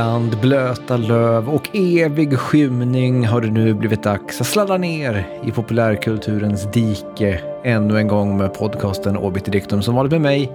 Bland 0.00 0.40
blöta 0.40 0.96
löv 0.96 1.48
och 1.48 1.76
evig 1.76 2.38
skymning 2.38 3.26
har 3.26 3.40
det 3.40 3.50
nu 3.50 3.74
blivit 3.74 4.02
dags 4.02 4.40
att 4.40 4.46
sladda 4.46 4.76
ner 4.76 5.28
i 5.44 5.50
populärkulturens 5.50 6.72
dike 6.72 7.40
ännu 7.64 7.98
en 7.98 8.08
gång 8.08 8.36
med 8.36 8.54
podcasten 8.54 9.16
Obitidictum 9.16 9.82
som 9.82 9.94
vanligt 9.94 10.12
med 10.12 10.20
mig, 10.20 10.52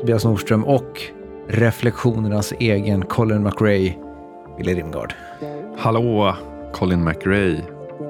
Tobias 0.00 0.24
Nordström 0.24 0.64
och 0.64 1.02
reflektionernas 1.48 2.52
egen 2.58 3.04
Colin 3.04 3.42
McRae, 3.42 3.94
Wille 4.58 4.74
Rimgard. 4.74 5.14
Hallå, 5.78 6.36
Colin 6.72 7.04
McRae. 7.04 7.60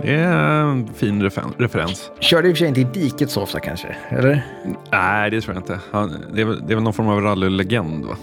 Det 0.02 0.14
är 0.14 0.62
en 0.62 0.88
fin 0.94 1.22
refer- 1.22 1.52
referens. 1.58 2.10
Körde 2.20 2.48
i 2.48 2.52
och 2.52 2.56
för 2.56 2.58
sig 2.58 2.68
inte 2.68 2.80
i 2.80 2.84
diket 2.84 3.30
så 3.30 3.42
ofta 3.42 3.60
kanske, 3.60 3.96
eller? 4.08 4.46
Nej, 4.92 5.30
det 5.30 5.40
tror 5.40 5.54
jag 5.54 5.62
inte. 5.62 5.78
Han, 5.90 6.24
det, 6.34 6.40
är 6.40 6.44
väl, 6.44 6.66
det 6.66 6.72
är 6.72 6.74
väl 6.74 6.84
någon 6.84 6.92
form 6.92 7.08
av 7.08 7.20
rallylegend 7.20 8.04
va? 8.04 8.16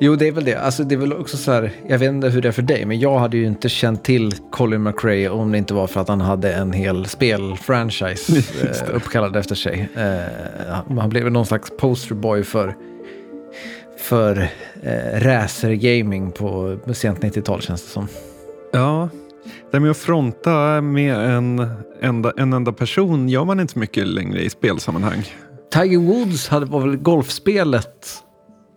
Jo, 0.00 0.16
det 0.16 0.28
är 0.28 0.32
väl 0.32 0.44
det. 0.44 0.54
Alltså, 0.54 0.84
det 0.84 0.94
är 0.94 0.96
väl 0.96 1.12
också 1.12 1.36
så 1.36 1.52
här, 1.52 1.70
jag 1.88 1.98
vet 1.98 2.08
inte 2.08 2.28
hur 2.28 2.42
det 2.42 2.48
är 2.48 2.52
för 2.52 2.62
dig, 2.62 2.84
men 2.84 3.00
jag 3.00 3.18
hade 3.18 3.36
ju 3.36 3.46
inte 3.46 3.68
känt 3.68 4.04
till 4.04 4.34
Colin 4.50 4.82
McRae 4.82 5.28
om 5.28 5.52
det 5.52 5.58
inte 5.58 5.74
var 5.74 5.86
för 5.86 6.00
att 6.00 6.08
han 6.08 6.20
hade 6.20 6.52
en 6.52 6.72
hel 6.72 7.06
spelfranchise 7.06 8.36
eh, 8.62 8.96
uppkallad 8.96 9.36
efter 9.36 9.54
sig. 9.54 9.88
Eh, 9.96 10.98
han 10.98 11.08
blev 11.08 11.32
någon 11.32 11.46
slags 11.46 11.72
posterboy 11.78 12.44
för, 12.44 12.76
för 13.98 14.48
eh, 14.82 15.20
racergaming 15.20 16.32
på 16.32 16.78
sent 16.92 17.20
90-tal 17.20 17.62
känns 17.62 17.82
det 17.82 17.90
som. 17.90 18.08
Ja, 18.72 19.08
det 19.70 19.80
med 19.80 19.90
att 19.90 19.96
fronta 19.96 20.80
med 20.80 21.14
en 21.14 21.70
enda, 22.00 22.32
en 22.36 22.52
enda 22.52 22.72
person 22.72 23.28
gör 23.28 23.44
man 23.44 23.60
inte 23.60 23.72
så 23.72 23.78
mycket 23.78 24.06
längre 24.06 24.42
i 24.42 24.50
spelsammanhang. 24.50 25.24
Tiger 25.72 25.98
Woods 25.98 26.48
hade, 26.48 26.66
var 26.66 26.80
väl 26.80 26.96
golfspelet 26.96 28.24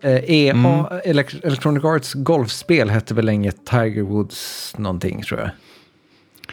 EA, 0.04 0.54
mm. 0.54 0.86
Electronic 1.04 1.84
Arts 1.84 2.14
golfspel 2.14 2.90
hette 2.90 3.14
väl 3.14 3.26
länge 3.26 3.52
Tiger 3.52 4.02
Woods 4.02 4.74
någonting 4.78 5.22
tror 5.22 5.40
jag. 5.40 5.50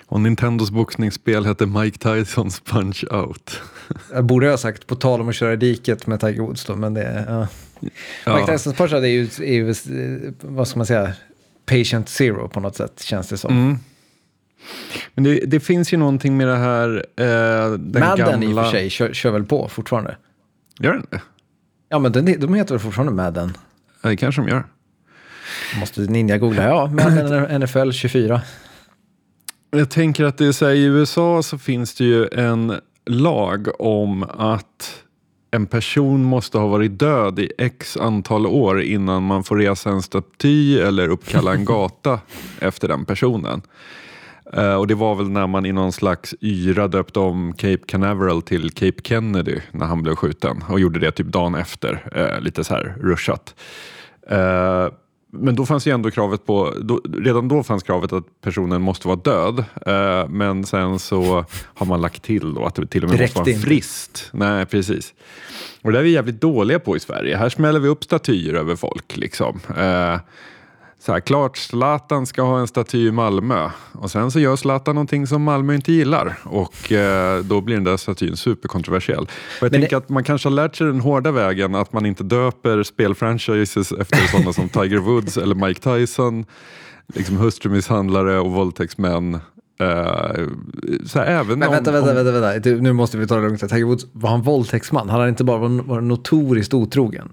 Och 0.07 0.21
Nintendos 0.21 0.71
boxningsspel 0.71 1.47
hette 1.47 1.67
Mike 1.67 1.99
Tysons 1.99 2.61
Punch 2.61 3.05
Out. 3.11 3.61
jag 4.13 4.25
borde 4.25 4.51
ha 4.51 4.57
sagt 4.57 4.87
på 4.87 4.95
tal 4.95 5.21
om 5.21 5.29
att 5.29 5.35
köra 5.35 5.57
diket 5.57 6.07
med 6.07 6.21
Tiger 6.21 6.43
Woods 6.43 6.65
då, 6.65 6.77
men 6.77 6.95
det... 6.95 7.25
Ja. 7.29 7.47
Ja. 8.25 8.37
Mike 8.37 8.53
Tysons 8.53 8.77
Punch 8.77 8.93
Out 8.93 9.03
är 9.03 9.09
ju, 9.09 9.23
är 9.23 9.53
ju, 9.53 9.75
vad 10.41 10.69
ska 10.69 10.79
man 10.79 10.87
säga, 10.87 11.13
patient 11.67 12.09
zero 12.09 12.49
på 12.49 12.61
något 12.61 12.77
sätt 12.77 13.03
känns 13.03 13.29
det 13.29 13.37
som. 13.37 13.59
Mm. 13.59 13.79
Men 15.15 15.25
det, 15.25 15.41
det, 15.47 15.61
finns 15.61 15.93
ju 15.93 15.97
någonting 15.97 16.37
med 16.37 16.49
det 16.49 16.57
här... 16.57 17.07
Eh, 17.17 17.71
den 17.71 18.01
Madden 18.01 18.41
gamla... 18.41 18.47
i 18.47 18.53
och 18.53 18.65
för 18.65 18.71
sig 18.71 18.91
kör, 18.91 19.13
kör 19.13 19.31
väl 19.31 19.45
på 19.45 19.69
fortfarande? 19.69 20.17
Gör 20.79 20.93
den 20.93 21.07
det? 21.11 21.21
Ja, 21.89 21.99
men 21.99 22.13
den, 22.13 22.41
de 22.41 22.55
heter 22.55 22.75
väl 22.75 22.81
fortfarande 22.81 23.13
Madden? 23.13 23.57
Ja, 24.03 24.09
det 24.09 24.17
kanske 24.17 24.43
de 24.43 24.49
gör. 24.49 24.67
Måste 25.81 26.01
ninja-googla. 26.01 26.65
Ja, 26.65 26.87
Madden 26.87 27.61
NFL 27.61 27.91
24. 27.91 28.41
Jag 29.71 29.91
tänker 29.91 30.25
att 30.25 30.39
det 30.39 30.47
är 30.47 30.53
så 30.53 30.67
här, 30.67 30.73
i 30.73 30.85
USA 30.85 31.43
så 31.43 31.59
finns 31.59 31.95
det 31.95 32.05
ju 32.05 32.29
en 32.33 32.75
lag 33.07 33.81
om 33.81 34.23
att 34.23 35.03
en 35.51 35.67
person 35.67 36.23
måste 36.23 36.59
ha 36.59 36.67
varit 36.67 36.99
död 36.99 37.39
i 37.39 37.53
x 37.59 37.97
antal 37.97 38.47
år 38.47 38.83
innan 38.83 39.23
man 39.23 39.45
får 39.45 39.57
resa 39.57 39.91
en 39.91 40.03
staty 40.03 40.79
eller 40.79 41.09
uppkalla 41.09 41.55
en 41.55 41.65
gata 41.65 42.21
efter 42.61 42.89
den 42.89 43.05
personen. 43.05 43.63
Uh, 44.57 44.75
och 44.75 44.87
det 44.87 44.95
var 44.95 45.15
väl 45.15 45.31
när 45.31 45.47
man 45.47 45.67
i 45.67 45.73
någon 45.73 45.93
slags 45.93 46.35
yra 46.41 46.89
döpte 46.89 47.19
om 47.19 47.53
Cape 47.53 47.83
Canaveral 47.87 48.43
till 48.43 48.71
Cape 48.71 49.03
Kennedy 49.03 49.61
när 49.73 49.87
han 49.87 50.03
blev 50.03 50.15
skjuten 50.15 50.65
och 50.69 50.81
gjorde 50.81 51.01
det 51.01 51.11
typ 51.11 51.27
dagen 51.27 51.55
efter, 51.55 52.11
uh, 52.17 52.41
lite 52.41 52.65
så 52.65 52.75
här 52.75 52.95
rushat. 53.01 53.55
Uh, 54.33 54.89
men 55.33 55.55
då 55.55 55.67
fanns 55.67 55.87
ju 55.87 55.93
ändå 55.93 56.11
kravet 56.11 56.47
på, 56.47 56.75
då, 56.81 57.01
redan 57.15 57.49
då 57.49 57.63
fanns 57.63 57.83
kravet 57.83 58.13
att 58.13 58.25
personen 58.41 58.83
måste 58.83 59.09
vara 59.09 59.17
död. 59.17 59.65
men 60.29 60.65
sen 60.65 60.99
så 60.99 61.45
har 61.75 61.87
man 61.87 62.01
lagt 62.01 62.23
till 62.23 62.55
då 62.55 62.65
att 62.65 62.75
det 62.75 62.87
till 62.87 63.05
och 63.05 63.11
med 63.11 63.19
Direkt 63.19 63.37
måste 63.37 63.53
vara 63.53 63.61
friskt. 63.61 64.31
Nej, 64.33 64.67
precis. 64.67 65.15
Och 65.83 65.93
det 65.93 65.99
är 65.99 66.03
vi 66.03 66.11
jävligt 66.11 66.41
dåliga 66.41 66.79
på 66.79 66.97
i 66.97 67.01
Sverige. 67.01 67.37
Här 67.37 67.49
smäller 67.49 67.81
vi 67.81 67.89
upp 67.89 68.05
statyer 68.05 68.55
över 68.55 68.77
folk. 68.77 69.17
Liksom 69.17 69.61
så 71.01 71.13
här, 71.13 71.21
klart 71.21 71.57
Zlatan 71.57 72.27
ska 72.27 72.43
ha 72.43 72.61
en 72.61 72.67
staty 72.67 73.07
i 73.07 73.13
Malmö 73.13 73.71
och 73.93 74.11
sen 74.11 74.31
så 74.31 74.41
gör 74.41 74.57
Zlatan 74.57 74.95
någonting 74.95 75.27
som 75.27 75.43
Malmö 75.43 75.75
inte 75.75 75.93
gillar 75.93 76.39
och 76.45 76.93
eh, 76.93 77.45
då 77.45 77.61
blir 77.61 77.75
den 77.75 77.85
där 77.85 77.97
statyn 77.97 78.37
superkontroversiell. 78.37 79.23
Och 79.23 79.29
jag 79.61 79.63
Men 79.63 79.71
tänker 79.71 79.91
det... 79.91 79.97
att 79.97 80.09
man 80.09 80.25
kanske 80.25 80.49
har 80.49 80.55
lärt 80.55 80.77
sig 80.77 80.87
den 80.87 81.01
hårda 81.01 81.31
vägen 81.31 81.75
att 81.75 81.93
man 81.93 82.07
inte 82.07 82.25
döper 82.25 82.83
spelfranchises 82.83 83.93
efter 83.93 84.17
sådana 84.17 84.53
som 84.53 84.69
Tiger 84.69 84.99
Woods 84.99 85.37
eller 85.37 85.55
Mike 85.55 85.81
Tyson, 85.81 86.45
liksom 87.15 87.37
hustrumisshandlare 87.37 88.39
och 88.39 88.51
våldtäktsmän. 88.51 89.35
Uh, 89.83 90.49
så 91.07 91.21
även 91.21 91.59
Men 91.59 91.71
vänta, 91.71 91.91
om, 91.91 91.95
vänta, 91.95 92.23
vänta, 92.23 92.51
vänta, 92.51 92.71
nu 92.71 92.93
måste 92.93 93.19
vi 93.19 93.27
ta 93.27 93.35
det 93.35 93.41
lugnt. 93.41 93.69
Tiger 93.69 93.85
Woods, 93.85 94.07
var 94.13 94.31
han 94.31 94.43
våldtäktsman? 94.43 95.09
Han 95.09 95.19
hade 95.19 95.31
inte 95.31 95.45
bara 95.45 95.59
varit 95.59 96.05
notoriskt 96.05 96.75
otrogen? 96.75 97.29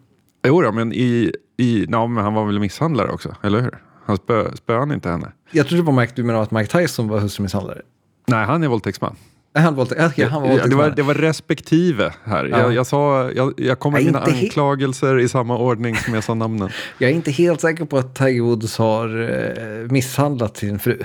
Jo 0.47 0.61
då, 0.61 0.71
men 0.71 0.93
i 0.93 1.31
i, 1.57 1.85
ja, 1.89 2.07
men 2.07 2.23
han 2.23 2.33
var 2.33 2.45
väl 2.45 2.59
misshandlare 2.59 3.11
också, 3.11 3.35
eller 3.43 3.61
hur? 3.61 3.77
Han 4.05 4.17
spö, 4.17 4.55
spöade 4.55 4.93
inte 4.93 5.09
henne? 5.09 5.31
Jag 5.51 5.67
trodde 5.67 5.83
på 5.83 5.91
Mike, 5.91 6.13
du 6.15 6.23
menar 6.23 6.41
att 6.41 6.51
Mike 6.51 6.79
Tyson 6.79 7.07
var 7.07 7.19
hustrumisshandlare? 7.19 7.81
Nej, 8.27 8.45
han 8.45 8.63
är 8.63 8.67
våldtäktsman. 8.67 9.15
Han 9.57 9.75
våldtäkt, 9.75 10.01
okay, 10.01 10.25
han 10.25 10.41
var 10.41 10.49
våldtäktsman. 10.49 10.79
Det 10.79 10.89
var, 10.89 10.95
det 10.95 11.03
var 11.03 11.13
respektive 11.13 12.13
här. 12.23 12.45
Ja. 12.45 12.59
Jag, 12.59 12.73
jag, 12.73 12.87
sa, 12.87 13.31
jag, 13.31 13.53
jag 13.57 13.79
kom 13.79 13.93
med 13.93 14.05
mina 14.05 14.19
anklagelser 14.19 15.19
i 15.19 15.29
samma 15.29 15.57
ordning 15.57 15.95
som 15.95 16.13
jag 16.13 16.23
sa 16.23 16.33
namnen. 16.33 16.69
Jag 16.97 17.09
är 17.11 17.15
inte 17.15 17.31
helt 17.31 17.61
säker 17.61 17.85
på 17.85 17.97
att 17.97 18.15
Tiger 18.15 18.41
Woods 18.41 18.77
har 18.77 19.21
eh, 19.21 19.91
misshandlat 19.91 20.57
sin 20.57 20.79
fru. 20.79 21.03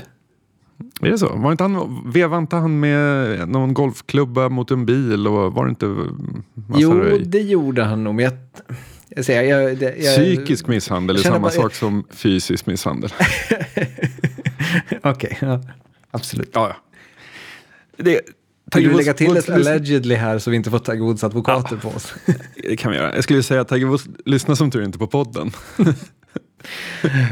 Är 1.00 1.10
det 1.10 1.19
så? 1.19 1.37
Var 1.37 1.53
inte 1.53 1.65
han, 1.65 2.03
vevade 2.12 2.41
inte 2.41 2.56
han 2.56 2.81
med 2.81 3.49
någon 3.49 3.75
golfklubba 3.75 4.49
mot 4.49 4.71
en 4.71 4.87
bil? 4.87 5.27
Och 5.27 5.53
var 5.53 5.65
det 5.65 5.71
inte 5.71 5.87
massa 5.87 6.81
Jo, 6.81 6.93
röj? 6.93 7.25
det 7.27 7.41
gjorde 7.41 7.84
han 7.84 8.05
nog. 8.05 8.15
Men 8.15 8.25
jag, 8.25 8.33
jag 9.16 9.25
säger, 9.25 9.43
jag, 9.43 9.82
jag, 9.82 10.16
Psykisk 10.16 10.66
misshandel 10.66 11.16
är 11.16 11.21
samma 11.21 11.38
bara, 11.38 11.50
sak 11.50 11.75
som 11.75 12.04
fysisk 12.10 12.66
misshandel. 12.66 13.10
Okej, 15.03 15.37
okay, 15.37 15.37
ja, 15.41 15.60
absolut. 16.10 16.50
Ja, 16.54 16.69
ja. 16.69 16.76
Det, 18.04 18.21
Vill 18.75 18.88
du 18.88 18.97
lägga 18.97 19.15
till 19.15 19.37
ett 19.37 19.50
allegedly 19.50 20.15
här 20.15 20.38
så 20.38 20.50
vi 20.50 20.56
inte 20.56 20.71
får 20.71 20.78
Tiger 20.78 21.00
Woods 21.00 21.25
advokater 21.25 21.78
ja, 21.82 21.91
på 21.91 21.97
oss? 21.97 22.15
det 22.62 22.76
kan 22.76 22.91
vi 22.91 22.97
göra. 22.97 23.15
Jag 23.15 23.25
skulle 23.25 23.43
säga 23.43 23.60
att 23.60 23.69
Tiger 23.69 23.87
Woods 23.87 24.09
lyssnar 24.25 24.54
som 24.54 24.71
tur 24.71 24.84
inte 24.84 24.98
på 24.98 25.06
podden. 25.06 25.50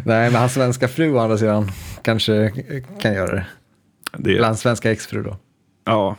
Nej, 0.04 0.30
men 0.30 0.34
hans 0.34 0.54
svenska 0.54 0.88
fru 0.88 1.14
å 1.14 1.18
andra 1.18 1.38
sidan 1.38 1.70
kanske 2.02 2.52
kan 3.00 3.14
göra 3.14 3.34
det. 3.34 3.46
det 4.16 4.30
Eller 4.30 4.46
hans 4.46 4.60
svenska 4.60 4.92
exfru 4.92 5.22
då. 5.22 5.36
Ja, 5.84 6.16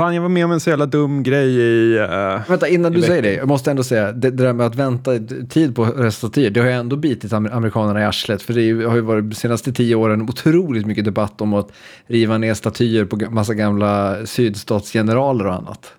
Fan, 0.00 0.14
jag 0.14 0.22
var 0.22 0.28
med 0.28 0.44
om 0.44 0.52
en 0.52 0.60
så 0.60 0.70
jävla 0.70 0.86
dum 0.86 1.22
grej 1.22 1.56
i... 1.56 1.98
Uh, 1.98 2.48
Vänta, 2.48 2.68
innan 2.68 2.92
du 2.92 3.02
säger 3.02 3.22
det. 3.22 3.34
Jag 3.34 3.48
måste 3.48 3.70
ändå 3.70 3.82
säga, 3.82 4.12
det, 4.12 4.30
det 4.30 4.44
där 4.44 4.52
med 4.52 4.66
att 4.66 4.74
vänta 4.74 5.10
tid 5.48 5.76
på 5.76 5.84
restauratörer, 5.84 6.50
det 6.50 6.60
har 6.60 6.66
ju 6.66 6.72
ändå 6.72 6.96
bitit 6.96 7.32
amerikanerna 7.32 8.00
i 8.00 8.04
arslet. 8.04 8.42
För 8.42 8.54
det 8.54 8.86
har 8.86 8.94
ju 8.94 9.00
varit 9.00 9.30
de 9.30 9.34
senaste 9.34 9.72
tio 9.72 9.94
åren 9.94 10.22
otroligt 10.22 10.86
mycket 10.86 11.04
debatt 11.04 11.40
om 11.40 11.54
att 11.54 11.68
riva 12.06 12.38
ner 12.38 12.54
statyer 12.54 13.04
på 13.04 13.16
massa 13.16 13.54
gamla 13.54 14.16
sydstatsgeneraler 14.26 15.46
och 15.46 15.54
annat. 15.54 15.92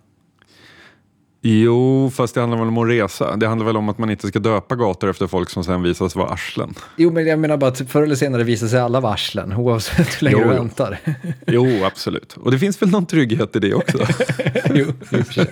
Jo, 1.43 2.11
fast 2.13 2.35
det 2.35 2.41
handlar 2.41 2.57
väl 2.57 2.67
om 2.67 2.77
att 2.77 2.89
resa. 2.89 3.35
Det 3.35 3.47
handlar 3.47 3.65
väl 3.65 3.77
om 3.77 3.89
att 3.89 3.97
man 3.97 4.09
inte 4.09 4.27
ska 4.27 4.39
döpa 4.39 4.75
gator 4.75 5.09
efter 5.09 5.27
folk 5.27 5.49
som 5.49 5.63
sen 5.63 5.83
visas 5.83 6.15
vara 6.15 6.29
arslen. 6.29 6.73
Jo, 6.95 7.11
men 7.11 7.25
jag 7.25 7.39
menar 7.39 7.57
bara 7.57 7.71
att 7.71 7.91
förr 7.91 8.03
eller 8.03 8.15
senare 8.15 8.43
visar 8.43 8.67
sig 8.67 8.79
alla 8.79 8.99
vara 8.99 9.13
arslen, 9.13 9.53
oavsett 9.53 10.21
hur 10.21 10.25
länge 10.25 10.37
jo, 10.41 10.49
du 10.49 10.55
väntar. 10.55 10.97
Jo, 11.47 11.83
absolut. 11.85 12.37
Och 12.37 12.51
det 12.51 12.59
finns 12.59 12.81
väl 12.81 12.89
någon 12.89 13.05
trygghet 13.05 13.55
i 13.55 13.59
det 13.59 13.73
också? 13.73 13.97
jo, 14.73 14.85
i. 15.11 15.47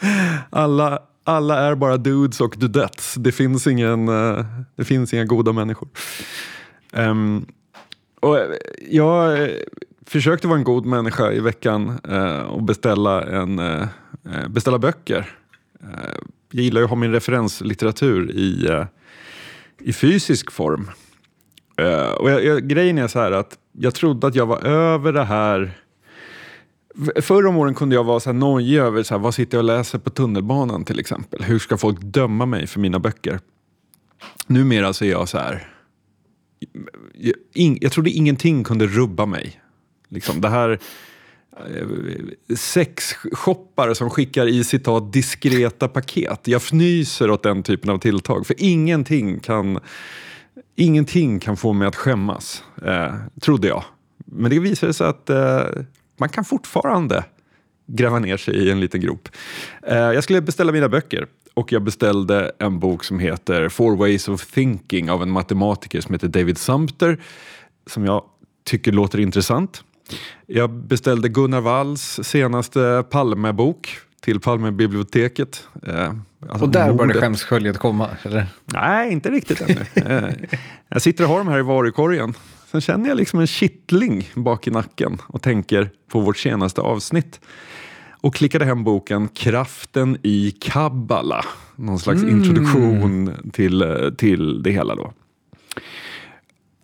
Alla, 0.50 0.98
alla 1.24 1.58
är 1.58 1.74
bara 1.74 1.96
dudes 1.96 2.40
och 2.40 2.54
dudettes. 2.58 3.14
Det 3.14 3.32
finns, 3.32 3.66
ingen, 3.66 4.08
uh, 4.08 4.44
det 4.76 4.84
finns 4.84 5.14
inga 5.14 5.24
goda 5.24 5.52
människor. 5.52 5.88
Um, 6.92 7.46
och 8.20 8.38
jag 8.90 9.50
försökte 10.06 10.48
vara 10.48 10.58
en 10.58 10.64
god 10.64 10.86
människa 10.86 11.32
i 11.32 11.40
veckan 11.40 12.00
uh, 12.10 12.40
och 12.40 12.62
beställa 12.62 13.22
en 13.22 13.58
Eh, 13.58 13.86
Eh, 14.26 14.48
beställa 14.48 14.78
böcker. 14.78 15.30
Eh, 15.82 15.88
jag 16.50 16.64
gillar 16.64 16.80
ju 16.80 16.84
att 16.84 16.90
ha 16.90 16.96
min 16.96 17.12
referenslitteratur 17.12 18.30
i, 18.30 18.66
eh, 18.66 18.86
i 19.78 19.92
fysisk 19.92 20.50
form. 20.50 20.90
Eh, 21.76 22.10
och 22.10 22.30
jag, 22.30 22.44
jag, 22.44 22.68
grejen 22.68 22.98
är 22.98 23.08
så 23.08 23.18
här 23.18 23.32
att 23.32 23.58
jag 23.72 23.94
trodde 23.94 24.26
att 24.26 24.34
jag 24.34 24.46
var 24.46 24.66
över 24.66 25.12
det 25.12 25.24
här 25.24 25.80
Förr 27.20 27.46
om 27.46 27.56
åren 27.56 27.74
kunde 27.74 27.94
jag 27.94 28.04
vara 28.04 28.20
så 28.20 28.30
här 28.30 28.34
nojig 28.34 28.78
över 28.78 29.02
så 29.02 29.14
här, 29.14 29.18
vad 29.18 29.34
sitter 29.34 29.58
jag 29.58 29.62
och 29.62 29.76
läser 29.76 29.98
på 29.98 30.10
tunnelbanan 30.10 30.84
till 30.84 30.98
exempel. 30.98 31.42
Hur 31.42 31.58
ska 31.58 31.76
folk 31.76 32.00
döma 32.00 32.46
mig 32.46 32.66
för 32.66 32.80
mina 32.80 32.98
böcker? 32.98 33.40
Numera 34.46 34.92
så 34.92 35.04
är 35.04 35.10
jag 35.10 35.28
så 35.28 35.38
här. 35.38 35.72
Jag, 37.12 37.34
jag 37.80 37.92
trodde 37.92 38.10
ingenting 38.10 38.64
kunde 38.64 38.86
rubba 38.86 39.26
mig. 39.26 39.60
Liksom, 40.08 40.40
det 40.40 40.48
här 40.48 40.78
Eh, 41.56 42.56
sexshoppar 42.56 43.94
som 43.94 44.10
skickar 44.10 44.46
i 44.46 44.64
citat 44.64 45.12
diskreta 45.12 45.88
paket. 45.88 46.40
Jag 46.44 46.62
fnyser 46.62 47.30
åt 47.30 47.42
den 47.42 47.62
typen 47.62 47.90
av 47.90 47.98
tilltag, 47.98 48.46
för 48.46 48.56
ingenting 48.58 49.40
kan, 49.40 49.78
ingenting 50.76 51.40
kan 51.40 51.56
få 51.56 51.72
mig 51.72 51.88
att 51.88 51.96
skämmas, 51.96 52.64
eh, 52.86 53.14
trodde 53.40 53.68
jag. 53.68 53.84
Men 54.26 54.50
det 54.50 54.58
visade 54.58 54.94
sig 54.94 55.06
att 55.06 55.30
eh, 55.30 55.62
man 56.16 56.28
kan 56.28 56.44
fortfarande 56.44 57.24
gräva 57.86 58.18
ner 58.18 58.36
sig 58.36 58.54
i 58.54 58.70
en 58.70 58.80
liten 58.80 59.00
grop. 59.00 59.28
Eh, 59.82 59.96
jag 59.96 60.24
skulle 60.24 60.40
beställa 60.40 60.72
mina 60.72 60.88
böcker 60.88 61.26
och 61.54 61.72
jag 61.72 61.82
beställde 61.82 62.52
en 62.58 62.78
bok 62.78 63.04
som 63.04 63.18
heter 63.18 63.68
Four 63.68 63.96
Ways 63.96 64.28
of 64.28 64.46
Thinking 64.46 65.10
av 65.10 65.22
en 65.22 65.30
matematiker 65.30 66.00
som 66.00 66.14
heter 66.14 66.28
David 66.28 66.58
Sumter 66.58 67.18
som 67.86 68.04
jag 68.04 68.24
tycker 68.64 68.92
låter 68.92 69.20
intressant. 69.20 69.84
Jag 70.46 70.70
beställde 70.70 71.28
Gunnar 71.28 71.60
Walls 71.60 72.20
senaste 72.22 73.04
Palmebok 73.10 73.98
till 74.20 74.40
Palmebiblioteket. 74.40 75.68
Eh, 75.86 76.12
alltså 76.48 76.64
och 76.64 76.70
där 76.70 76.92
började 76.92 77.20
skämsköljet 77.20 77.78
komma? 77.78 78.08
Eller? 78.22 78.46
Nej, 78.64 79.12
inte 79.12 79.30
riktigt 79.30 79.60
ännu. 79.60 79.80
Eh, 79.94 80.34
jag 80.88 81.02
sitter 81.02 81.24
och 81.24 81.30
har 81.30 81.38
dem 81.38 81.48
här 81.48 81.58
i 81.58 81.62
varukorgen. 81.62 82.34
Sen 82.70 82.80
känner 82.80 83.08
jag 83.08 83.16
liksom 83.16 83.40
en 83.40 83.46
kittling 83.46 84.30
bak 84.34 84.66
i 84.66 84.70
nacken 84.70 85.18
och 85.26 85.42
tänker 85.42 85.90
på 86.08 86.20
vårt 86.20 86.38
senaste 86.38 86.80
avsnitt 86.80 87.40
och 88.20 88.34
klickade 88.34 88.64
hem 88.64 88.84
boken 88.84 89.28
Kraften 89.28 90.18
i 90.22 90.50
Kabbala. 90.50 91.44
Någon 91.76 91.98
slags 91.98 92.22
mm. 92.22 92.36
introduktion 92.36 93.34
till, 93.52 93.82
eh, 93.82 94.10
till 94.10 94.62
det 94.62 94.70
hela. 94.70 94.94
då. 94.94 95.12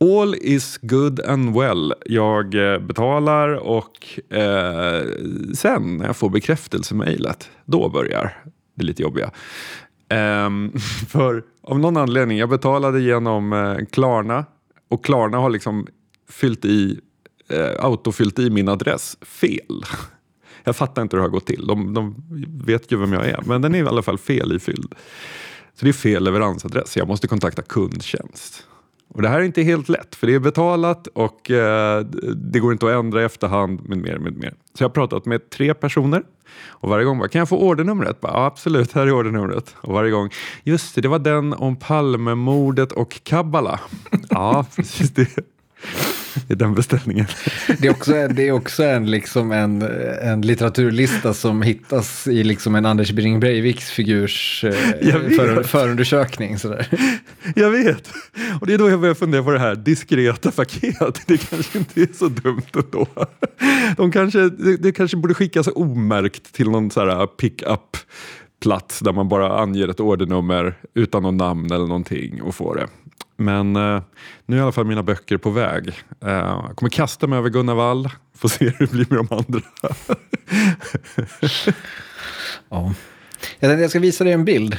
All 0.00 0.34
is 0.34 0.78
good 0.82 1.20
and 1.20 1.54
well. 1.54 1.94
Jag 2.06 2.72
eh, 2.74 2.78
betalar 2.78 3.48
och 3.48 4.20
eh, 4.36 5.02
sen 5.54 5.96
när 5.96 6.06
jag 6.06 6.16
får 6.16 6.30
bekräftelsemejlet, 6.30 7.50
då 7.64 7.88
börjar 7.88 8.42
det 8.74 8.84
lite 8.84 9.02
jobbiga. 9.02 9.30
Um, 10.46 10.72
för 11.08 11.44
av 11.62 11.78
någon 11.78 11.96
anledning, 11.96 12.38
jag 12.38 12.48
betalade 12.48 13.00
genom 13.00 13.52
eh, 13.52 13.76
Klarna 13.90 14.44
och 14.88 15.04
Klarna 15.04 15.38
har 15.38 15.50
liksom 15.50 15.86
fyllt 16.28 16.64
i, 16.64 17.00
eh, 17.48 17.84
autofyllt 17.84 18.38
i 18.38 18.50
min 18.50 18.68
adress 18.68 19.16
fel. 19.22 19.84
Jag 20.64 20.76
fattar 20.76 21.02
inte 21.02 21.16
hur 21.16 21.18
det 21.18 21.28
har 21.28 21.32
gått 21.32 21.46
till. 21.46 21.66
De, 21.66 21.94
de 21.94 22.14
vet 22.66 22.92
ju 22.92 22.96
vem 22.96 23.12
jag 23.12 23.26
är, 23.26 23.42
men 23.46 23.62
den 23.62 23.74
är 23.74 23.84
i 23.84 23.86
alla 23.86 24.02
fall 24.02 24.18
fel 24.18 24.56
ifylld. 24.56 24.94
Så 25.74 25.84
det 25.84 25.88
är 25.88 25.92
fel 25.92 26.24
leveransadress. 26.24 26.96
Jag 26.96 27.08
måste 27.08 27.28
kontakta 27.28 27.62
kundtjänst. 27.62 28.65
Och 29.08 29.22
det 29.22 29.28
här 29.28 29.40
är 29.40 29.44
inte 29.44 29.62
helt 29.62 29.88
lätt, 29.88 30.14
för 30.14 30.26
det 30.26 30.34
är 30.34 30.38
betalat 30.38 31.06
och 31.06 31.50
eh, 31.50 32.00
det 32.36 32.58
går 32.58 32.72
inte 32.72 32.86
att 32.86 32.92
ändra 32.92 33.22
i 33.22 33.24
efterhand 33.24 33.88
med 33.88 33.98
mer, 33.98 34.18
med 34.18 34.36
mer. 34.36 34.54
Så 34.74 34.82
jag 34.84 34.88
har 34.88 34.94
pratat 34.94 35.26
med 35.26 35.50
tre 35.50 35.74
personer 35.74 36.22
och 36.64 36.88
varje 36.88 37.04
gång 37.04 37.18
bara, 37.18 37.28
kan 37.28 37.38
jag 37.38 37.48
få 37.48 37.58
ordernumret? 37.58 38.20
Bara, 38.20 38.32
ja, 38.32 38.46
absolut, 38.46 38.92
här 38.92 39.06
är 39.06 39.12
ordernumret. 39.12 39.74
Och 39.80 39.92
varje 39.92 40.10
gång, 40.10 40.30
just 40.64 40.94
det, 40.94 41.00
det 41.00 41.08
var 41.08 41.18
den 41.18 41.52
om 41.52 41.76
Palmemordet 41.76 42.92
och 42.92 43.20
Kabbala. 43.22 43.80
ja, 44.30 44.66
precis 44.76 45.10
det 45.10 45.28
i 46.48 46.54
den 46.54 46.74
beställningen. 46.74 47.26
Det 47.78 47.86
är 47.86 47.90
också, 47.90 48.28
det 48.28 48.48
är 48.48 48.52
också 48.52 48.84
en, 48.84 49.10
liksom 49.10 49.52
en, 49.52 49.82
en 50.22 50.40
litteraturlista 50.40 51.34
som 51.34 51.62
hittas 51.62 52.26
i 52.26 52.44
liksom 52.44 52.74
en 52.74 52.86
Anders 52.86 53.12
Bring 53.12 53.40
Breiviks 53.40 53.90
figurs 53.90 54.64
eh, 54.64 55.12
för, 55.12 55.62
förundersökning. 55.62 56.58
Sådär. 56.58 56.88
Jag 57.54 57.70
vet. 57.70 58.08
Och 58.60 58.66
det 58.66 58.74
är 58.74 58.78
då 58.78 58.90
jag 58.90 59.00
börjar 59.00 59.14
fundera 59.14 59.42
på 59.42 59.50
det 59.50 59.58
här 59.58 59.74
diskreta 59.74 60.50
paket. 60.50 61.22
Det 61.26 61.50
kanske 61.50 61.78
inte 61.78 62.00
är 62.02 62.08
så 62.14 62.28
dumt 62.28 62.62
ändå. 62.74 63.06
De 63.96 64.12
kanske, 64.12 64.48
det, 64.48 64.76
det 64.76 64.92
kanske 64.92 65.16
borde 65.16 65.34
skickas 65.34 65.68
omärkt 65.74 66.52
till 66.52 66.70
någon 66.70 66.90
så 66.90 67.00
här 67.00 67.26
pick-up 67.26 67.96
plats 68.60 69.00
där 69.00 69.12
man 69.12 69.28
bara 69.28 69.58
anger 69.58 69.88
ett 69.88 70.00
ordernummer 70.00 70.74
utan 70.94 71.22
någon 71.22 71.36
namn 71.36 71.72
eller 71.72 71.86
någonting 71.86 72.42
och 72.42 72.54
får 72.54 72.74
det. 72.74 72.86
Men 73.36 73.76
eh, 73.76 74.02
nu 74.46 74.56
är 74.56 74.60
i 74.60 74.62
alla 74.62 74.72
fall 74.72 74.86
mina 74.86 75.02
böcker 75.02 75.36
på 75.36 75.50
väg. 75.50 75.88
Eh, 76.24 76.30
jag 76.30 76.72
kommer 76.76 76.90
kasta 76.90 77.26
mig 77.26 77.38
över 77.38 77.50
Gunnar 77.50 77.74
Wall, 77.74 78.08
får 78.34 78.48
se 78.48 78.64
hur 78.64 78.86
det 78.86 78.92
blir 78.92 79.06
med 79.10 79.18
de 79.18 79.36
andra. 79.36 79.60
ja. 82.68 82.94
Jag 83.60 83.90
ska 83.90 84.00
visa 84.00 84.24
dig 84.24 84.32
en 84.32 84.44
bild. 84.44 84.78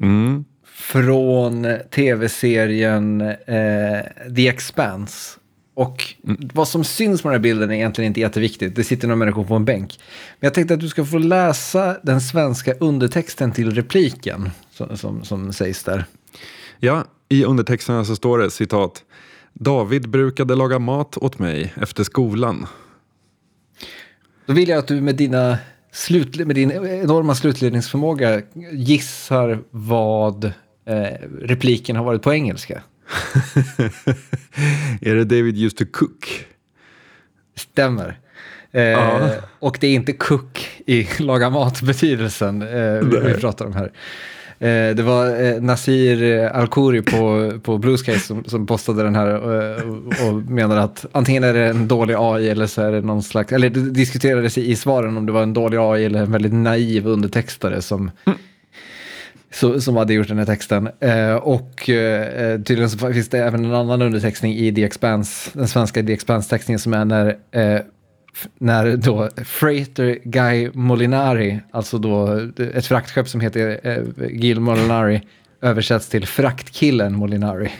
Mm. 0.00 0.44
Från 0.66 1.66
tv-serien 1.90 3.20
eh, 3.20 4.34
The 4.36 4.48
Expanse. 4.48 5.38
Och 5.74 6.14
mm. 6.24 6.50
vad 6.54 6.68
som 6.68 6.84
syns 6.84 7.22
på 7.22 7.28
den 7.28 7.34
här 7.34 7.42
bilden 7.42 7.70
är 7.70 7.74
egentligen 7.74 8.06
inte 8.06 8.20
jätteviktigt. 8.20 8.76
Det 8.76 8.84
sitter 8.84 9.08
några 9.08 9.16
människor 9.16 9.44
på 9.44 9.54
en 9.54 9.64
bänk. 9.64 9.98
Men 10.40 10.46
jag 10.46 10.54
tänkte 10.54 10.74
att 10.74 10.80
du 10.80 10.88
ska 10.88 11.04
få 11.04 11.18
läsa 11.18 11.96
den 12.02 12.20
svenska 12.20 12.74
undertexten 12.74 13.52
till 13.52 13.74
repliken 13.74 14.50
som, 14.70 14.96
som, 14.96 15.24
som 15.24 15.52
sägs 15.52 15.84
där. 15.84 16.04
Ja, 16.78 17.04
i 17.28 17.44
undertexterna 17.44 18.04
så 18.04 18.16
står 18.16 18.38
det 18.38 18.50
citat. 18.50 19.04
David 19.52 20.08
brukade 20.08 20.54
laga 20.54 20.78
mat 20.78 21.16
åt 21.16 21.38
mig 21.38 21.74
efter 21.76 22.04
skolan. 22.04 22.66
Då 24.46 24.52
vill 24.52 24.68
jag 24.68 24.78
att 24.78 24.88
du 24.88 25.00
med, 25.00 25.16
dina 25.16 25.58
slut, 25.92 26.46
med 26.46 26.56
din 26.56 26.70
enorma 26.70 27.34
slutledningsförmåga 27.34 28.42
gissar 28.72 29.62
vad 29.70 30.44
eh, 30.44 30.50
repliken 31.40 31.96
har 31.96 32.04
varit 32.04 32.22
på 32.22 32.32
engelska. 32.32 32.82
är 35.00 35.14
det 35.14 35.24
David 35.24 35.58
used 35.58 35.76
to 35.76 35.84
cook? 35.92 36.46
Stämmer. 37.56 38.20
Eh, 38.72 39.30
och 39.58 39.78
det 39.80 39.86
är 39.86 39.94
inte 39.94 40.12
cook 40.12 40.68
i 40.86 41.08
laga 41.18 41.50
mat-betydelsen 41.50 42.62
eh, 42.62 43.00
vi 43.00 43.34
pratar 43.34 43.66
om 43.66 43.72
här. 43.72 43.92
Eh, 44.58 44.94
det 44.94 45.02
var 45.02 45.42
eh, 45.42 45.62
Nasir 45.62 46.48
Al-Khoury 46.54 47.02
på, 47.02 47.52
på 47.62 47.78
Blue 47.78 47.96
Sky 47.96 48.18
som, 48.18 48.44
som 48.44 48.66
postade 48.66 49.02
den 49.02 49.14
här 49.14 49.34
och, 49.34 50.28
och 50.28 50.34
menade 50.34 50.82
att 50.82 51.06
antingen 51.12 51.44
är 51.44 51.54
det 51.54 51.66
en 51.66 51.88
dålig 51.88 52.14
AI 52.18 52.48
eller 52.48 52.66
så 52.66 52.82
är 52.82 52.92
det 52.92 53.00
någon 53.00 53.22
slags, 53.22 53.52
eller 53.52 53.70
det 53.70 53.90
diskuterades 53.90 54.58
i, 54.58 54.76
svaren 54.76 55.16
om 55.16 55.26
det 55.26 55.32
var 55.32 55.42
en 55.42 55.52
dålig 55.52 55.78
AI 55.78 56.04
eller 56.04 56.22
en 56.22 56.32
väldigt 56.32 56.52
naiv 56.52 57.06
undertextare 57.06 57.82
som 57.82 58.10
mm. 58.26 58.38
Som 59.80 59.96
hade 59.96 60.14
gjort 60.14 60.28
den 60.28 60.38
här 60.38 60.46
texten. 60.46 60.88
Eh, 61.00 61.34
och 61.34 61.88
eh, 61.88 62.60
tydligen 62.60 62.90
så 62.90 63.12
finns 63.12 63.28
det 63.28 63.38
även 63.38 63.64
en 63.64 63.74
annan 63.74 64.02
undertextning 64.02 64.54
i 64.54 64.74
The 64.74 64.84
Expanse, 64.84 65.50
den 65.52 65.68
svenska 65.68 66.02
The 66.02 66.12
Expanse-textningen 66.12 66.78
som 66.78 66.94
är 66.94 67.04
när 67.04 67.36
eh, 67.50 67.80
när 68.58 68.96
då 68.96 69.28
Freighter 69.44 70.18
Guy 70.24 70.70
Molinari, 70.74 71.60
alltså 71.70 71.98
då 71.98 72.40
ett 72.74 72.86
fraktskepp 72.86 73.28
som 73.28 73.40
heter 73.40 73.80
eh, 73.82 74.02
Gil 74.30 74.60
Molinari, 74.60 75.22
översätts 75.60 76.08
till 76.08 76.26
Fraktkillen 76.26 77.16
Molinari. 77.16 77.72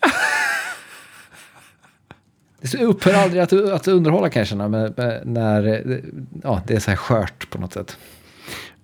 Det 2.60 2.78
upphör 2.78 3.14
aldrig 3.14 3.42
att, 3.42 3.52
att 3.52 3.88
underhålla 3.88 4.28
kan 4.28 4.40
jag 4.40 4.48
känna, 4.48 4.68
när 5.24 5.82
ja, 6.42 6.62
det 6.66 6.74
är 6.74 6.80
så 6.80 6.90
här 6.90 6.96
skört 6.96 7.50
på 7.50 7.58
något 7.58 7.72
sätt. 7.72 7.96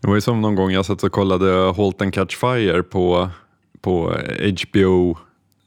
Det 0.00 0.08
var 0.08 0.14
ju 0.14 0.20
som 0.20 0.40
någon 0.40 0.54
gång 0.54 0.70
jag 0.70 0.86
satt 0.86 1.02
och 1.02 1.12
kollade 1.12 1.72
Halt 1.76 2.02
and 2.02 2.14
Catch 2.14 2.36
Fire 2.36 2.82
på, 2.82 3.30
på 3.80 4.16
HBO 4.70 5.18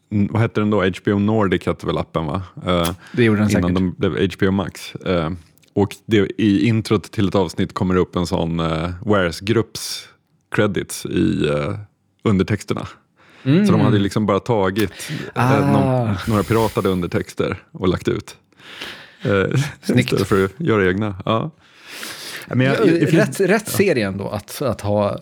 vad 0.09 0.41
hette 0.41 0.61
den 0.61 0.69
då? 0.69 0.83
HBO 0.83 1.19
Nordic 1.19 1.65
hette 1.65 1.85
väl 1.85 1.97
appen 1.97 2.25
va? 2.25 2.41
Uh, 2.67 2.91
det 3.11 3.23
gjorde 3.23 3.39
den 3.39 3.49
Innan 3.49 3.61
säkert. 3.61 3.75
de 3.75 3.95
blev 3.97 4.31
HBO 4.33 4.51
Max. 4.51 4.93
Uh, 5.07 5.29
och 5.73 5.95
det, 6.05 6.31
i 6.37 6.67
introt 6.67 7.11
till 7.11 7.27
ett 7.27 7.35
avsnitt 7.35 7.73
kommer 7.73 7.95
det 7.95 8.01
upp 8.01 8.15
en 8.15 8.27
sån 8.27 8.59
uh, 8.59 8.89
Wares-grupps 9.01 10.07
credits 10.55 11.05
i 11.05 11.49
uh, 11.49 11.77
undertexterna. 12.23 12.87
Mm. 13.43 13.65
Så 13.65 13.71
de 13.71 13.81
hade 13.81 13.99
liksom 13.99 14.25
bara 14.25 14.39
tagit 14.39 15.11
ah. 15.33 15.59
någon, 15.59 16.15
några 16.27 16.43
piratade 16.43 16.89
undertexter 16.89 17.63
och 17.71 17.87
lagt 17.87 18.07
ut. 18.07 18.37
Uh, 19.25 19.45
Snyggt. 19.81 20.05
Istället 20.05 20.27
för 20.27 20.45
att 20.45 20.51
göra 20.57 20.89
egna. 20.89 21.15
Ja. 21.25 21.51
Men 22.47 22.61
jag, 22.61 22.87
jag, 22.87 23.13
rätt, 23.13 23.39
rätt 23.39 23.67
serie 23.67 24.07
ändå 24.07 24.29
att, 24.29 24.61
att 24.61 24.81
ha 24.81 25.19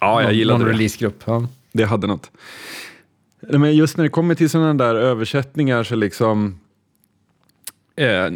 ja, 0.00 0.22
jag 0.22 0.46
någon, 0.46 0.60
någon 0.60 0.68
releasegrupp. 0.68 1.22
Ja. 1.24 1.48
Det 1.72 1.84
hade 1.84 2.06
något. 2.06 2.30
Men 3.48 3.76
just 3.76 3.96
när 3.96 4.04
det 4.04 4.10
kommer 4.10 4.34
till 4.34 4.50
sådana 4.50 4.74
där 4.74 4.94
översättningar 4.94 5.82
så 5.82 5.96
liksom... 5.96 6.60
Eh, 7.96 8.30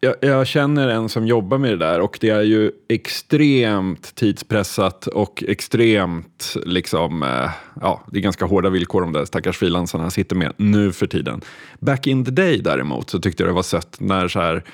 jag, 0.00 0.14
jag, 0.20 0.46
känner 0.46 0.88
en 0.88 1.08
som 1.08 1.26
jobbar 1.26 1.58
med 1.58 1.70
det 1.70 1.76
där 1.76 2.00
och 2.00 2.18
det 2.20 2.30
är 2.30 2.42
ju 2.42 2.72
extremt 2.88 4.14
tidspressat 4.14 5.06
och 5.06 5.44
extremt 5.46 6.54
liksom, 6.64 7.22
eh, 7.22 7.50
ja, 7.80 8.02
det 8.12 8.18
är 8.18 8.22
ganska 8.22 8.44
hårda 8.44 8.70
villkor 8.70 9.00
de 9.00 9.12
där 9.12 9.24
stackars 9.24 9.58
frilansarna 9.58 10.10
sitter 10.10 10.36
med 10.36 10.52
nu 10.56 10.92
för 10.92 11.06
tiden. 11.06 11.40
Back 11.78 12.06
in 12.06 12.24
the 12.24 12.30
day 12.30 12.58
däremot 12.58 13.10
så 13.10 13.18
tyckte 13.18 13.42
jag 13.42 13.50
det 13.50 13.54
var 13.54 13.62
sött 13.62 13.96
när 14.00 14.28
så 14.28 14.40
här, 14.40 14.64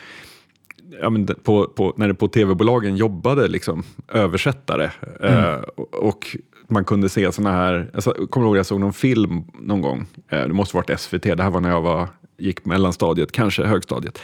ja, 1.01 1.11
på, 1.43 1.65
på, 1.67 1.95
när 1.97 2.09
det 2.09 2.15
på 2.15 2.29
tv-bolagen 2.29 2.97
jobbade 2.97 3.49
liksom, 3.49 3.83
översättare. 4.09 4.91
Mm. 5.21 5.35
Eh, 5.35 5.61
och 5.93 6.37
man 6.69 6.85
kunde 6.85 7.09
se 7.09 7.33
såna 7.33 7.53
här, 7.53 7.91
jag 7.93 8.31
kommer 8.31 8.47
ihåg 8.47 8.57
jag 8.57 8.67
såg 8.67 8.81
någon 8.81 8.93
film 8.93 9.45
någon 9.61 9.81
gång, 9.81 10.07
eh, 10.29 10.43
det 10.43 10.53
måste 10.53 10.77
varit 10.77 11.01
SVT, 11.01 11.23
det 11.23 11.43
här 11.43 11.51
var 11.51 11.61
när 11.61 11.71
jag 11.71 11.83
var 11.83 12.09
gick 12.39 12.65
mellanstadiet, 12.65 13.33
kanske 13.33 13.65
högstadiet. 13.65 14.21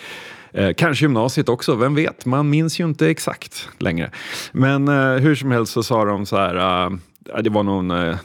Eh, 0.52 0.74
kanske 0.76 1.04
gymnasiet 1.04 1.48
också, 1.48 1.74
vem 1.74 1.94
vet? 1.94 2.26
Man 2.26 2.50
minns 2.50 2.80
ju 2.80 2.84
inte 2.84 3.10
exakt 3.10 3.68
längre. 3.78 4.10
Men 4.52 4.88
eh, 4.88 5.14
hur 5.14 5.34
som 5.34 5.50
helst 5.50 5.72
så 5.72 5.82
sa 5.82 6.04
de 6.04 6.26
så 6.26 6.36
här, 6.36 6.54
eh, 6.54 6.92
eh 7.34 7.42
det 7.42 7.50
var 7.50 7.62
någon, 7.62 7.90
eh, 7.90 8.16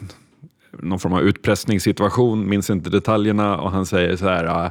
någon 0.72 0.98
form 0.98 1.12
av 1.12 1.22
utpressningssituation, 1.22 2.48
minns 2.48 2.70
inte 2.70 2.90
detaljerna 2.90 3.58
och 3.58 3.70
han 3.70 3.86
säger 3.86 4.16
så 4.16 4.28
här, 4.28 4.70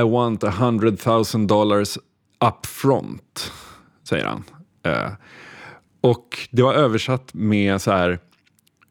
I 0.00 0.02
want 0.02 0.44
a 0.44 0.50
hundred 0.50 1.00
thousand 1.00 1.48
dollars 1.48 1.96
up 2.44 2.66
front, 2.66 3.52
säger 4.08 4.24
han. 4.24 4.44
och 6.00 6.38
det 6.50 6.62
var 6.62 6.74
översatt 6.74 7.34
med 7.34 7.80
så 7.80 7.90
här, 7.90 8.18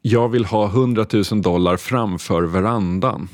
jag 0.02 0.28
vill 0.28 0.44
ha 0.44 0.66
100 0.66 1.06
000 1.30 1.42
dollar 1.42 1.76
framför 1.76 2.42
verandan. 2.42 3.28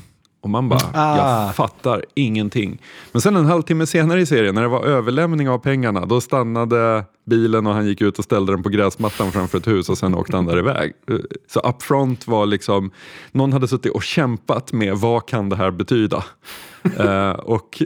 Och 0.45 0.49
man 0.49 0.69
bara, 0.69 0.89
ah. 0.93 1.17
jag 1.17 1.55
fattar 1.55 2.05
ingenting. 2.13 2.81
Men 3.11 3.21
sen 3.21 3.35
en 3.35 3.45
halvtimme 3.45 3.85
senare 3.85 4.21
i 4.21 4.25
serien, 4.25 4.55
när 4.55 4.61
det 4.61 4.67
var 4.67 4.83
överlämning 4.83 5.49
av 5.49 5.57
pengarna, 5.57 6.05
då 6.05 6.21
stannade 6.21 7.05
bilen 7.25 7.67
och 7.67 7.73
han 7.73 7.87
gick 7.87 8.01
ut 8.01 8.19
och 8.19 8.23
ställde 8.23 8.53
den 8.53 8.63
på 8.63 8.69
gräsmattan 8.69 9.31
framför 9.31 9.57
ett 9.57 9.67
hus 9.67 9.89
och 9.89 9.97
sen 9.97 10.15
åkte 10.15 10.35
han 10.35 10.45
där 10.45 10.57
iväg. 10.57 10.93
Så 11.47 11.59
upfront 11.59 12.27
var 12.27 12.45
liksom, 12.45 12.91
någon 13.31 13.53
hade 13.53 13.67
suttit 13.67 13.91
och 13.91 14.03
kämpat 14.03 14.73
med 14.73 14.97
vad 14.97 15.25
kan 15.25 15.49
det 15.49 15.55
här 15.55 15.71
betyda? 15.71 16.23
uh, 16.99 17.29
och 17.39 17.81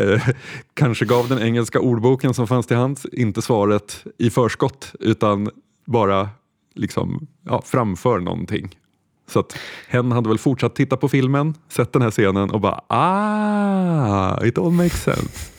uh, 0.00 0.28
kanske 0.74 1.04
gav 1.04 1.28
den 1.28 1.38
engelska 1.38 1.80
ordboken 1.80 2.34
som 2.34 2.46
fanns 2.46 2.66
till 2.66 2.76
hands 2.76 3.06
inte 3.12 3.42
svaret 3.42 4.04
i 4.18 4.30
förskott 4.30 4.92
utan 5.00 5.50
bara 5.86 6.28
liksom, 6.74 7.26
ja, 7.46 7.62
framför 7.66 8.18
någonting. 8.18 8.76
Så 9.30 9.40
att 9.40 9.56
hen 9.88 10.12
hade 10.12 10.28
väl 10.28 10.38
fortsatt 10.38 10.74
titta 10.74 10.96
på 10.96 11.08
filmen, 11.08 11.54
sett 11.68 11.92
den 11.92 12.02
här 12.02 12.10
scenen 12.10 12.50
och 12.50 12.60
bara 12.60 12.80
ah, 12.86 14.44
it 14.44 14.58
all 14.58 14.70
makes 14.70 15.02
sense. 15.02 15.50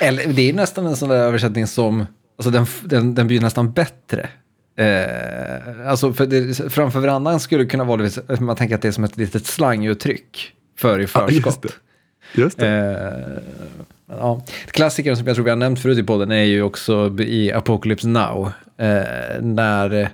Eller 0.00 0.32
det 0.32 0.48
är 0.48 0.52
nästan 0.52 0.86
en 0.86 0.96
sån 0.96 1.08
där 1.08 1.16
översättning 1.16 1.66
som, 1.66 2.06
alltså 2.36 2.50
den, 2.50 2.66
den, 2.82 3.14
den 3.14 3.26
blir 3.26 3.40
nästan 3.40 3.72
bättre. 3.72 4.28
Eh, 4.76 5.88
alltså 5.88 6.12
för 6.12 6.26
det, 6.26 6.72
framför 6.72 7.00
verandan 7.00 7.40
skulle 7.40 7.66
kunna 7.66 7.84
vara, 7.84 8.10
man 8.40 8.56
tänker 8.56 8.74
att 8.74 8.82
det 8.82 8.88
är 8.88 8.92
som 8.92 9.04
ett 9.04 9.16
litet 9.16 9.46
slanguttryck 9.46 10.52
för 10.78 11.00
i 11.00 11.06
förskott. 11.06 11.62
Det. 11.62 12.40
Just 12.40 12.58
det. 12.58 12.68
Eh, 12.68 14.16
ja. 14.16 14.44
Klassikern 14.66 15.16
som 15.16 15.26
jag 15.26 15.36
tror 15.36 15.44
vi 15.44 15.50
har 15.50 15.56
nämnt 15.56 15.80
förut 15.80 15.98
i 15.98 16.02
podden 16.02 16.30
är 16.30 16.42
ju 16.42 16.62
också 16.62 17.20
i 17.20 17.52
Apocalypse 17.52 18.08
Now. 18.08 18.52
Eh, 18.76 19.02
när 19.40 20.10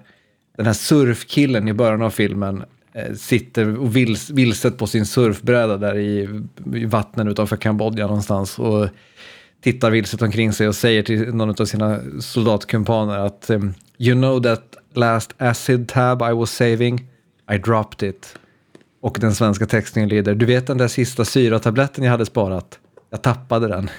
den 0.56 0.66
här 0.66 0.72
surfkillen 0.72 1.68
i 1.68 1.72
början 1.72 2.02
av 2.02 2.10
filmen 2.10 2.64
Eh, 2.96 3.14
sitter 3.14 3.78
och 3.78 3.96
vils, 3.96 4.30
vilset 4.30 4.78
på 4.78 4.86
sin 4.86 5.06
surfbräda 5.06 5.76
där 5.76 5.98
i, 5.98 6.42
i 6.74 6.84
vattnen 6.84 7.28
utanför 7.28 7.56
Kambodja 7.56 8.06
någonstans 8.06 8.58
och 8.58 8.88
tittar 9.60 9.90
vilset 9.90 10.22
omkring 10.22 10.52
sig 10.52 10.68
och 10.68 10.74
säger 10.74 11.02
till 11.02 11.34
någon 11.34 11.50
av 11.50 11.64
sina 11.64 12.00
soldatkumpaner 12.20 13.18
att 13.18 13.50
eh, 13.50 13.60
You 13.98 14.14
know 14.14 14.42
that 14.42 14.76
last 14.92 15.34
acid 15.38 15.88
tab 15.88 16.22
I 16.22 16.34
was 16.34 16.50
saving? 16.50 17.06
I 17.52 17.58
dropped 17.58 18.08
it. 18.08 18.38
Och 19.00 19.18
den 19.20 19.34
svenska 19.34 19.66
textningen 19.66 20.08
lyder 20.08 20.34
Du 20.34 20.46
vet 20.46 20.66
den 20.66 20.78
där 20.78 20.88
sista 20.88 21.24
syratabletten 21.24 22.04
jag 22.04 22.10
hade 22.10 22.26
sparat? 22.26 22.78
Jag 23.10 23.22
tappade 23.22 23.68
den 23.68 23.90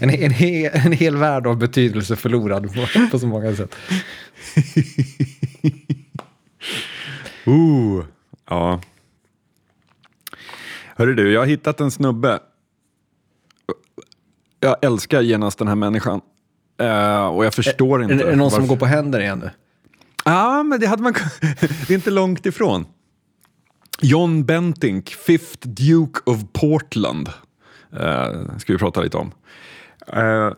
en, 0.00 0.10
en, 0.10 0.30
hel, 0.30 0.70
en 0.72 0.92
hel 0.92 1.16
värld 1.16 1.46
av 1.46 1.58
betydelse 1.58 2.16
förlorad 2.16 2.74
på, 2.74 2.86
på 3.10 3.18
så 3.18 3.26
många 3.26 3.56
sätt. 3.56 3.76
Ooh, 7.44 8.04
ja. 8.48 8.80
Hörru 10.96 11.14
du, 11.14 11.32
jag 11.32 11.40
har 11.40 11.46
hittat 11.46 11.80
en 11.80 11.90
snubbe. 11.90 12.38
Jag 14.60 14.84
älskar 14.84 15.20
genast 15.20 15.58
den 15.58 15.68
här 15.68 15.74
människan. 15.74 16.20
Uh, 16.82 17.26
och 17.26 17.44
jag 17.44 17.54
förstår 17.54 17.98
är, 17.98 18.02
inte. 18.02 18.14
Är 18.14 18.30
det 18.30 18.36
någon 18.36 18.38
varför... 18.38 18.56
som 18.56 18.66
går 18.66 18.76
på 18.76 18.86
händer 18.86 19.20
igen 19.20 19.38
nu? 19.38 19.50
Ja, 20.24 20.62
men 20.62 20.80
det 20.80 20.86
hade 20.86 21.02
man 21.02 21.14
Det 21.86 21.90
är 21.90 21.94
inte 21.94 22.10
långt 22.10 22.46
ifrån. 22.46 22.86
John 24.00 24.44
Bentink, 24.44 25.08
Fifth 25.08 25.68
Duke 25.68 26.20
of 26.24 26.40
Portland. 26.52 27.28
Uh, 27.92 28.58
ska 28.58 28.72
vi 28.72 28.78
prata 28.78 29.00
lite 29.00 29.16
om. 29.16 29.32
Uh, 30.16 30.52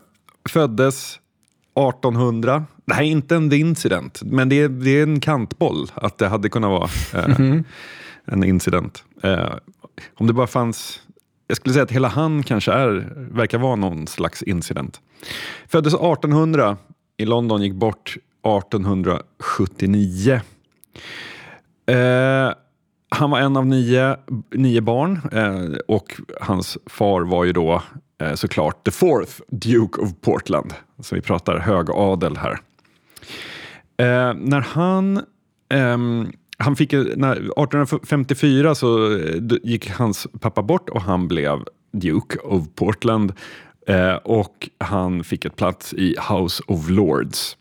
föddes 0.49 1.19
1800. 1.79 2.65
Det 2.85 2.93
här 2.93 3.03
är 3.03 3.07
inte 3.07 3.35
en 3.35 3.53
incident, 3.53 4.21
men 4.23 4.49
det 4.49 4.55
är, 4.61 4.69
det 4.69 4.89
är 4.89 5.03
en 5.03 5.19
kantboll 5.19 5.91
att 5.93 6.17
det 6.17 6.27
hade 6.27 6.49
kunnat 6.49 6.69
vara 6.69 6.89
eh, 7.13 7.39
mm. 7.39 7.63
en 8.25 8.43
incident. 8.43 9.03
Eh, 9.23 9.53
om 10.15 10.27
det 10.27 10.33
bara 10.33 10.47
fanns... 10.47 11.01
Jag 11.47 11.57
skulle 11.57 11.73
säga 11.73 11.83
att 11.83 11.91
hela 11.91 12.07
han 12.07 12.43
kanske 12.43 12.71
är, 12.71 13.13
verkar 13.31 13.57
vara 13.57 13.75
någon 13.75 14.07
slags 14.07 14.43
incident. 14.43 15.01
Föddes 15.67 15.93
1800 15.93 16.77
i 17.17 17.25
London, 17.25 17.61
gick 17.61 17.73
bort 17.73 18.17
1879. 18.43 20.41
Eh, 21.85 22.53
han 23.09 23.31
var 23.31 23.39
en 23.39 23.57
av 23.57 23.65
nio, 23.65 24.15
nio 24.51 24.81
barn 24.81 25.19
eh, 25.31 25.79
och 25.87 26.21
hans 26.41 26.77
far 26.85 27.21
var 27.21 27.43
ju 27.43 27.53
då 27.53 27.83
eh, 28.21 28.33
såklart 28.33 28.85
the 28.85 28.91
fourth 28.91 29.41
Duke 29.47 30.01
of 30.01 30.09
Portland. 30.21 30.73
Så 30.99 31.15
vi 31.15 31.21
pratar 31.21 31.57
högadel 31.57 32.37
här. 32.37 32.59
Eh, 33.97 34.33
när 34.33 34.61
han 34.61 35.21
ehm, 35.69 36.31
han 36.61 36.75
fick, 36.75 36.91
när 36.91 37.31
1854 37.31 38.75
så 38.75 39.15
eh, 39.17 39.41
gick 39.63 39.89
hans 39.89 40.27
pappa 40.39 40.61
bort 40.61 40.89
och 40.89 41.01
han 41.01 41.27
blev 41.27 41.63
Duke 41.91 42.39
of 42.39 42.63
Portland. 42.75 43.33
Eh, 43.87 44.15
och 44.15 44.69
han 44.77 45.23
fick 45.23 45.45
ett 45.45 45.55
plats 45.55 45.93
i 45.93 46.15
House 46.29 46.63
of 46.67 46.89
Lords. 46.89 47.57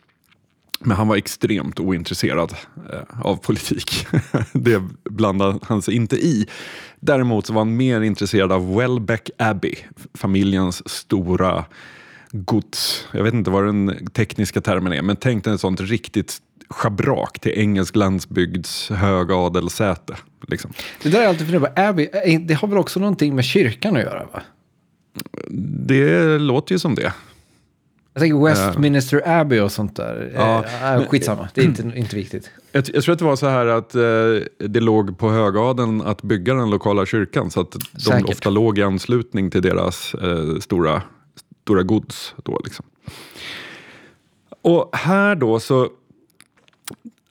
Men 0.78 0.96
han 0.96 1.08
var 1.08 1.16
extremt 1.16 1.80
ointresserad 1.80 2.54
eh, 2.92 3.20
av 3.26 3.36
politik. 3.36 4.06
det 4.52 4.82
blandade 5.04 5.58
han 5.62 5.82
sig 5.82 5.94
inte 5.94 6.16
i. 6.16 6.46
Däremot 7.00 7.46
så 7.46 7.52
var 7.52 7.60
han 7.60 7.76
mer 7.76 8.00
intresserad 8.00 8.52
av 8.52 8.76
Welbeck 8.76 9.30
Abbey, 9.38 9.74
familjens 10.14 10.88
stora 10.88 11.64
gods. 12.30 13.06
Jag 13.12 13.22
vet 13.22 13.34
inte 13.34 13.50
vad 13.50 13.64
den 13.64 14.08
tekniska 14.12 14.60
termen 14.60 14.92
är, 14.92 15.02
men 15.02 15.16
tänk 15.16 15.44
dig 15.44 15.54
ett 15.54 15.60
sånt 15.60 15.80
riktigt 15.80 16.38
schabrak 16.68 17.40
till 17.40 17.52
engelsk 17.52 17.96
landsbygds 17.96 18.90
högadelsäte. 18.90 20.16
Liksom. 20.48 20.72
Det 21.02 21.08
där 21.08 21.22
är 21.22 21.26
alltid 21.26 21.46
funderat 21.46 21.74
på, 21.74 21.82
Abbey, 21.82 22.08
eh, 22.24 22.40
det 22.40 22.54
har 22.54 22.68
väl 22.68 22.78
också 22.78 23.00
någonting 23.00 23.34
med 23.34 23.44
kyrkan 23.44 23.96
att 23.96 24.02
göra? 24.02 24.26
va? 24.32 24.42
Det 25.86 26.38
låter 26.38 26.74
ju 26.74 26.78
som 26.78 26.94
det. 26.94 27.12
Jag 28.18 28.30
tänker 28.30 28.44
Westminster 28.44 29.16
uh, 29.16 29.38
Abbey 29.38 29.60
och 29.60 29.72
sånt 29.72 29.96
där. 29.96 30.32
Ja, 30.34 30.64
uh, 30.98 31.08
skitsamma, 31.08 31.48
det 31.54 31.60
är 31.60 31.64
inte, 31.64 31.82
inte 31.96 32.16
viktigt. 32.16 32.50
Jag, 32.72 32.84
jag, 32.94 33.04
tror 33.04 33.12
att 33.12 33.18
det 33.18 33.24
var 33.24 33.36
så 33.36 33.46
här 33.46 33.66
att 33.66 33.94
uh, 33.96 34.42
det 34.68 34.80
låg 34.80 35.18
på 35.18 35.30
högadeln 35.30 36.02
att 36.02 36.22
bygga 36.22 36.54
den 36.54 36.70
lokala 36.70 37.06
kyrkan. 37.06 37.50
Så 37.50 37.60
att 37.60 37.76
de 38.08 38.24
ofta 38.24 38.50
låg 38.50 38.78
i 38.78 38.82
anslutning 38.82 39.50
till 39.50 39.62
deras 39.62 40.14
uh, 40.22 40.58
stora, 40.58 41.02
stora 41.62 41.82
gods. 41.82 42.34
Då, 42.44 42.60
liksom. 42.64 42.86
Och 44.62 44.90
här 44.92 45.34
då 45.34 45.60
så 45.60 45.88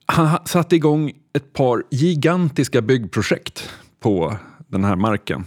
han 0.06 0.46
satte 0.46 0.76
igång 0.76 1.12
ett 1.34 1.54
par 1.54 1.84
gigantiska 1.90 2.82
byggprojekt 2.82 3.70
på 4.00 4.38
den 4.68 4.84
här 4.84 4.96
marken. 4.96 5.46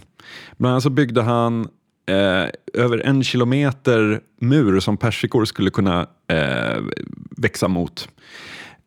Bland 0.57 0.71
annat 0.71 0.83
så 0.83 0.89
byggde 0.89 1.21
han 1.21 1.67
eh, 2.09 2.49
över 2.73 2.97
en 2.97 3.23
kilometer 3.23 4.21
mur 4.41 4.79
som 4.79 4.97
persikor 4.97 5.45
skulle 5.45 5.69
kunna 5.69 6.07
eh, 6.27 6.81
växa 7.37 7.67
mot. 7.67 8.09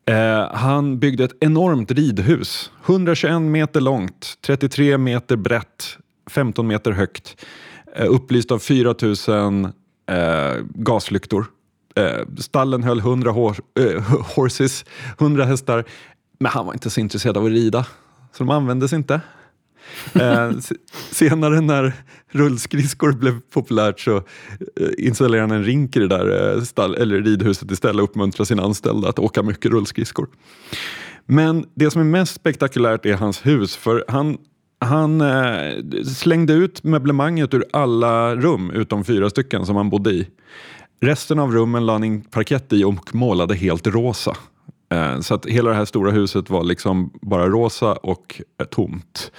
Eh, 0.05 0.55
han 0.55 0.99
byggde 0.99 1.23
ett 1.23 1.37
enormt 1.39 1.91
ridhus, 1.91 2.71
121 2.85 3.41
meter 3.41 3.81
långt, 3.81 4.33
33 4.45 4.97
meter 4.97 5.35
brett, 5.35 5.97
15 6.29 6.67
meter 6.67 6.91
högt, 6.91 7.45
eh, 7.95 8.11
upplyst 8.11 8.51
av 8.51 8.59
4000 8.59 9.65
eh, 9.65 10.53
gaslyktor. 10.75 11.45
Eh, 11.95 12.27
stallen 12.37 12.83
höll 12.83 12.99
100 12.99 13.31
hor 13.31 13.57
eh, 13.79 14.01
horses, 14.35 14.85
100 15.19 15.45
hästar, 15.45 15.83
men 16.39 16.51
han 16.51 16.65
var 16.65 16.73
inte 16.73 16.89
så 16.89 16.99
intresserad 16.99 17.37
av 17.37 17.45
att 17.45 17.51
rida, 17.51 17.85
så 18.31 18.43
de 18.43 18.49
användes 18.49 18.93
inte. 18.93 19.21
Eh, 20.13 20.51
senare 21.11 21.61
när 21.61 21.93
rullskridskor 22.31 23.11
blev 23.11 23.39
populärt 23.53 23.99
så 23.99 24.15
eh, 24.17 24.23
installerade 24.97 25.47
han 25.47 25.57
en 25.57 25.63
rink 25.63 25.95
i 25.95 25.99
det 25.99 26.07
där 26.07 26.55
eh, 26.55 26.61
stall, 26.61 26.95
eller 26.95 27.21
ridhuset 27.21 27.71
istället 27.71 28.03
och 28.03 28.09
uppmuntrade 28.09 28.45
sina 28.45 28.63
anställda 28.63 29.09
att 29.09 29.19
åka 29.19 29.43
mycket 29.43 29.71
rullskridskor. 29.71 30.27
Men 31.25 31.65
det 31.75 31.91
som 31.91 32.01
är 32.01 32.05
mest 32.05 32.35
spektakulärt 32.35 33.05
är 33.05 33.13
hans 33.13 33.45
hus, 33.45 33.75
för 33.75 34.05
han 34.07 34.37
han 34.79 35.21
eh, 35.21 36.03
slängde 36.05 36.53
ut 36.53 36.83
möblemanget 36.83 37.53
ur 37.53 37.65
alla 37.73 38.35
rum 38.35 38.71
utom 38.71 39.03
fyra 39.03 39.29
stycken 39.29 39.65
som 39.65 39.75
han 39.75 39.89
bodde 39.89 40.11
i. 40.11 40.27
Resten 41.01 41.39
av 41.39 41.51
rummen 41.51 41.85
la 41.85 41.93
han 41.93 42.03
in 42.03 42.21
parkett 42.21 42.73
i 42.73 42.83
och 42.83 43.15
målade 43.15 43.55
helt 43.55 43.87
rosa. 43.87 44.35
Eh, 44.89 45.19
så 45.19 45.33
att 45.33 45.45
hela 45.45 45.69
det 45.69 45.75
här 45.75 45.85
stora 45.85 46.11
huset 46.11 46.49
var 46.49 46.63
liksom 46.63 47.11
bara 47.21 47.49
rosa 47.49 47.93
och 47.93 48.41
eh, 48.59 48.65
tomt. 48.65 49.31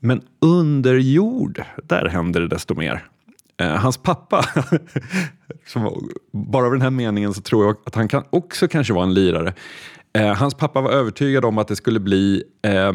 Men 0.00 0.22
under 0.40 0.94
jord, 0.94 1.62
där 1.84 2.08
händer 2.08 2.40
det 2.40 2.48
desto 2.48 2.74
mer. 2.74 3.04
Eh, 3.56 3.76
hans 3.76 3.96
pappa, 3.96 4.44
som, 5.66 6.10
bara 6.32 6.66
av 6.66 6.72
den 6.72 6.82
här 6.82 6.90
meningen 6.90 7.34
så 7.34 7.40
tror 7.40 7.66
jag 7.66 7.76
att 7.86 7.94
han 7.94 8.08
kan 8.08 8.24
också 8.30 8.68
kanske 8.68 8.92
vara 8.92 9.04
en 9.04 9.14
lirare. 9.14 9.54
Eh, 10.12 10.34
hans 10.34 10.54
pappa 10.54 10.80
var 10.80 10.90
övertygad 10.90 11.44
om 11.44 11.58
att 11.58 11.68
det 11.68 11.76
skulle 11.76 12.00
bli 12.00 12.42
eh, 12.62 12.92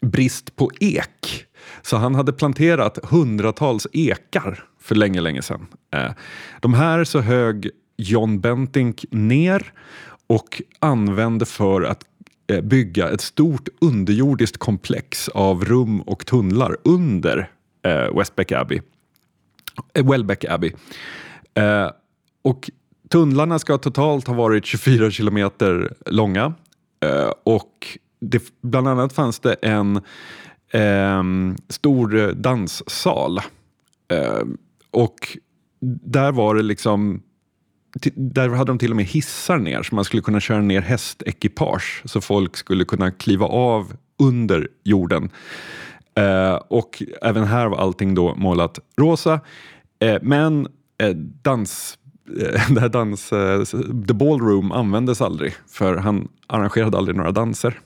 brist 0.00 0.56
på 0.56 0.70
ek. 0.80 1.46
Så 1.82 1.96
han 1.96 2.14
hade 2.14 2.32
planterat 2.32 2.98
hundratals 3.02 3.86
ekar 3.92 4.64
för 4.80 4.94
länge, 4.94 5.20
länge 5.20 5.42
sedan. 5.42 5.66
Eh, 5.94 6.12
de 6.60 6.74
här 6.74 7.04
så 7.04 7.20
hög 7.20 7.70
John 7.96 8.40
Bentink 8.40 9.04
ner 9.10 9.72
och 10.26 10.62
använde 10.78 11.46
för 11.46 11.82
att 11.82 12.04
Eh, 12.50 12.60
bygga 12.60 13.10
ett 13.10 13.20
stort 13.20 13.68
underjordiskt 13.80 14.56
komplex 14.56 15.28
av 15.28 15.64
rum 15.64 16.00
och 16.00 16.26
tunnlar 16.26 16.76
under 16.84 17.50
eh, 17.82 18.16
Westbeck 18.16 18.52
Abbey. 18.52 18.80
Eh, 19.94 20.10
Welbeck 20.10 20.44
Abbey. 20.44 20.72
Eh, 21.54 21.90
och 22.42 22.70
tunnlarna 23.08 23.58
ska 23.58 23.78
totalt 23.78 24.26
ha 24.26 24.34
varit 24.34 24.66
24 24.66 25.10
kilometer 25.10 25.92
långa 26.06 26.54
eh, 27.04 27.32
och 27.44 27.98
det, 28.20 28.42
bland 28.62 28.88
annat 28.88 29.12
fanns 29.12 29.40
det 29.40 29.54
en 29.54 30.00
ehm, 30.72 31.56
stor 31.68 32.32
danssal. 32.32 33.38
Eh, 34.08 34.42
och 34.90 35.38
där 36.04 36.32
var 36.32 36.54
det 36.54 36.62
liksom 36.62 37.22
där 38.14 38.48
hade 38.48 38.70
de 38.70 38.78
till 38.78 38.90
och 38.90 38.96
med 38.96 39.04
hissar 39.04 39.58
ner 39.58 39.82
så 39.82 39.94
man 39.94 40.04
skulle 40.04 40.22
kunna 40.22 40.40
köra 40.40 40.60
ner 40.60 40.80
hästekipage 40.80 42.02
så 42.04 42.20
folk 42.20 42.56
skulle 42.56 42.84
kunna 42.84 43.10
kliva 43.10 43.46
av 43.46 43.92
under 44.18 44.68
jorden. 44.84 45.30
Eh, 46.14 46.54
och 46.54 47.02
även 47.22 47.44
här 47.44 47.66
var 47.66 47.78
allting 47.78 48.14
då 48.14 48.34
målat 48.34 48.78
rosa. 48.96 49.40
Eh, 49.98 50.18
men 50.22 50.68
eh, 51.02 51.16
dans, 51.42 51.98
eh, 52.40 52.68
det 52.74 52.80
här 52.80 52.88
dans, 52.88 53.32
eh, 53.32 53.64
the 54.08 54.14
ballroom 54.14 54.72
användes 54.72 55.20
aldrig 55.20 55.54
för 55.68 55.96
han 55.96 56.28
arrangerade 56.46 56.98
aldrig 56.98 57.16
några 57.16 57.32
danser. 57.32 57.80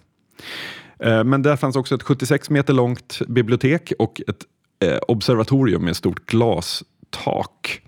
Eh, 0.99 1.25
men 1.25 1.43
där 1.43 1.57
fanns 1.57 1.77
också 1.77 1.95
ett 1.95 2.03
76 2.03 2.51
meter 2.51 2.73
långt 2.73 3.23
bibliotek 3.29 3.93
och 3.99 4.21
ett 4.29 4.45
eh, 4.85 4.99
observatorium 5.09 5.85
med 5.85 5.97
stort 5.97 6.27
glastak. 6.27 7.81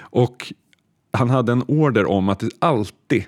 Och 0.00 0.52
han 1.14 1.30
hade 1.30 1.52
en 1.52 1.64
order 1.68 2.06
om 2.06 2.28
att 2.28 2.40
det 2.40 2.50
alltid, 2.58 3.24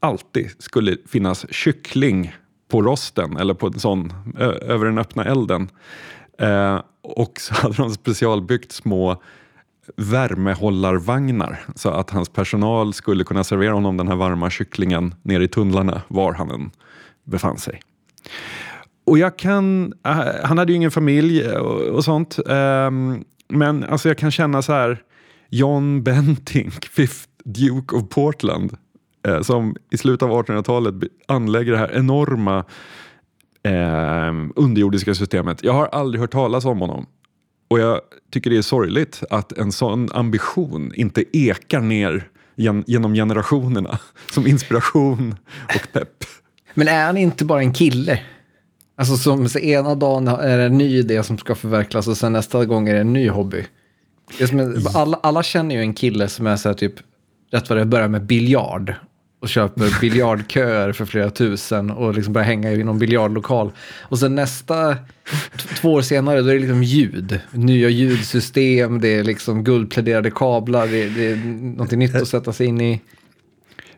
alltid 0.00 0.50
skulle 0.58 0.96
finnas 1.06 1.46
kyckling 1.50 2.34
på 2.68 2.82
rosten 2.82 3.36
eller 3.36 3.54
på 3.54 3.66
en 3.66 3.80
sån, 3.80 4.12
över 4.62 4.86
den 4.86 4.98
öppna 4.98 5.24
elden. 5.24 5.68
Eh, 6.38 6.80
och 7.02 7.40
så 7.40 7.54
hade 7.54 7.74
de 7.74 7.90
specialbyggt 7.90 8.72
små 8.72 9.22
värmehållarvagnar 9.96 11.60
så 11.74 11.90
att 11.90 12.10
hans 12.10 12.28
personal 12.28 12.94
skulle 12.94 13.24
kunna 13.24 13.44
servera 13.44 13.72
honom 13.72 13.96
den 13.96 14.08
här 14.08 14.16
varma 14.16 14.50
kycklingen 14.50 15.14
nere 15.22 15.44
i 15.44 15.48
tunnlarna 15.48 16.02
var 16.08 16.32
han 16.32 16.50
än 16.50 16.70
befann 17.24 17.58
sig. 17.58 17.80
Och 19.06 19.18
jag 19.18 19.38
kan, 19.38 19.92
eh, 20.06 20.44
han 20.44 20.58
hade 20.58 20.72
ju 20.72 20.76
ingen 20.76 20.90
familj 20.90 21.42
eh, 21.42 21.56
och, 21.56 21.80
och 21.80 22.04
sånt, 22.04 22.38
eh, 22.48 22.90
men 23.48 23.84
alltså 23.84 24.08
jag 24.08 24.18
kan 24.18 24.30
känna 24.30 24.62
så 24.62 24.72
här, 24.72 25.02
John 25.54 26.02
Bentinck, 26.02 26.84
fifth 26.84 27.28
Duke 27.44 27.96
of 27.96 28.08
Portland, 28.08 28.76
eh, 29.26 29.42
som 29.42 29.76
i 29.90 29.98
slutet 29.98 30.22
av 30.22 30.44
1800-talet 30.44 30.94
anlägger 31.28 31.72
det 31.72 31.78
här 31.78 31.96
enorma 31.96 32.64
eh, 33.62 34.34
underjordiska 34.56 35.14
systemet. 35.14 35.64
Jag 35.64 35.72
har 35.72 35.86
aldrig 35.86 36.20
hört 36.20 36.32
talas 36.32 36.64
om 36.64 36.80
honom. 36.80 37.06
Och 37.68 37.78
jag 37.78 38.00
tycker 38.32 38.50
det 38.50 38.56
är 38.56 38.62
sorgligt 38.62 39.22
att 39.30 39.52
en 39.52 39.72
sån 39.72 40.08
ambition 40.12 40.92
inte 40.94 41.24
ekar 41.38 41.80
ner 41.80 42.28
gen 42.56 42.84
genom 42.86 43.14
generationerna 43.14 43.98
som 44.30 44.46
inspiration 44.46 45.34
och 45.74 45.92
pepp. 45.92 46.24
Men 46.74 46.88
är 46.88 47.06
han 47.06 47.16
inte 47.16 47.44
bara 47.44 47.60
en 47.60 47.72
kille? 47.72 48.20
Alltså 48.96 49.16
som 49.16 49.48
så 49.48 49.58
ena 49.58 49.94
dagen 49.94 50.28
är 50.28 50.58
det 50.58 50.64
en 50.64 50.78
ny 50.78 50.98
idé 50.98 51.22
som 51.22 51.38
ska 51.38 51.54
förverkligas 51.54 52.08
och 52.08 52.16
sen 52.16 52.32
nästa 52.32 52.64
gång 52.64 52.88
är 52.88 52.94
det 52.94 53.00
en 53.00 53.12
ny 53.12 53.28
hobby. 53.28 53.66
Är 54.38 54.96
alla, 54.96 55.20
alla 55.22 55.42
känner 55.42 55.74
ju 55.74 55.80
en 55.80 55.94
kille 55.94 56.28
som 56.28 56.46
är 56.46 56.56
så 56.56 56.68
här 56.68 56.74
typ, 56.74 56.94
rätt 57.50 57.68
vad 57.68 57.78
det 57.78 57.84
börjar 57.84 58.08
med 58.08 58.22
biljard 58.26 58.94
och 59.40 59.48
köper 59.48 59.96
biljardköer 60.00 60.92
för 60.92 61.04
flera 61.04 61.30
tusen 61.30 61.90
och 61.90 62.14
liksom 62.14 62.32
börjar 62.32 62.46
hänga 62.46 62.72
i 62.72 62.84
någon 62.84 62.98
biljardlokal. 62.98 63.72
Och 64.02 64.18
sen 64.18 64.34
nästa, 64.34 64.96
två 65.80 65.92
år 65.92 66.02
senare, 66.02 66.42
då 66.42 66.48
är 66.48 66.54
det 66.54 66.60
liksom 66.60 66.82
ljud. 66.82 67.40
Nya 67.50 67.88
ljudsystem, 67.88 69.00
det 69.00 69.08
är 69.08 69.24
liksom 69.24 69.64
guldpläderade 69.64 70.30
kablar, 70.30 70.86
det 70.86 71.02
är, 71.02 71.10
det 71.10 71.26
är 71.26 71.36
någonting 71.36 71.98
nytt 71.98 72.14
att 72.14 72.28
sätta 72.28 72.52
sig 72.52 72.66
in 72.66 72.80
i. 72.80 73.00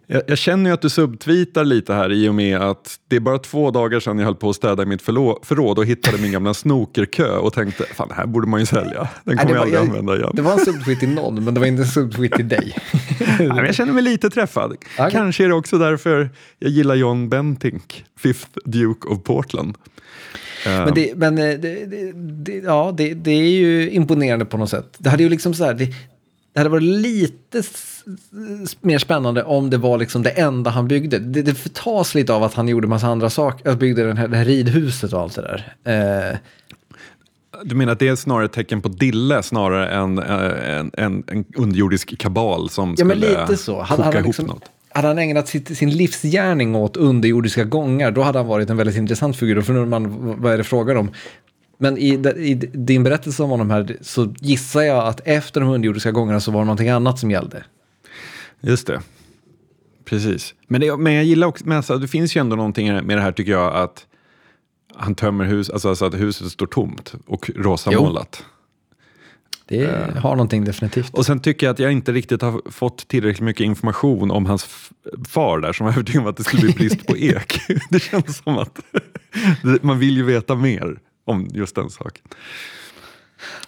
Jag, 0.07 0.23
jag, 0.27 0.39
känner 0.39 0.71
ju 0.71 0.75
att 0.75 0.83
du 0.83 0.91
subtweetar 0.91 1.65
lite 1.65 1.95
här 1.95 2.13
i 2.13 2.29
och 2.29 2.35
med 2.35 2.61
att 2.61 2.99
det 3.09 3.17
är 3.17 3.21
bara 3.21 3.39
två 3.39 3.71
dagar 3.71 4.01
sedan 4.01 4.19
jag 4.19 4.25
höll 4.25 4.35
på 4.35 4.51
att 4.51 4.57
städa 4.57 4.83
i 4.83 4.87
mitt 4.87 5.03
förråd 5.03 5.79
och 5.79 5.87
hittade 5.87 6.19
min 6.19 6.33
gamla 6.33 6.55
snokerkö 6.55 7.37
och 7.37 7.53
tänkte 7.53 7.85
fan 7.85 8.09
det 8.09 8.15
här 8.15 8.27
borde 8.27 8.47
man 8.47 8.61
ju 8.61 8.67
sälja. 8.67 9.09
Den 9.25 9.37
kommer 9.37 9.55
jag 9.55 9.63
aldrig 9.63 9.81
jag, 9.81 9.87
använda 9.87 10.17
igen. 10.17 10.31
Det 10.35 10.43
var 10.43 10.53
en 10.53 10.59
subtweet 10.59 11.01
till 11.01 11.09
någon 11.09 11.45
men 11.45 11.55
det 11.55 11.61
var 11.61 11.67
inte 11.67 11.83
en 11.83 11.89
subtweet 11.89 12.33
till 12.33 12.49
dig. 12.49 12.77
Nej, 13.39 13.49
men 13.49 13.65
jag 13.65 13.75
känner 13.75 13.93
mig 13.93 14.03
lite 14.03 14.31
träffad. 14.31 14.73
Okay. 14.73 15.11
Kanske 15.11 15.45
är 15.45 15.49
det 15.49 15.55
också 15.55 15.79
därför 15.79 16.31
jag 16.59 16.71
gillar 16.71 16.95
John 16.95 17.29
Bentink, 17.29 18.05
Fifth 18.19 18.51
Duke 18.65 19.09
of 19.09 19.23
Portland. 19.23 19.77
Men, 20.65 20.95
det, 20.95 21.13
men 21.17 21.39
eh, 21.39 21.59
det, 21.59 22.13
det, 22.15 22.57
ja, 22.57 22.95
det 22.97 23.31
är 23.31 23.51
ju 23.51 23.91
imponerande 23.91 24.45
på 24.45 24.57
något 24.57 24.71
sätt. 24.71 24.95
Det 24.99 25.11
hade 25.11 25.23
ju 25.23 25.29
liksom 25.29 25.55
så 25.55 25.65
här, 25.65 25.75
det, 26.57 26.61
hade 26.61 26.71
varit 26.71 26.83
lite 26.83 27.63
mer 28.81 28.99
spännande 28.99 29.43
om 29.43 29.71
det 29.71 29.77
var 29.77 29.99
liksom 29.99 30.23
det 30.23 30.31
enda 30.31 30.71
han 30.71 30.89
byggde. 30.89 31.19
Det, 31.19 31.43
det 31.43 31.55
förtas 31.55 32.15
lite 32.15 32.33
av 32.33 32.43
att 32.43 32.55
han 32.55 32.69
gjorde 32.69 32.87
massa 32.87 33.07
andra 33.07 33.31
saker, 33.31 33.71
att 33.71 33.79
byggde 33.79 34.05
den 34.05 34.17
här, 34.17 34.29
det 34.29 34.37
här 34.37 34.45
ridhuset 34.45 35.13
och 35.13 35.21
allt 35.21 35.35
det 35.35 35.43
där. 35.43 35.75
Eh. 36.33 36.39
Du 37.65 37.75
menar 37.75 37.93
att 37.93 37.99
det 37.99 38.09
är 38.09 38.17
snarare 38.17 38.45
ett 38.45 38.53
tecken 38.53 38.83
på 38.83 38.89
dille 38.89 39.43
snarare 39.43 39.89
än 39.89 40.19
eh, 40.19 40.79
en, 40.79 40.91
en, 40.95 41.25
en 41.27 41.45
underjordisk 41.57 42.19
kabal 42.19 42.71
som 42.71 42.89
ja, 42.91 42.97
skulle 42.97 43.09
men 43.09 43.19
lite 43.19 43.57
så. 43.57 43.83
Hade, 43.83 44.03
koka 44.03 44.19
ihop 44.19 44.27
liksom, 44.27 44.47
något? 44.47 44.65
Hade 44.89 45.09
han 45.09 45.19
ägnat 45.19 45.49
sitt, 45.49 45.79
sin 45.79 45.91
livsgärning 45.91 46.75
åt 46.75 46.97
underjordiska 46.97 47.65
gångar, 47.65 48.11
då 48.11 48.23
hade 48.23 48.39
han 48.39 48.47
varit 48.47 48.71
en 48.71 48.77
väldigt 48.77 48.97
intressant 48.97 49.37
figur. 49.37 49.55
Då 49.55 49.63
funderar 49.63 49.87
man, 49.87 50.35
vad 50.43 50.53
är 50.53 50.59
det 50.59 50.65
frågan 50.65 50.97
om? 50.97 51.11
Men 51.79 51.99
i, 51.99 52.09
i, 52.37 52.55
din 52.55 53.03
berättelse 53.03 53.43
om 53.43 53.51
honom 53.51 53.71
här 53.71 53.97
så 54.01 54.35
gissar 54.41 54.83
jag 54.83 55.07
att 55.07 55.21
efter 55.25 55.61
de 55.61 55.71
underjordiska 55.71 56.13
gångerna 56.13 56.41
så 56.41 56.51
var 56.51 56.61
det 56.61 56.65
någonting 56.65 56.89
annat 56.89 57.19
som 57.19 57.31
gällde. 57.31 57.65
Just 58.61 58.87
det. 58.87 59.01
Precis. 60.05 60.55
Men, 60.67 60.81
det, 60.81 60.97
men 60.97 61.13
jag 61.13 61.25
gillar 61.25 61.47
också, 61.47 61.65
men 61.67 61.77
alltså, 61.77 61.99
det 61.99 62.09
finns 62.09 62.37
ju 62.37 62.41
ändå 62.41 62.57
någonting 62.57 63.07
med 63.07 63.17
det 63.17 63.21
här 63.21 63.33
tycker 63.33 63.53
jag 63.53 63.77
att 63.77 64.07
han 64.95 65.15
tömmer 65.15 65.45
hus, 65.45 65.71
alltså, 65.71 65.89
alltså 65.89 66.05
att 66.05 66.15
huset 66.15 66.53
står 66.53 66.67
tomt 66.67 67.15
och 67.27 67.51
rosamålat. 67.57 68.45
Det 69.69 69.87
uh, 69.87 70.17
har 70.17 70.31
någonting 70.31 70.65
definitivt. 70.65 71.15
Och 71.15 71.27
sen 71.27 71.41
tycker 71.41 71.67
jag 71.67 71.73
att 71.73 71.79
jag 71.79 71.93
inte 71.93 72.13
riktigt 72.13 72.43
har 72.43 72.71
fått 72.71 73.09
tillräckligt 73.09 73.45
mycket 73.45 73.65
information 73.65 74.31
om 74.31 74.47
hans 74.47 74.91
far 75.29 75.61
där 75.61 75.73
som 75.73 75.87
var 75.87 75.93
övertygad 75.93 76.23
om 76.23 76.29
att 76.29 76.37
det 76.37 76.45
skulle 76.45 76.63
bli 76.63 76.73
brist 76.73 77.07
på 77.07 77.17
ek. 77.17 77.61
det 77.91 78.03
känns 78.03 78.37
som 78.37 78.59
att 78.59 78.81
man 79.83 79.99
vill 79.99 80.17
ju 80.17 80.23
veta 80.23 80.55
mer 80.55 80.99
om 81.27 81.49
just 81.53 81.75
den 81.75 81.91
saken. 81.91 82.23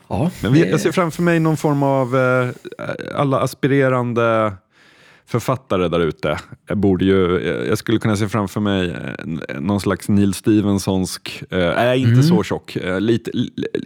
Ja, 0.08 0.30
Men 0.42 0.52
vi, 0.52 0.70
jag 0.70 0.80
ser 0.80 0.92
framför 0.92 1.22
mig 1.22 1.40
någon 1.40 1.56
form 1.56 1.82
av 1.82 2.16
eh, 2.16 2.50
alla 3.14 3.40
aspirerande 3.40 4.52
författare 5.28 5.88
där 5.88 6.00
ute. 6.00 6.38
Jag, 6.66 6.78
borde 6.78 7.04
ju, 7.04 7.40
jag 7.68 7.78
skulle 7.78 7.98
kunna 7.98 8.16
se 8.16 8.28
framför 8.28 8.60
mig 8.60 8.90
eh, 8.90 9.60
någon 9.60 9.80
slags 9.80 10.08
Neil 10.08 10.34
Stephensonsk, 10.34 11.42
eh, 11.50 11.58
nej 11.58 12.00
inte 12.00 12.12
mm. 12.12 12.22
så 12.22 12.42
tjock, 12.42 12.76
eh, 12.76 13.00
lite, 13.00 13.30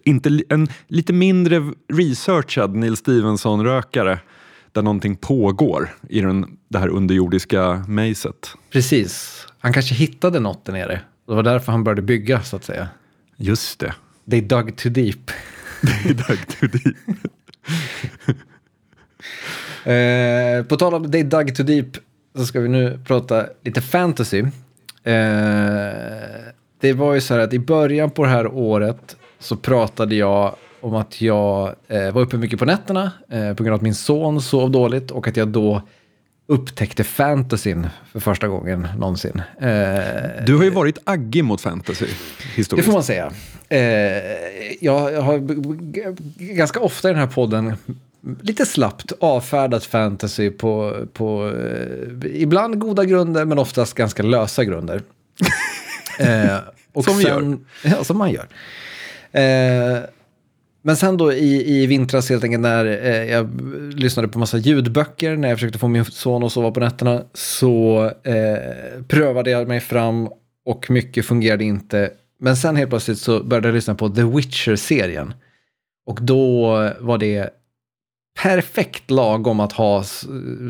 inte, 0.05 0.43
en 0.49 0.69
lite 0.87 1.13
mindre 1.13 1.73
researchad 1.93 2.75
Neil 2.75 2.97
Stevenson-rökare 2.97 4.19
där 4.73 4.83
någonting 4.83 5.17
pågår 5.17 5.95
i 6.09 6.21
den, 6.21 6.57
det 6.69 6.79
här 6.79 6.89
underjordiska 6.89 7.85
mejset. 7.89 8.55
Precis, 8.71 9.47
han 9.59 9.73
kanske 9.73 9.95
hittade 9.95 10.41
något 10.41 10.65
där 10.65 10.73
nere. 10.73 11.01
Det 11.27 11.35
var 11.35 11.43
därför 11.43 11.73
han 11.73 11.85
började 11.85 12.03
bygga 12.03 12.43
så 12.43 12.57
att 12.57 12.65
säga. 12.65 12.89
Just 13.43 13.79
det. 13.79 13.95
They 14.31 14.41
dug 14.41 14.77
too 14.77 14.93
deep. 14.93 15.31
They 16.05 16.13
dug 16.13 16.39
too 16.49 16.69
deep. 16.69 16.97
eh, 19.87 20.65
på 20.67 20.77
tal 20.77 20.95
om 20.95 21.11
They 21.11 21.23
dug 21.23 21.57
too 21.57 21.67
deep 21.67 21.97
så 22.35 22.47
ska 22.47 22.61
vi 22.61 22.69
nu 22.69 23.01
prata 23.07 23.47
lite 23.65 23.81
fantasy. 23.81 24.39
Eh, 24.39 24.45
det 26.81 26.93
var 26.93 27.15
ju 27.15 27.21
så 27.21 27.35
här 27.35 27.41
att 27.41 27.53
i 27.53 27.59
början 27.59 28.11
på 28.11 28.25
det 28.25 28.31
här 28.31 28.47
året 28.47 29.17
så 29.39 29.57
pratade 29.57 30.15
jag 30.15 30.55
om 30.81 30.95
att 30.95 31.21
jag 31.21 31.75
eh, 31.89 32.13
var 32.13 32.23
uppe 32.23 32.37
mycket 32.37 32.59
på 32.59 32.65
nätterna 32.65 33.13
eh, 33.29 33.55
på 33.55 33.63
grund 33.63 33.75
av 33.75 33.77
att 33.77 33.83
min 33.83 33.95
son 33.95 34.43
sov 34.43 34.71
dåligt 34.71 35.11
och 35.11 35.29
att 35.29 35.37
jag 35.37 35.49
då 35.49 35.83
upptäckte 36.53 37.05
fantasyn 37.05 37.89
för 38.13 38.21
första 38.21 38.49
gången 38.49 38.89
någonsin. 38.99 39.43
Eh, 39.61 40.45
du 40.47 40.57
har 40.57 40.65
ju 40.65 40.71
varit 40.71 40.99
aggig 41.05 41.45
mot 41.45 41.61
fantasy 41.61 42.07
historiskt. 42.55 42.77
Det 42.77 42.83
får 42.83 42.93
man 42.93 43.03
säga. 43.03 43.33
Eh, 43.69 43.81
jag 44.81 45.23
har 45.23 45.39
ganska 46.55 46.81
ofta 46.81 47.09
i 47.09 47.13
den 47.13 47.21
här 47.21 47.27
podden 47.27 47.77
lite 48.41 48.67
slappt 48.67 49.13
avfärdat 49.21 49.85
fantasy 49.85 50.51
på, 50.51 51.07
på 51.13 51.53
eh, 51.57 52.43
ibland 52.43 52.79
goda 52.79 53.05
grunder 53.05 53.45
men 53.45 53.59
oftast 53.59 53.95
ganska 53.95 54.23
lösa 54.23 54.65
grunder. 54.65 55.03
eh, 56.19 56.57
och 56.93 57.05
som 57.05 57.15
sen, 57.15 57.51
gör. 57.83 57.91
Ja, 57.91 58.05
som 58.05 58.19
man 58.19 58.31
gör. 58.31 58.47
Men 60.83 60.97
sen 60.97 61.17
då 61.17 61.33
i, 61.33 61.83
i 61.83 61.87
vintras 61.87 62.31
helt 62.31 62.45
enkelt 62.45 62.63
när 62.63 62.85
eh, 62.87 63.31
jag 63.31 63.61
lyssnade 63.95 64.29
på 64.29 64.39
massa 64.39 64.59
ljudböcker 64.59 65.37
när 65.37 65.49
jag 65.49 65.59
försökte 65.59 65.79
få 65.79 65.89
min 65.89 66.05
son 66.05 66.45
att 66.45 66.53
sova 66.53 66.71
på 66.71 66.81
nätterna 66.81 67.23
så 67.35 68.05
eh, 68.23 69.03
prövade 69.09 69.51
jag 69.51 69.69
mig 69.69 69.81
fram 69.81 70.29
och 70.65 70.91
mycket 70.91 71.27
fungerade 71.27 71.65
inte. 71.65 72.11
Men 72.39 72.57
sen 72.57 72.77
helt 72.77 72.91
plötsligt 72.91 73.19
så 73.19 73.43
började 73.43 73.69
jag 73.69 73.75
lyssna 73.75 73.95
på 73.95 74.09
The 74.09 74.23
Witcher-serien. 74.23 75.35
Och 76.07 76.19
då 76.23 76.69
var 77.01 77.19
det 77.19 77.51
perfekt 78.43 79.11
lagom 79.11 79.61
att 79.61 79.73
ha 79.73 80.05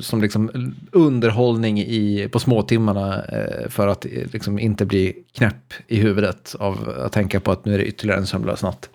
som 0.01 0.23
liksom 0.23 0.75
underhållning 0.93 1.79
i, 1.79 2.29
på 2.33 2.39
småtimmarna 2.39 3.25
eh, 3.25 3.69
för 3.69 3.89
att 3.89 4.05
eh, 4.05 4.11
liksom 4.33 4.59
inte 4.59 4.85
bli 4.85 5.15
knäpp 5.33 5.73
i 5.87 5.97
huvudet 5.97 6.55
av 6.59 6.95
att 7.05 7.13
tänka 7.13 7.41
på 7.41 7.53
att 7.53 7.65
nu 7.65 7.75
är 7.75 7.79
det 7.79 7.85
ytterligare 7.85 8.21
en 8.21 8.27
sömnlös 8.27 8.63
natt. 8.63 8.91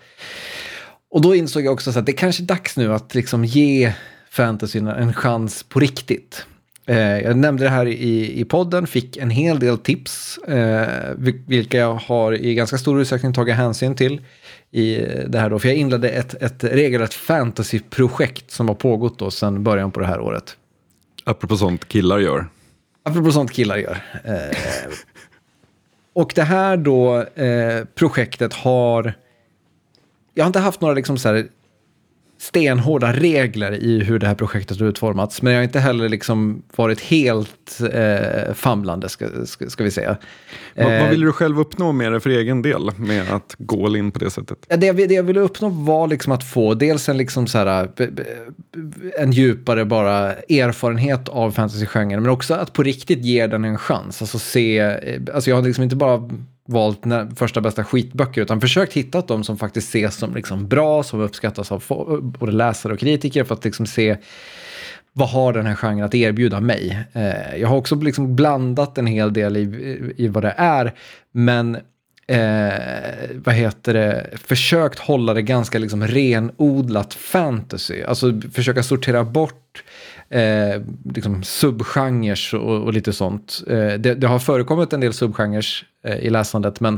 Och 1.10 1.22
då 1.22 1.36
insåg 1.36 1.65
jag 1.65 1.74
också 1.74 2.00
att 2.00 2.06
det 2.06 2.13
kanske 2.13 2.43
är 2.43 2.46
dags 2.46 2.78
nu 2.78 2.93
att 2.93 3.15
liksom 3.15 3.46
ge 3.46 3.93
fantasyn 4.30 4.88
en 4.88 5.13
chans 5.13 5.63
på 5.63 5.80
riktigt. 5.80 6.46
Eh, 6.86 7.20
jag 7.20 7.38
nämnde 7.38 7.63
det 7.63 7.70
här 7.70 7.86
i, 7.86 8.39
i 8.39 8.46
podden, 8.46 8.88
fick 8.88 9.17
en 9.17 9.30
hel 9.30 9.60
del 9.60 9.78
tips, 9.78 10.38
eh, 10.38 11.13
vilka 11.48 11.78
jag 11.78 11.93
har 11.93 12.34
i 12.34 12.56
ganska 12.56 12.78
stor 12.78 13.02
utsträckning 13.02 13.34
tagit 13.34 13.56
hänsyn 13.56 13.96
till 13.96 14.22
i 14.72 14.96
det 15.28 15.39
här 15.39 15.50
då. 15.50 15.60
För 15.60 15.67
jag 15.67 15.78
inledde 15.78 16.10
ett, 16.10 16.34
ett 16.34 16.63
regelrätt 16.63 17.13
fantasyprojekt 17.13 18.52
som 18.52 18.67
har 18.67 18.76
pågått 18.76 19.20
då 19.20 19.32
sedan 19.32 19.63
början 19.63 19.91
på 19.91 20.00
det 20.00 20.06
här 20.06 20.20
året. 20.20 20.56
Apropå 21.24 21.58
sånt 21.58 21.88
killar 21.88 22.20
gör. 22.20 22.48
Apropå 23.04 23.32
sånt 23.32 23.52
killar 23.52 23.78
gör. 23.78 23.98
Eh, 24.24 24.58
och 26.13 26.32
det 26.36 26.43
här 26.43 26.78
då 26.78 27.22
eh, 27.22 27.86
projektet 27.96 28.54
har 28.54 29.13
jag 30.38 30.43
har 30.43 30.47
inte 30.47 30.60
haft 30.60 30.82
några 30.82 30.93
liksom 30.93 31.17
så 31.17 31.28
här 31.28 31.47
stenhårda 32.39 33.13
regler 33.13 33.84
i 33.84 34.04
hur 34.04 34.19
det 34.19 34.28
här 34.28 34.36
projektet 34.36 34.80
har 34.80 34.88
utformats. 34.88 35.41
Men 35.41 35.54
jag 35.54 35.60
har 35.60 35.63
inte 35.63 35.80
heller 35.80 36.10
liksom 36.10 36.63
varit 36.76 37.02
helt 37.02 37.80
eh, 37.93 38.54
famlande, 38.54 39.10
ska, 39.10 39.45
ska, 39.45 39.69
ska 39.69 39.84
vi 39.84 39.91
säga. 39.91 40.17
vad, 40.76 40.86
vad 40.86 40.95
eh, 40.95 41.10
ville 41.10 41.26
du 41.26 41.32
själv 41.32 41.60
uppnå 41.60 41.91
med 41.91 42.12
det 42.12 42.19
för 42.19 42.30
egen 42.30 42.62
del, 42.62 42.91
med 42.97 43.32
att 43.32 43.56
gå 43.58 43.97
in 43.97 44.12
på 44.12 44.19
det 44.19 44.30
sättet? 44.30 44.58
Det, 44.67 44.91
det 44.91 45.13
jag 45.13 45.23
ville 45.23 45.39
uppnå 45.39 45.69
var 45.69 46.08
liksom 46.08 46.32
att 46.32 46.43
få 46.43 46.73
dels 46.73 47.10
en, 47.10 47.17
liksom 47.17 47.47
så 47.47 47.58
här, 47.58 47.89
en 49.19 49.32
djupare 49.32 49.86
bara 49.86 50.34
erfarenhet 50.34 51.30
av 51.30 51.52
fantasygenren, 51.52 52.21
men 52.21 52.32
också 52.32 52.54
att 52.54 52.73
på 52.73 52.84
riktigt 52.84 53.26
ge 53.26 53.47
den 53.47 53.65
en 53.65 53.78
chans. 53.78 54.21
Alltså 54.21 54.39
se, 54.39 54.80
eh, 54.80 55.21
alltså 55.34 55.50
jag 55.50 55.58
har 55.58 55.63
liksom 55.63 55.84
inte 55.84 55.95
bara 55.95 56.30
valt 56.67 57.01
första 57.36 57.62
bästa 57.62 57.84
skitböcker 57.84 58.41
utan 58.41 58.62
försökt 58.62 58.93
hitta 58.93 59.21
de 59.21 59.43
som 59.43 59.58
faktiskt 59.58 59.89
ses 59.89 60.15
som 60.15 60.36
liksom 60.36 60.67
bra, 60.67 61.03
som 61.03 61.19
uppskattas 61.19 61.71
av 61.71 61.84
både 62.39 62.51
läsare 62.51 62.93
och 62.93 62.99
kritiker 62.99 63.43
för 63.43 63.56
att 63.56 63.65
liksom 63.65 63.86
se 63.86 64.17
vad 65.13 65.30
har 65.30 65.53
den 65.53 65.65
här 65.65 65.75
genren 65.75 66.06
att 66.06 66.15
erbjuda 66.15 66.60
mig? 66.60 67.06
Eh, 67.13 67.56
jag 67.56 67.67
har 67.67 67.77
också 67.77 67.95
liksom 67.95 68.36
blandat 68.36 68.97
en 68.97 69.08
hel 69.08 69.34
del 69.34 69.58
i, 69.58 70.13
i 70.17 70.27
vad 70.27 70.43
det 70.43 70.53
är, 70.58 70.93
men 71.32 71.75
eh, 72.27 72.73
vad 73.34 73.56
heter 73.56 73.93
det, 73.93 74.30
försökt 74.43 74.99
hålla 74.99 75.34
det 75.34 75.41
ganska 75.41 75.80
liksom 75.80 76.08
renodlat 76.08 77.13
fantasy. 77.13 78.03
Alltså 78.03 78.41
försöka 78.53 78.84
sortera 78.84 79.23
bort 79.23 79.84
eh, 80.30 80.82
liksom 81.13 81.44
subgenres 81.44 82.54
och, 82.54 82.84
och, 82.84 82.94
lite 82.94 83.13
sånt. 83.13 83.63
Eh, 83.68 83.94
det, 83.94 84.16
det, 84.16 84.28
har 84.28 84.40
förekommit 84.40 84.94
en 84.94 85.00
del 85.00 85.13
subgenres 85.13 85.84
eh, 86.04 86.18
i 86.18 86.30
läsandet, 86.30 86.80
men, 86.80 86.94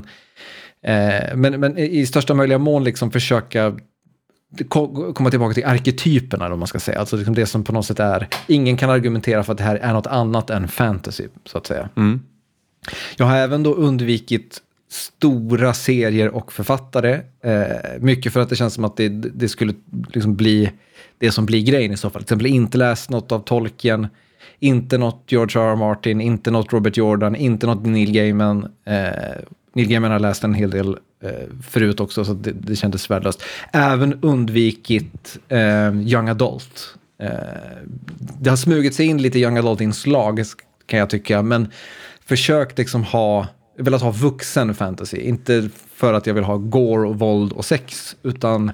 eh, 0.84 1.36
men, 1.36 1.60
men 1.60 1.78
i 1.78 2.06
största 2.06 2.34
möjliga 2.34 2.58
mån 2.58 2.84
liksom 2.84 3.12
försöka 3.12 3.78
komma 5.14 5.30
tillbaka 5.30 5.54
till 5.54 5.66
arketyperna, 5.66 6.54
om 6.54 6.60
man 6.60 6.68
ska 6.68 6.80
säga. 6.80 7.00
Alltså 7.00 7.16
liksom 7.16 7.36
det 7.36 7.46
som 7.46 7.64
på 7.64 7.74
något 7.74 7.86
sätt 7.86 8.00
är, 8.00 8.28
ingen 8.48 8.78
kan 8.78 8.90
argumentera 8.90 9.44
för 9.44 9.52
att 9.52 9.58
det 9.58 9.64
här 9.64 9.76
är 9.76 9.94
något 9.94 10.08
annat 10.08 10.50
än 10.50 10.68
fantasy, 10.68 11.28
så 11.46 11.58
att 11.58 11.68
säga. 11.68 11.90
Mm. 11.96 12.22
Jag 13.18 13.26
har 13.26 13.38
även 13.38 13.64
då 13.64 13.74
undvikit 13.74 14.62
stora 14.90 15.74
serier 15.74 16.30
och 16.30 16.54
författare. 16.54 17.22
Eh, 17.44 18.00
mycket 18.00 18.34
för 18.34 18.40
att 18.40 18.50
det 18.50 18.56
känns 18.56 18.74
som 18.74 18.86
att 18.86 18.98
det, 18.98 19.10
det 19.10 19.50
skulle 19.50 19.74
liksom 20.14 20.36
bli 20.36 20.72
det 21.20 21.32
som 21.32 21.46
blir 21.46 21.64
grejen 21.64 21.92
i 21.92 21.98
så 21.98 22.10
fall. 22.10 22.22
Till 22.22 22.26
exempel 22.26 22.48
inte 22.48 22.78
läst 22.78 23.10
något 23.10 23.32
av 23.32 23.40
Tolkien, 23.40 24.08
inte 24.60 24.98
något 24.98 25.24
George 25.28 25.62
R. 25.62 25.72
R. 25.72 25.76
Martin, 25.76 26.22
inte 26.22 26.52
något 26.52 26.74
Robert 26.74 26.98
Jordan, 26.98 27.36
inte 27.36 27.68
något 27.68 27.86
Neil 27.86 28.12
Gaiman. 28.12 28.68
Eh, 28.86 28.96
Neil 29.74 29.88
Gaiman 29.88 30.12
har 30.12 30.20
läst 30.20 30.44
en 30.44 30.54
hel 30.54 30.70
del 30.70 30.98
eh, 31.24 31.32
förut 31.64 32.00
också, 32.00 32.26
så 32.26 32.34
det, 32.34 32.52
det 32.52 32.76
kändes 32.76 33.10
värdelöst. 33.10 33.44
Även 33.74 34.20
undvikit 34.22 35.38
eh, 35.48 36.02
Young 36.02 36.30
Adult. 36.30 36.96
Eh, 37.22 37.30
det 38.40 38.50
har 38.50 38.58
smugit 38.58 38.96
sig 38.96 39.06
in 39.06 39.22
lite 39.22 39.40
Young 39.40 39.58
Adult-inslag, 39.58 40.44
kan 40.86 41.00
jag 41.00 41.10
tycka, 41.10 41.42
men 41.42 41.72
försökt 42.26 42.78
liksom 42.78 43.04
ha 43.04 43.48
velat 43.78 44.02
ha 44.02 44.12
vuxen 44.12 44.76
fantasy. 44.76 45.18
Inte 45.18 45.70
för 45.94 46.14
att 46.14 46.28
jag 46.28 46.34
vill 46.34 46.44
ha 46.44 46.58
gore 46.58 47.08
och 47.08 47.20
våld 47.20 47.54
och 47.54 47.66
sex, 47.66 48.16
utan 48.24 48.72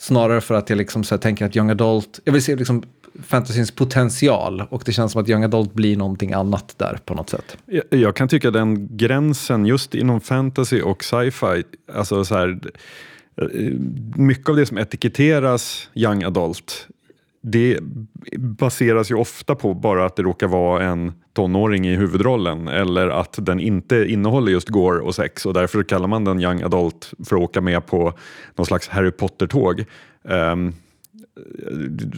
snarare 0.00 0.40
för 0.40 0.54
att 0.54 0.70
jag 0.70 0.76
liksom 0.76 1.04
så 1.04 1.18
tänker 1.18 1.46
att 1.46 1.56
young 1.56 1.70
adult, 1.70 2.20
jag 2.24 2.32
vill 2.32 2.42
se 2.42 2.56
liksom 2.56 2.82
fantasyns 3.22 3.70
potential 3.70 4.62
och 4.70 4.82
det 4.86 4.92
känns 4.92 5.12
som 5.12 5.22
att 5.22 5.28
young 5.28 5.44
adult 5.44 5.74
blir 5.74 5.96
någonting 5.96 6.32
annat 6.32 6.74
där 6.76 6.98
på 7.04 7.14
något 7.14 7.30
sätt. 7.30 7.56
Jag, 7.66 7.84
jag 7.90 8.16
kan 8.16 8.28
tycka 8.28 8.50
den 8.50 8.96
gränsen 8.96 9.66
just 9.66 9.94
inom 9.94 10.20
fantasy 10.20 10.80
och 10.80 11.04
sci-fi, 11.04 11.62
alltså 11.94 12.24
så 12.24 12.34
här, 12.34 12.58
eh, 13.36 13.72
mycket 14.16 14.48
av 14.48 14.56
det 14.56 14.66
som 14.66 14.78
etiketteras 14.78 15.90
young 15.94 16.22
adult 16.22 16.88
det 17.42 17.78
baseras 18.38 19.10
ju 19.10 19.14
ofta 19.14 19.54
på 19.54 19.74
bara 19.74 20.06
att 20.06 20.16
det 20.16 20.22
råkar 20.22 20.46
vara 20.46 20.84
en 20.84 21.12
tonåring 21.32 21.86
i 21.86 21.96
huvudrollen 21.96 22.68
eller 22.68 23.08
att 23.08 23.34
den 23.38 23.60
inte 23.60 23.96
innehåller 23.96 24.52
just 24.52 24.68
gore 24.68 25.00
och 25.00 25.14
sex 25.14 25.46
och 25.46 25.54
därför 25.54 25.82
kallar 25.82 26.08
man 26.08 26.24
den 26.24 26.40
young 26.40 26.62
adult 26.62 27.12
för 27.24 27.36
att 27.36 27.42
åka 27.42 27.60
med 27.60 27.86
på 27.86 28.12
någon 28.56 28.66
slags 28.66 28.88
Harry 28.88 29.10
Potter-tåg. 29.10 29.84
Um, 30.22 30.74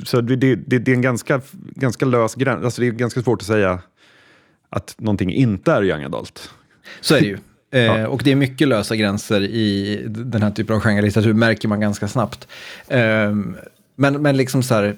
så 0.04 0.20
det, 0.20 0.36
det, 0.36 0.78
det, 0.78 0.90
är 0.90 0.94
en 0.94 1.02
ganska, 1.02 1.40
ganska 1.52 2.06
lös 2.06 2.34
gräns, 2.34 2.64
alltså 2.64 2.80
det 2.80 2.86
är 2.86 2.90
ganska 2.90 3.22
svårt 3.22 3.40
att 3.40 3.46
säga 3.46 3.80
att 4.70 4.94
någonting 4.98 5.32
inte 5.32 5.72
är 5.72 5.84
young 5.84 6.02
adult. 6.04 6.50
Så 7.00 7.14
är 7.14 7.20
det 7.20 7.26
ju. 7.26 7.38
Eh, 7.74 8.04
Och 8.04 8.20
det 8.24 8.32
är 8.32 8.36
mycket 8.36 8.68
lösa 8.68 8.96
gränser 8.96 9.40
i 9.40 10.00
den 10.08 10.42
här 10.42 10.50
typen 10.50 10.76
av 10.76 10.82
genrelitteratur, 10.82 11.32
märker 11.32 11.68
man 11.68 11.80
ganska 11.80 12.08
snabbt. 12.08 12.48
Men, 13.96 14.22
men 14.22 14.36
liksom 14.36 14.62
så 14.62 14.74
här, 14.74 14.96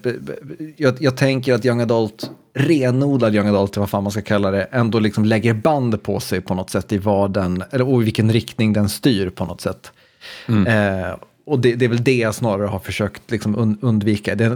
jag, 0.77 0.97
jag 1.01 1.17
tänker 1.17 1.55
att 1.55 1.65
young 1.65 1.81
adult, 1.81 2.31
renodlad 2.55 3.35
young 3.35 3.47
adult, 3.47 3.77
vad 3.77 3.91
fan 3.91 4.03
man 4.03 4.13
ska 4.13 4.23
kalla 4.23 4.51
det, 4.51 4.63
ändå 4.63 4.99
liksom 4.99 5.25
lägger 5.25 5.55
band 5.55 6.03
på 6.03 6.21
sig 6.21 6.41
på 6.41 6.55
något 6.55 6.71
sätt 6.71 6.93
i 6.93 6.99
vad 6.99 7.33
den, 7.33 7.65
eller 7.71 7.89
och 7.89 8.03
i 8.03 8.05
vilken 8.05 8.33
riktning 8.33 8.73
den 8.73 8.89
styr 8.89 9.31
på 9.31 9.45
något 9.45 9.61
sätt. 9.61 9.93
Mm. 10.49 10.67
Eh, 10.67 11.15
och 11.47 11.59
det, 11.59 11.75
det, 11.75 11.85
är 11.85 11.89
väl 11.89 12.05
det 12.05 12.17
jag 12.17 12.35
snarare 12.35 12.67
har 12.67 12.79
försökt 12.79 13.31
liksom 13.31 13.57
und, 13.57 13.79
undvika, 13.81 14.35
det, 14.35 14.45
eh, 14.45 14.53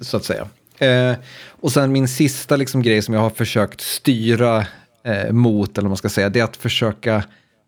så 0.00 0.16
att 0.16 0.24
säga. 0.24 0.48
Eh, 0.78 1.16
och 1.48 1.72
sen 1.72 1.92
min 1.92 2.08
sista 2.08 2.56
liksom 2.56 2.82
grej 2.82 3.02
som 3.02 3.14
jag 3.14 3.20
har 3.20 3.30
försökt 3.30 3.80
styra 3.80 4.66
eh, 5.04 5.32
mot, 5.32 5.78
eller 5.78 5.82
vad 5.82 5.90
man 5.90 5.96
ska 5.96 6.08
säga, 6.08 6.28
det 6.28 6.40
är 6.40 6.44
att 6.44 6.56
försöka 6.56 7.22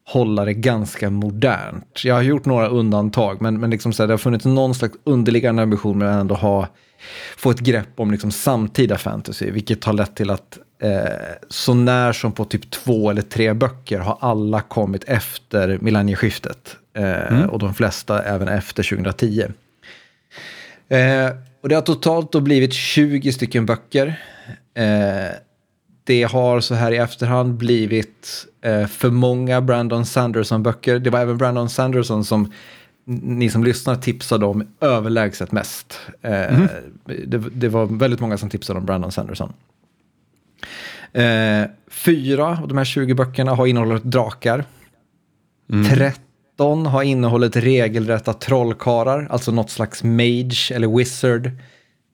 hålla 0.07 0.45
det 0.45 0.55
ganska 0.55 1.11
modernt. 1.11 2.05
Jag 2.05 2.15
har 2.15 2.23
gjort 2.23 2.45
några 2.45 2.69
undantag, 2.69 3.43
men, 3.43 3.61
men 3.61 3.71
liksom 3.71 3.93
så 3.93 4.03
här, 4.03 4.09
det 4.09 4.13
har 4.13 4.19
funnits 4.19 4.45
någon 4.45 4.75
slags 4.75 4.95
underliggande 5.05 5.63
ambition 5.63 5.99
med 5.99 6.15
att 6.15 6.21
ändå 6.21 6.35
ha, 6.35 6.69
få 7.37 7.51
ett 7.51 7.61
grepp 7.61 8.01
om 8.01 8.11
liksom 8.11 8.31
samtida 8.31 8.99
fantasy, 8.99 9.51
vilket 9.51 9.85
har 9.85 9.93
lett 9.93 10.17
till 10.17 10.31
att 10.31 10.59
eh, 10.83 10.91
så 11.49 11.75
när 11.75 12.13
som 12.13 12.33
på 12.33 12.45
typ 12.45 12.71
två 12.71 13.11
eller 13.11 13.23
tre 13.23 13.53
böcker 13.53 13.99
har 13.99 14.19
alla 14.21 14.61
kommit 14.61 15.05
efter 15.05 15.79
millennieskiftet. 15.81 16.77
Eh, 16.97 17.33
mm. 17.33 17.51
Och 17.51 17.59
de 17.59 17.75
flesta 17.75 18.23
även 18.23 18.49
efter 18.49 18.83
2010. 18.83 19.45
Eh, 20.89 21.31
och 21.63 21.69
det 21.69 21.75
har 21.75 21.83
totalt 21.83 22.33
då 22.33 22.41
blivit 22.41 22.73
20 22.73 23.33
stycken 23.33 23.67
böcker. 23.67 24.21
Eh, 24.75 25.37
det 26.07 26.23
har 26.23 26.61
så 26.61 26.75
här 26.75 26.93
i 26.93 26.97
efterhand 26.97 27.55
blivit 27.55 28.47
eh, 28.61 28.87
för 28.87 29.11
många 29.11 29.61
Brandon 29.61 30.07
Sanderson-böcker. 30.07 30.99
Det 30.99 31.11
var 31.11 31.21
även 31.21 31.39
Brandon 31.39 31.69
Sanderson 31.69 32.25
som 32.25 32.53
ni 33.07 33.51
som 33.51 33.65
lyssnar 33.65 33.97
tipsade 33.97 34.47
om 34.47 34.67
överlägset 34.81 35.53
mest. 35.53 36.01
Eh, 36.23 36.55
mm. 36.55 36.69
det, 37.05 37.39
det, 37.39 37.69
var 37.69 37.87
väldigt 37.87 38.21
många 38.21 38.39
som 38.39 38.51
tipsade 38.51 38.79
om 38.79 38.87
Brandon 38.87 39.13
Sanderson. 39.13 39.53
Eh, 41.13 41.65
fyra 41.89 42.59
av 42.63 42.69
de 42.69 42.79
här 42.79 42.85
20 42.85 43.15
böckerna 43.15 43.55
har 43.55 43.67
innehållit 43.67 44.05
drakar. 44.05 44.65
Mm. 45.73 45.91
13 45.91 46.87
har 46.87 47.03
innehållit 47.03 47.57
regelrätta 47.57 48.33
trollkarlar, 48.33 49.27
alltså 49.31 49.53
något 49.53 49.71
slags 49.71 50.05
mage 50.05 50.73
eller 50.75 50.97
wizard. 50.97 51.51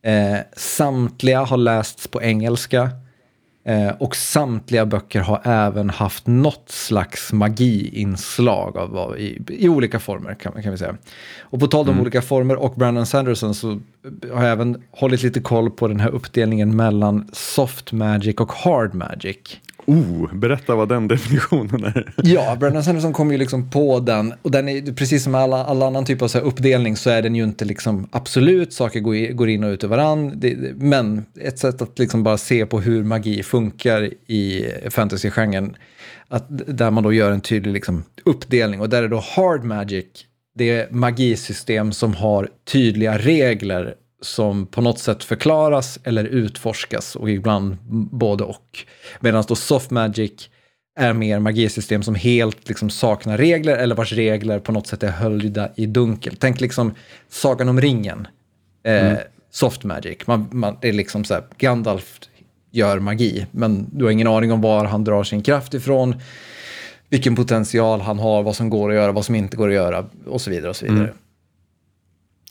Eh, 0.02 0.38
samtliga 0.56 1.44
har 1.44 1.56
lästs 1.56 2.08
på 2.08 2.22
engelska. 2.22 2.90
Eh, 3.64 3.88
och 3.98 4.16
samtliga 4.16 4.86
böcker 4.86 5.20
har 5.20 5.40
även 5.44 5.90
haft 5.90 6.26
något 6.26 6.64
slags 6.66 7.32
magiinslag 7.32 8.76
av, 8.76 8.98
av, 8.98 9.18
i, 9.18 9.42
i 9.48 9.68
olika 9.68 10.00
former 10.00 10.34
kan, 10.34 10.62
kan 10.62 10.72
vi 10.72 10.78
säga. 10.78 10.96
Och 11.40 11.60
på 11.60 11.66
tal 11.66 11.80
om 11.80 11.88
mm. 11.88 12.00
olika 12.00 12.22
former 12.22 12.56
och 12.56 12.74
Brandon 12.74 13.06
Sanderson 13.06 13.54
så 13.54 13.80
har 14.32 14.42
jag 14.42 14.52
även 14.52 14.82
hållit 14.90 15.22
lite 15.22 15.40
koll 15.40 15.70
på 15.70 15.88
den 15.88 16.00
här 16.00 16.08
uppdelningen 16.08 16.76
mellan 16.76 17.28
soft 17.32 17.92
magic 17.92 18.36
och 18.36 18.52
hard 18.52 18.94
magic. 18.94 19.60
Oh, 19.86 20.34
berätta 20.34 20.74
vad 20.74 20.88
den 20.88 21.08
definitionen 21.08 21.84
är. 21.84 22.12
Ja, 22.16 22.56
Brandon 22.60 22.84
Sanderson 22.84 23.12
kom 23.12 23.32
ju 23.32 23.38
liksom 23.38 23.70
på 23.70 24.00
den. 24.00 24.34
Och 24.42 24.50
den 24.50 24.68
är, 24.68 24.92
precis 24.92 25.24
som 25.24 25.34
alla, 25.34 25.64
alla 25.64 25.86
annan 25.86 26.04
typ 26.04 26.22
av 26.22 26.28
så 26.28 26.38
uppdelning 26.38 26.96
så 26.96 27.10
är 27.10 27.22
den 27.22 27.34
ju 27.34 27.44
inte 27.44 27.64
liksom 27.64 28.08
absolut, 28.12 28.72
saker 28.72 29.00
går, 29.00 29.16
i, 29.16 29.32
går 29.32 29.48
in 29.48 29.64
och 29.64 29.70
ut 29.70 29.84
i 29.84 29.86
varandra. 29.86 30.48
men 30.74 31.24
ett 31.40 31.58
sätt 31.58 31.82
att 31.82 31.98
liksom 31.98 32.22
bara 32.22 32.38
se 32.38 32.66
på 32.66 32.80
hur 32.80 33.04
magi 33.04 33.42
funkar 33.42 34.10
i 34.26 34.66
fantasygenren, 34.90 35.76
där 36.48 36.90
man 36.90 37.04
då 37.04 37.12
gör 37.12 37.30
en 37.30 37.40
tydlig 37.40 37.72
liksom 37.72 38.04
uppdelning. 38.24 38.80
Och 38.80 38.88
där 38.88 39.02
är 39.02 39.08
då 39.08 39.22
hard 39.36 39.64
magic, 39.64 40.06
det 40.54 40.70
är 40.70 40.86
magisystem 40.90 41.92
som 41.92 42.14
har 42.14 42.48
tydliga 42.72 43.18
regler 43.18 43.94
som 44.22 44.66
på 44.66 44.80
något 44.80 44.98
sätt 44.98 45.24
förklaras 45.24 45.98
eller 46.04 46.24
utforskas 46.24 47.16
och 47.16 47.30
ibland 47.30 47.76
både 48.10 48.44
och. 48.44 48.78
Medan 49.20 49.44
då 49.48 49.54
soft 49.54 49.90
magic 49.90 50.48
är 50.98 51.12
mer 51.12 51.38
magisystem 51.38 52.02
som 52.02 52.14
helt 52.14 52.68
liksom 52.68 52.90
saknar 52.90 53.38
regler 53.38 53.76
eller 53.76 53.94
vars 53.94 54.12
regler 54.12 54.58
på 54.58 54.72
något 54.72 54.86
sätt 54.86 55.02
är 55.02 55.10
höljda 55.10 55.68
i 55.76 55.86
dunkel. 55.86 56.36
Tänk 56.38 56.60
liksom 56.60 56.94
Sagan 57.28 57.68
om 57.68 57.80
ringen, 57.80 58.28
eh, 58.84 59.06
mm. 59.06 59.18
soft 59.50 59.84
magic. 59.84 60.26
Man, 60.26 60.48
man, 60.52 60.76
det 60.80 60.88
är 60.88 60.92
liksom 60.92 61.24
så 61.24 61.34
här, 61.34 61.44
Gandalf 61.58 62.20
gör 62.70 62.98
magi, 62.98 63.46
men 63.50 63.86
du 63.92 64.04
har 64.04 64.10
ingen 64.10 64.26
aning 64.26 64.52
om 64.52 64.60
var 64.60 64.84
han 64.84 65.04
drar 65.04 65.24
sin 65.24 65.42
kraft 65.42 65.74
ifrån, 65.74 66.14
vilken 67.08 67.36
potential 67.36 68.00
han 68.00 68.18
har, 68.18 68.42
vad 68.42 68.56
som 68.56 68.70
går 68.70 68.90
att 68.90 68.96
göra, 68.96 69.12
vad 69.12 69.24
som 69.24 69.34
inte 69.34 69.56
går 69.56 69.68
att 69.68 69.74
göra 69.74 70.06
och 70.26 70.40
så 70.40 70.50
vidare. 70.50 70.70
Och 70.70 70.76
så 70.76 70.86
vidare. 70.86 71.12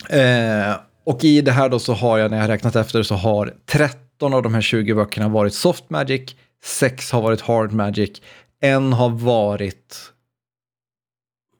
Mm. 0.09 0.69
Eh, 0.69 0.75
och 1.03 1.23
i 1.23 1.41
det 1.41 1.51
här 1.51 1.69
då 1.69 1.79
så 1.79 1.93
har 1.93 2.17
jag, 2.17 2.31
när 2.31 2.37
jag 2.37 2.43
har 2.43 2.49
räknat 2.49 2.75
efter, 2.75 3.03
så 3.03 3.15
har 3.15 3.53
13 3.65 4.33
av 4.33 4.43
de 4.43 4.53
här 4.53 4.61
20 4.61 4.93
böckerna 4.93 5.29
varit 5.29 5.53
soft 5.53 5.89
magic, 5.89 6.35
6 6.63 7.11
har 7.11 7.21
varit 7.21 7.41
hard 7.41 7.71
magic, 7.71 8.21
en 8.61 8.93
har 8.93 9.09
varit 9.09 10.11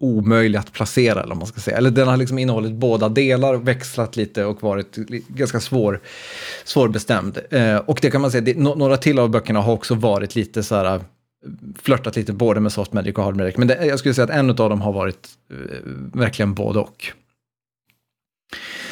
omöjlig 0.02 0.60
att 0.60 0.72
placera, 0.74 1.24
eller 1.24 1.36
man 1.36 1.48
ska 1.48 1.62
säga. 1.62 1.78
Eller 1.78 1.92
den 1.92 2.08
har 2.08 2.18
liksom 2.18 2.40
innehållit 2.40 2.72
båda 2.72 3.10
delar, 3.10 3.56
växlat 3.56 4.16
lite 4.16 4.46
och 4.46 4.64
varit 4.64 4.96
ganska 5.28 5.60
svår, 5.60 6.02
svårbestämd. 6.64 7.40
Eh, 7.50 7.76
och 7.76 8.00
det 8.02 8.12
kan 8.12 8.22
man 8.22 8.32
säga, 8.32 8.42
det, 8.42 8.58
några 8.58 8.98
till 8.98 9.20
av 9.20 9.30
böckerna 9.30 9.62
har 9.62 9.74
också 9.74 9.96
varit 9.96 10.36
lite 10.36 10.64
så 10.64 10.76
här, 10.76 11.02
flörtat 11.82 12.16
lite 12.16 12.34
både 12.34 12.60
med 12.60 12.72
soft 12.72 12.94
magic 12.94 13.16
och 13.16 13.24
hard 13.24 13.36
magic. 13.36 13.58
Men 13.58 13.68
det, 13.68 13.86
jag 13.86 14.00
skulle 14.00 14.14
säga 14.14 14.26
att 14.26 14.32
en 14.32 14.50
av 14.50 14.56
dem 14.56 14.82
har 14.82 14.94
varit 14.94 15.30
eh, 15.52 15.58
verkligen 16.14 16.54
både 16.54 16.80
och. 16.80 17.14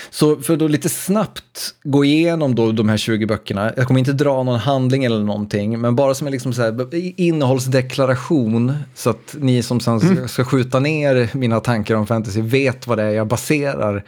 Så 0.10 0.36
för 0.36 0.54
att 0.54 0.60
då 0.60 0.68
lite 0.68 0.90
snabbt 0.90 1.74
gå 1.84 2.06
igenom 2.06 2.56
då 2.56 2.72
de 2.72 2.90
här 2.90 2.98
20 2.98 3.26
böckerna, 3.26 3.74
jag 3.78 3.88
kommer 3.88 4.00
inte 4.00 4.14
dra 4.14 4.44
någon 4.44 4.60
handling 4.60 5.06
eller 5.06 5.20
någonting, 5.20 5.82
men 5.82 5.96
bara 5.96 6.14
som 6.14 6.28
en 6.28 6.34
liksom 6.34 6.54
innehållsdeklaration 6.94 8.74
så 8.96 9.10
att 9.10 9.36
ni 9.40 9.64
som 9.64 9.80
sen 9.80 10.00
ska, 10.00 10.10
mm. 10.10 10.28
ska 10.28 10.44
skjuta 10.44 10.80
ner 10.80 11.30
mina 11.34 11.60
tankar 11.60 11.96
om 11.96 12.08
fantasy 12.08 12.42
vet 12.42 12.88
vad 12.88 12.98
det 12.98 13.04
är 13.04 13.12
jag 13.12 13.28
baserar 13.28 14.04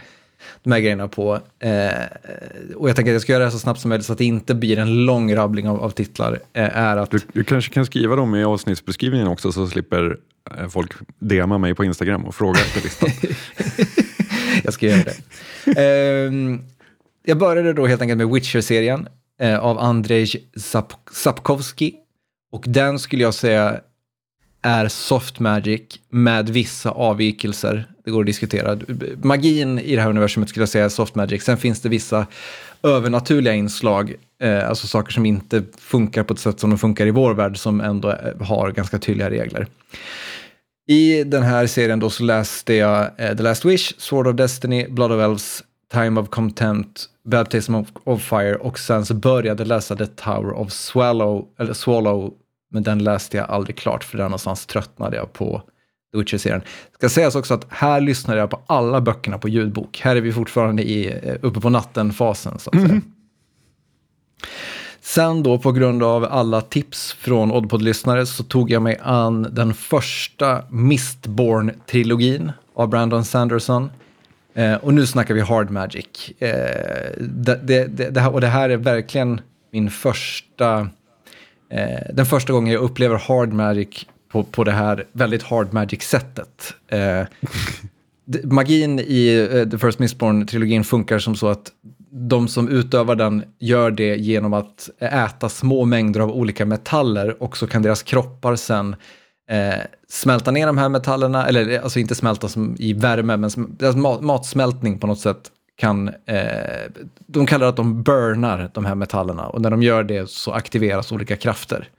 de 0.63 0.71
här 0.71 0.79
grejerna 0.79 1.07
på. 1.07 1.39
Eh, 1.59 1.69
och 2.75 2.89
jag 2.89 2.95
tänker 2.95 3.11
att 3.11 3.13
jag 3.13 3.21
ska 3.21 3.33
göra 3.33 3.45
det 3.45 3.51
så 3.51 3.59
snabbt 3.59 3.79
som 3.79 3.89
möjligt 3.89 4.05
så 4.05 4.11
att 4.11 4.17
det 4.17 4.25
inte 4.25 4.55
blir 4.55 4.79
en 4.79 5.05
lång 5.05 5.35
rabbling 5.35 5.69
av, 5.69 5.83
av 5.83 5.89
titlar. 5.89 6.39
Eh, 6.53 6.77
är 6.77 6.97
att... 6.97 7.11
Du, 7.11 7.19
du, 7.33 7.43
kanske 7.43 7.73
kan 7.73 7.85
skriva 7.85 8.15
dem 8.15 8.35
i 8.35 8.43
avsnittsbeskrivningen 8.43 9.27
också 9.27 9.51
så 9.51 9.67
slipper 9.67 10.17
eh, 10.57 10.67
folk 10.67 10.91
DMa 11.19 11.57
mig 11.57 11.75
på 11.75 11.85
Instagram 11.85 12.25
och 12.25 12.35
fråga 12.35 12.59
efter 12.59 12.81
listan. 12.81 13.09
jag 14.63 14.73
ska 14.73 14.87
göra 14.87 15.03
det. 15.65 16.27
Um, 16.27 16.65
jag 17.25 17.37
började 17.37 17.73
då 17.73 17.87
helt 17.87 18.01
enkelt 18.01 18.17
med 18.17 18.29
Witcher-serien 18.29 19.07
uh, 19.43 19.59
av 19.59 19.79
Andrzej 19.79 20.49
Zap 20.55 20.93
Sapkowski. 21.11 21.93
Och 22.51 22.63
den 22.67 22.99
skulle 22.99 23.23
jag 23.23 23.33
säga 23.33 23.81
är 24.61 24.87
soft 24.87 25.39
magic 25.39 25.81
med 26.09 26.49
vissa 26.49 26.91
avvikelser. 26.91 27.87
Det 28.05 28.11
går 28.11 28.19
att 28.19 28.25
diskutera. 28.25 28.79
Magin 29.23 29.79
i 29.79 29.95
det 29.95 30.01
här 30.01 30.09
universumet 30.09 30.49
skulle 30.49 30.61
jag 30.61 30.69
säga 30.69 30.85
är 30.85 30.89
soft 30.89 31.15
magic. 31.15 31.43
Sen 31.43 31.57
finns 31.57 31.81
det 31.81 31.89
vissa 31.89 32.27
övernaturliga 32.83 33.53
inslag, 33.53 34.13
eh, 34.41 34.69
alltså 34.69 34.87
saker 34.87 35.11
som 35.11 35.25
inte 35.25 35.63
funkar 35.79 36.23
på 36.23 36.33
ett 36.33 36.39
sätt 36.39 36.59
som 36.59 36.69
de 36.69 36.79
funkar 36.79 37.07
i 37.07 37.11
vår 37.11 37.33
värld, 37.33 37.57
som 37.57 37.81
ändå 37.81 38.09
eh, 38.09 38.41
har 38.41 38.71
ganska 38.71 38.99
tydliga 38.99 39.29
regler. 39.29 39.67
I 40.91 41.23
den 41.23 41.43
här 41.43 41.67
serien 41.67 41.99
då 41.99 42.09
så 42.09 42.23
läste 42.23 42.73
jag 42.73 43.09
eh, 43.17 43.37
The 43.37 43.43
Last 43.43 43.65
Wish, 43.65 43.93
Sword 43.97 44.27
of 44.27 44.35
Destiny, 44.35 44.87
Blood 44.89 45.11
of 45.11 45.21
Elves, 45.21 45.63
Time 45.93 46.21
of 46.21 46.29
Content, 46.29 47.05
Baptism 47.25 47.75
of, 47.75 47.87
of, 48.03 48.21
Fire 48.21 48.55
och 48.55 48.79
sen 48.79 49.05
så 49.05 49.13
började 49.13 49.61
jag 49.63 49.67
läsa 49.67 49.95
The 49.95 50.05
Tower 50.05 50.51
of 50.53 50.71
Swallow, 50.71 51.47
eller 51.59 51.73
Swallow, 51.73 52.33
men 52.71 52.83
den 52.83 53.03
läste 53.03 53.37
jag 53.37 53.49
aldrig 53.49 53.77
klart 53.77 54.03
för 54.03 54.17
där 54.17 54.23
någonstans 54.23 54.65
tröttnade 54.65 55.17
jag 55.17 55.33
på 55.33 55.61
The 56.11 56.17
Witcher-serien. 56.17 56.61
Ska 56.97 57.09
sägas 57.09 57.35
också 57.35 57.53
att 57.53 57.65
här 57.69 58.01
lyssnade 58.01 58.39
jag 58.39 58.49
på 58.49 58.61
alla 58.67 59.01
böckerna 59.01 59.37
på 59.37 59.49
ljudbok. 59.49 59.99
Här 60.03 60.15
är 60.15 60.21
vi 60.21 60.33
fortfarande 60.33 60.83
i 60.83 61.19
eh, 61.23 61.35
uppe 61.41 61.59
på 61.59 61.69
natten-fasen 61.69 62.59
så 62.59 62.69
att 62.69 62.75
säga. 62.75 62.87
Mm-hmm. 62.87 63.01
Sen 65.03 65.43
då 65.43 65.57
på 65.57 65.71
grund 65.71 66.03
av 66.03 66.23
alla 66.23 66.61
tips 66.61 67.13
från 67.13 67.51
Oddpod-lyssnare 67.51 68.25
så 68.25 68.43
tog 68.43 68.71
jag 68.71 68.81
mig 68.81 68.97
an 69.01 69.47
den 69.51 69.73
första 69.73 70.61
Mistborn-trilogin 70.69 72.51
av 72.73 72.89
Brandon 72.89 73.25
Sanderson. 73.25 73.89
Eh, 74.53 74.75
och 74.75 74.93
nu 74.93 75.05
snackar 75.05 75.33
vi 75.33 75.41
Hard 75.41 75.69
Magic. 75.69 76.31
Eh, 76.39 76.47
det, 77.19 77.59
det, 77.63 78.09
det, 78.09 78.21
här, 78.21 78.33
och 78.33 78.41
det 78.41 78.47
här 78.47 78.69
är 78.69 78.77
verkligen 78.77 79.41
min 79.71 79.89
första, 79.89 80.79
eh, 81.69 82.13
den 82.13 82.25
första 82.25 82.53
gången 82.53 82.73
jag 82.73 82.81
upplever 82.81 83.15
Hard 83.15 83.53
Magic 83.53 84.05
på, 84.31 84.43
på 84.43 84.63
det 84.63 84.71
här 84.71 85.05
väldigt 85.11 85.43
Hard 85.43 85.73
Magic-sättet. 85.73 86.73
Eh, 86.87 87.23
magin 88.43 88.99
i 88.99 89.49
eh, 89.51 89.69
The 89.69 89.77
First 89.77 89.99
Mistborn-trilogin 89.99 90.83
funkar 90.83 91.19
som 91.19 91.35
så 91.35 91.47
att 91.47 91.71
de 92.11 92.47
som 92.47 92.69
utövar 92.69 93.15
den 93.15 93.43
gör 93.59 93.91
det 93.91 94.15
genom 94.15 94.53
att 94.53 94.89
äta 94.99 95.49
små 95.49 95.85
mängder 95.85 96.19
av 96.19 96.31
olika 96.31 96.65
metaller 96.65 97.43
och 97.43 97.57
så 97.57 97.67
kan 97.67 97.81
deras 97.81 98.03
kroppar 98.03 98.55
sen 98.55 98.95
eh, 99.49 99.79
smälta 100.07 100.51
ner 100.51 100.67
de 100.67 100.77
här 100.77 100.89
metallerna, 100.89 101.47
eller 101.47 101.69
eh, 101.69 101.83
alltså 101.83 101.99
inte 101.99 102.15
smälta 102.15 102.47
som 102.47 102.75
i 102.79 102.93
värme, 102.93 103.37
men 103.37 103.51
deras 103.77 103.95
mat, 103.95 104.21
matsmältning 104.21 104.99
på 104.99 105.07
något 105.07 105.19
sätt 105.19 105.51
kan, 105.77 106.07
eh, 106.07 106.91
de 107.27 107.45
kallar 107.45 107.65
det 107.65 107.69
att 107.69 107.75
de 107.75 108.03
burnar 108.03 108.71
de 108.73 108.85
här 108.85 108.95
metallerna 108.95 109.47
och 109.47 109.61
när 109.61 109.69
de 109.69 109.83
gör 109.83 110.03
det 110.03 110.29
så 110.29 110.51
aktiveras 110.51 111.11
olika 111.11 111.35
krafter. 111.35 111.89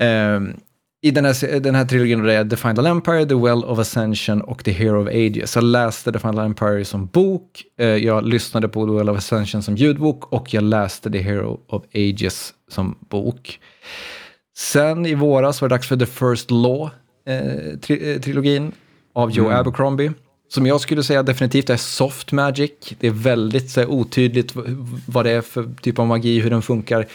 Eh, 0.00 0.40
i 1.04 1.10
den 1.10 1.24
här, 1.24 1.60
den 1.60 1.74
här 1.74 1.84
trilogin 1.84 2.28
är 2.28 2.44
The 2.44 2.56
Final 2.56 2.86
Empire, 2.86 3.26
The 3.26 3.34
Well 3.34 3.64
of 3.64 3.78
Ascension 3.78 4.40
och 4.40 4.64
The 4.64 4.70
Hero 4.70 5.02
of 5.02 5.08
Ages. 5.08 5.54
Jag 5.54 5.64
läste 5.64 6.12
The 6.12 6.18
Final 6.18 6.46
Empire 6.46 6.84
som 6.84 7.06
bok, 7.06 7.62
eh, 7.78 7.86
jag 7.86 8.26
lyssnade 8.26 8.68
på 8.68 8.86
The 8.86 8.92
Well 8.92 9.10
of 9.10 9.18
Ascension 9.18 9.62
som 9.62 9.76
ljudbok 9.76 10.32
och 10.32 10.54
jag 10.54 10.64
läste 10.64 11.10
The 11.10 11.18
Hero 11.18 11.60
of 11.66 11.82
Ages 11.94 12.54
som 12.68 12.94
bok. 13.08 13.60
Sen 14.56 15.06
i 15.06 15.14
våras 15.14 15.60
var 15.60 15.68
det 15.68 15.74
dags 15.74 15.88
för 15.88 15.96
The 15.96 16.06
First 16.06 16.50
Law-trilogin 16.50 18.66
eh, 18.66 18.72
av 19.12 19.30
Joe 19.30 19.46
mm. 19.46 19.58
Abercrombie. 19.58 20.12
Som 20.48 20.66
jag 20.66 20.80
skulle 20.80 21.02
säga 21.02 21.22
definitivt 21.22 21.70
är 21.70 21.76
soft 21.76 22.32
magic. 22.32 22.70
Det 22.98 23.06
är 23.06 23.10
väldigt 23.10 23.70
så 23.70 23.86
otydligt 23.86 24.52
vad 25.06 25.24
det 25.24 25.30
är 25.30 25.40
för 25.40 25.68
typ 25.82 25.98
av 25.98 26.06
magi, 26.06 26.40
hur 26.40 26.50
den 26.50 26.62
funkar. 26.62 27.06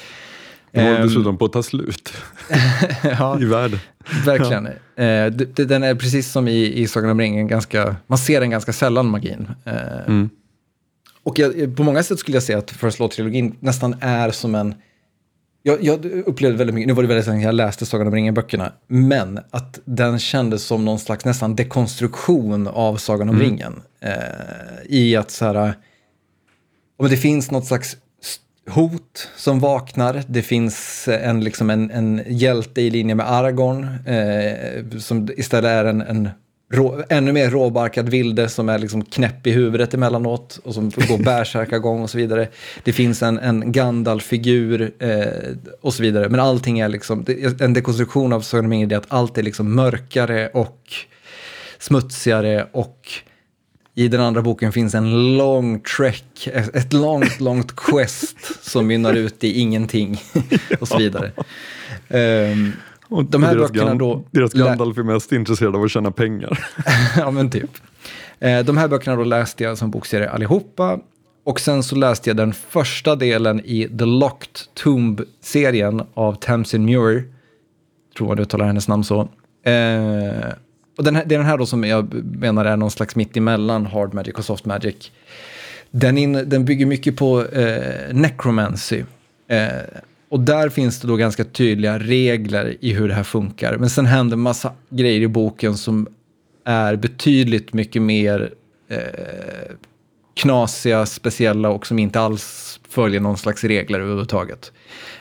Den 0.78 0.86
håller 0.86 1.00
ehm. 1.00 1.08
dessutom 1.08 1.38
på 1.38 1.46
att 1.46 1.54
ta 1.54 1.64
slut 1.64 2.14
ja, 3.04 3.40
i 3.42 3.46
världen. 3.46 3.80
Verkligen. 4.26 4.68
Ja. 4.96 5.04
Eh, 5.04 5.32
den 5.32 5.84
är 5.84 5.96
precis 5.96 6.32
som 6.32 6.48
i, 6.48 6.74
i 6.74 6.88
Sagan 6.88 7.10
om 7.10 7.20
ringen, 7.20 7.48
ganska, 7.48 7.96
man 8.08 8.18
ser 8.18 8.40
den 8.40 8.50
ganska 8.50 8.74
sällan, 8.74 9.10
magin. 9.10 9.48
Eh, 9.66 10.08
mm. 10.08 10.30
Och 11.24 11.40
jag, 11.40 11.76
på 11.76 11.84
många 11.84 12.04
sätt 12.04 12.20
skulle 12.20 12.36
jag 12.36 12.44
säga 12.44 12.58
att 12.58 12.72
First 12.72 13.00
Law-trilogin 13.00 13.56
nästan 13.60 13.96
är 14.02 14.32
som 14.32 14.56
en... 14.56 14.76
Jag, 15.64 15.84
jag, 15.84 16.06
upplevde 16.06 16.58
väldigt 16.58 16.74
mycket, 16.74 16.88
nu 16.88 16.94
var 16.94 17.04
det 17.04 17.08
väldigt 17.08 17.28
länge 17.28 17.46
jag 17.46 17.56
läste 17.56 17.86
Sagan 17.86 18.08
om 18.08 18.14
ringen-böckerna, 18.14 18.72
men 18.88 19.40
att 19.52 19.80
den 19.86 20.20
kändes 20.20 20.64
som 20.64 20.86
någon 20.86 21.00
slags 21.00 21.26
nästan 21.26 21.56
dekonstruktion 21.56 22.68
av 22.68 22.98
Sagan 22.98 23.30
om 23.30 23.36
mm. 23.36 23.48
ringen. 23.48 23.82
Eh, 24.00 24.14
I 24.86 25.16
att 25.16 25.32
så 25.32 25.46
här, 25.46 25.74
om 26.98 27.10
det 27.10 27.18
finns 27.18 27.52
något 27.52 27.66
slags 27.66 27.98
hot 28.68 29.30
som 29.36 29.60
vaknar. 29.60 30.24
Det 30.28 30.42
finns 30.42 31.08
eh, 31.08 31.30
en, 31.30 31.44
liksom 31.44 31.70
en, 31.70 31.92
en 31.92 32.22
hjälte 32.28 32.82
i 32.82 32.90
linje 32.90 33.16
med 33.16 33.32
Aragorn 33.32 33.84
eh, 34.06 35.00
som 35.00 35.30
istället 35.38 35.70
är 35.70 35.86
en, 35.86 36.02
en 36.02 36.30
rå, 36.74 37.04
ännu 37.10 37.32
mer 37.32 37.50
råbarkad 37.50 38.10
vilde 38.10 38.50
som 38.50 38.70
är 38.70 38.80
liksom 38.80 39.06
knäpp 39.06 39.48
i 39.48 39.52
huvudet 39.52 39.94
emellanåt 39.94 40.60
och 40.64 40.74
som 40.74 40.90
går 40.90 41.24
bärsärkagång 41.24 42.02
och 42.02 42.10
så 42.10 42.18
vidare. 42.18 42.48
Det 42.84 42.94
finns 42.94 43.24
en, 43.24 43.40
en 43.40 43.72
Gandalf-figur 43.72 44.92
eh, 45.00 45.28
och 45.82 45.94
så 45.94 46.04
vidare. 46.04 46.30
Men 46.30 46.40
allting 46.40 46.80
är 46.80 46.90
liksom, 46.90 47.26
en 47.60 47.74
dekonstruktion 47.74 48.34
av 48.34 48.42
Sagan 48.42 48.66
om 48.66 48.74
Ingrid 48.74 48.92
är 48.92 48.98
att 48.98 49.06
allt 49.08 49.38
är 49.38 49.44
liksom 49.44 49.76
mörkare 49.76 50.48
och 50.48 50.94
smutsigare 51.80 52.68
och 52.72 53.10
i 53.98 54.08
den 54.08 54.22
andra 54.22 54.42
boken 54.42 54.72
finns 54.72 54.96
en 54.96 55.38
lång 55.38 55.80
trek, 55.80 56.48
ett 56.54 56.94
långt, 56.94 57.40
långt 57.40 57.76
quest 57.76 58.66
som 58.66 58.88
mynnar 58.88 59.14
ut 59.14 59.44
i 59.44 59.60
ingenting 59.60 60.22
och 60.80 60.88
så 60.88 60.98
vidare. 60.98 61.32
Um, 62.52 62.74
och 63.08 63.26
de 63.26 63.44
här 63.44 63.56
deras 63.56 63.72
böckerna 63.72 63.96
då... 63.96 64.24
Deras 64.32 64.54
Gandalf 64.54 64.98
är 64.98 65.04
mest 65.04 65.32
intresserad 65.32 65.76
av 65.76 65.84
att 65.84 65.92
tjäna 65.92 66.12
pengar. 66.12 66.68
ja, 67.18 67.32
men 67.32 67.52
typ. 67.52 67.70
Eh, 68.40 68.60
de 68.60 68.78
här 68.78 68.88
böckerna 68.88 69.16
då 69.16 69.24
läste 69.24 69.64
jag 69.64 69.78
som 69.78 69.92
bokserie 69.92 70.30
allihopa. 70.30 71.00
Och 71.44 71.60
sen 71.60 71.84
så 71.84 71.96
läste 71.96 72.30
jag 72.30 72.38
den 72.38 72.54
första 72.54 73.16
delen 73.16 73.62
i 73.66 73.90
The 74.00 74.06
Locked 74.06 74.60
Tomb-serien 74.74 76.02
av 76.14 76.34
Tamsin 76.34 76.86
Muir. 76.86 77.24
Tror 78.18 78.28
man 78.28 78.40
uttalar 78.40 78.66
hennes 78.66 78.88
namn 78.88 79.04
så. 79.04 79.30
Och 80.98 81.04
den 81.04 81.16
här, 81.16 81.26
det 81.26 81.36
är 81.36 81.40
den 81.40 81.48
här 81.48 81.58
då 81.58 81.66
som 81.66 81.84
jag 81.84 82.14
menar 82.14 82.66
är 82.66 82.78
någon 82.78 82.92
slags 82.92 83.16
mitt 83.16 83.38
emellan 83.38 83.86
Hard 83.86 84.14
Magic 84.14 84.34
och 84.34 84.46
Soft 84.46 84.66
Magic. 84.66 85.12
Den, 85.92 86.18
in, 86.18 86.34
den 86.34 86.66
bygger 86.66 86.86
mycket 86.86 87.16
på 87.16 87.46
eh, 87.46 88.14
necromancy. 88.14 89.04
Eh, 89.48 89.68
och 90.30 90.40
där 90.40 90.70
finns 90.70 91.00
det 91.00 91.08
då 91.08 91.16
ganska 91.16 91.44
tydliga 91.44 92.00
regler 92.00 92.78
i 92.80 92.94
hur 92.94 93.08
det 93.08 93.14
här 93.14 93.24
funkar. 93.24 93.78
Men 93.78 93.90
sen 93.90 94.06
händer 94.06 94.38
massa 94.38 94.72
grejer 94.90 95.22
i 95.22 95.28
boken 95.28 95.78
som 95.78 96.08
är 96.66 96.96
betydligt 96.96 97.74
mycket 97.74 98.02
mer 98.02 98.54
eh, 98.90 99.76
knasiga, 100.36 101.06
speciella 101.06 101.70
och 101.70 101.88
som 101.88 102.00
inte 102.00 102.20
alls 102.20 102.80
följer 102.90 103.20
någon 103.20 103.38
slags 103.38 103.64
regler 103.64 104.00
överhuvudtaget. 104.00 104.72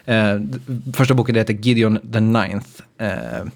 Eh, 0.04 0.40
första 0.94 1.14
boken 1.14 1.34
heter 1.34 1.54
Gideon 1.54 1.98
the 2.12 2.20
Ninth. 2.20 2.70
Eh, 2.98 3.46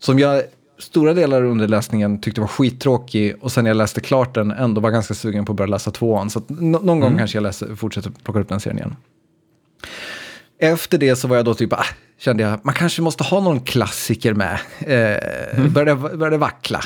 som 0.00 0.18
jag 0.18 0.42
stora 0.80 1.14
delar 1.14 1.42
under 1.42 1.68
läsningen 1.68 2.20
tyckte 2.20 2.40
var 2.40 2.48
skittråkig 2.48 3.34
och 3.40 3.52
sen 3.52 3.64
när 3.64 3.70
jag 3.70 3.76
läste 3.76 4.00
klart 4.00 4.34
den 4.34 4.50
ändå 4.50 4.80
var 4.80 4.90
ganska 4.90 5.14
sugen 5.14 5.44
på 5.44 5.52
att 5.52 5.56
börja 5.56 5.70
läsa 5.70 5.90
tvåan. 5.90 6.30
Så 6.30 6.42
någon 6.48 6.82
mm. 6.82 7.00
gång 7.00 7.18
kanske 7.18 7.36
jag 7.36 7.42
läser, 7.42 7.74
fortsätter 7.74 8.10
plocka 8.24 8.40
upp 8.40 8.48
den 8.48 8.60
serien 8.60 8.78
igen. 8.78 8.96
Efter 10.58 10.98
det 10.98 11.16
så 11.16 11.28
var 11.28 11.36
jag 11.36 11.44
då 11.44 11.54
typ, 11.54 11.72
ah, 11.72 11.84
kände 12.18 12.42
jag, 12.42 12.60
man 12.62 12.74
kanske 12.74 13.02
måste 13.02 13.24
ha 13.24 13.40
någon 13.40 13.60
klassiker 13.60 14.34
med. 14.34 14.58
Eh, 14.78 15.58
mm. 15.58 15.72
började, 15.72 16.16
började 16.16 16.38
vackla. 16.38 16.80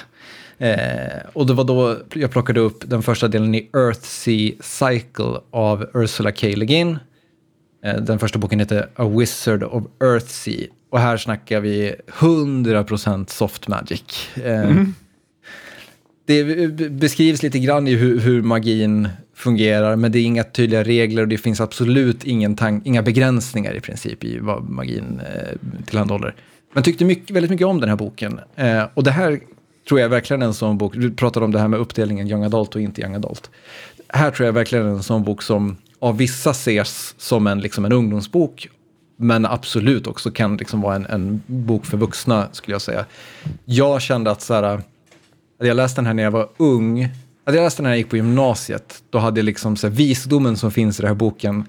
Eh, 0.59 1.19
och 1.33 1.47
det 1.47 1.53
var 1.53 1.65
då 1.65 1.97
jag 2.15 2.31
plockade 2.31 2.61
upp 2.61 2.83
den 2.87 3.03
första 3.03 3.29
delen 3.29 3.55
i 3.55 3.71
Earthsea 3.73 4.53
Cycle 4.61 5.41
av 5.51 5.87
Ursula 5.95 6.33
K. 6.33 6.47
Le 6.47 6.67
Guin. 6.67 6.99
Eh, 7.85 7.97
den 7.97 8.19
första 8.19 8.39
boken 8.39 8.61
heter 8.61 8.89
A 8.97 9.09
Wizard 9.09 9.63
of 9.63 9.85
Earthsea. 10.03 10.67
Och 10.95 11.01
här 11.01 11.17
snackar 11.17 11.61
vi 11.61 11.95
100% 12.07 13.31
soft 13.31 13.69
magic. 13.69 14.29
Eh, 14.45 14.61
mm. 14.61 14.95
Det 16.27 16.45
beskrivs 16.91 17.43
lite 17.43 17.59
grann 17.59 17.89
i 17.89 17.95
hur, 17.95 18.21
hur, 18.21 18.43
magin 18.43 19.09
fungerar, 19.35 19.97
men 19.97 20.13
det 20.13 20.19
är 20.19 20.23
inga 20.23 20.45
tydliga 20.45 20.83
regler 20.83 21.23
och 21.23 21.29
det 21.29 21.39
finns 21.39 21.61
absolut 21.61 22.25
ingen 22.25 22.57
inga 22.85 23.03
begränsningar 23.03 23.75
i 23.75 23.81
princip 23.81 24.25
i 24.25 24.39
vad 24.39 24.69
magin 24.69 25.21
eh, 25.35 25.85
tillhandahåller. 25.87 26.35
Men 26.73 26.83
tyckte 26.83 27.05
mycket, 27.05 27.31
väldigt 27.31 27.51
mycket 27.51 27.67
om 27.67 27.81
den 27.81 27.89
här 27.89 27.97
boken. 27.97 28.41
Eh, 28.57 28.85
och 28.95 29.05
det 29.05 29.11
här 29.11 29.41
tror 29.89 30.01
jag 30.01 30.09
verkligen 30.09 30.43
är 30.43 30.47
en 30.47 30.55
sån 30.55 30.79
bok, 30.79 30.95
du 30.97 31.11
pratade 31.11 31.45
om 31.45 31.53
det 31.53 31.59
här 31.59 31.69
med 31.69 31.81
uppdelningen 31.81 32.29
young 32.29 32.45
adult 32.45 32.75
och 32.75 32.81
inte 32.81 33.01
young 33.01 33.15
adult. 33.15 33.51
Här 34.09 34.31
tror 34.31 34.47
jag 34.47 34.53
verkligen 34.53 34.87
är 34.87 34.91
en 34.91 35.03
sån 35.03 35.25
bok 35.25 35.43
som 35.43 35.77
av 35.99 36.17
vissa 36.17 36.51
ses 36.51 37.15
som 37.19 37.47
en, 37.47 37.61
liksom 37.61 37.85
en 37.85 37.93
ungdomsbok 37.93 38.69
men 39.17 39.47
absolut 39.47 40.07
också 40.07 40.31
kan 40.31 40.57
liksom 40.57 40.81
vara 40.81 40.97
en, 40.97 41.07
en, 41.07 41.43
bok 41.47 41.87
för 41.87 41.97
vuxna, 41.97 42.49
skulle 42.53 42.75
jag 42.75 42.83
säga. 42.83 43.05
Jag 43.65 44.03
kände 44.03 44.31
att 44.31 44.43
så 44.43 44.55
här, 44.55 44.63
hade 44.63 44.83
jag 45.59 45.77
läst 45.77 45.97
den 45.97 46.07
här 46.07 46.15
när 46.15 46.23
jag 46.23 46.31
var 46.31 46.49
ung, 46.57 47.09
hade 47.45 47.59
jag 47.59 47.65
läst 47.65 47.77
den 47.77 47.87
här 47.87 47.91
när 47.91 47.95
jag 47.95 47.99
gick 47.99 48.11
på 48.11 48.17
gymnasiet, 48.17 49.03
då 49.11 49.19
hade 49.19 49.41
jag 49.41 49.45
liksom 49.45 49.77
så 49.77 49.87
här, 49.87 49.95
visdomen 49.95 50.57
som 50.57 50.71
finns 50.71 50.99
i 50.99 51.03
den 51.03 51.09
här 51.09 51.15
boken, 51.15 51.65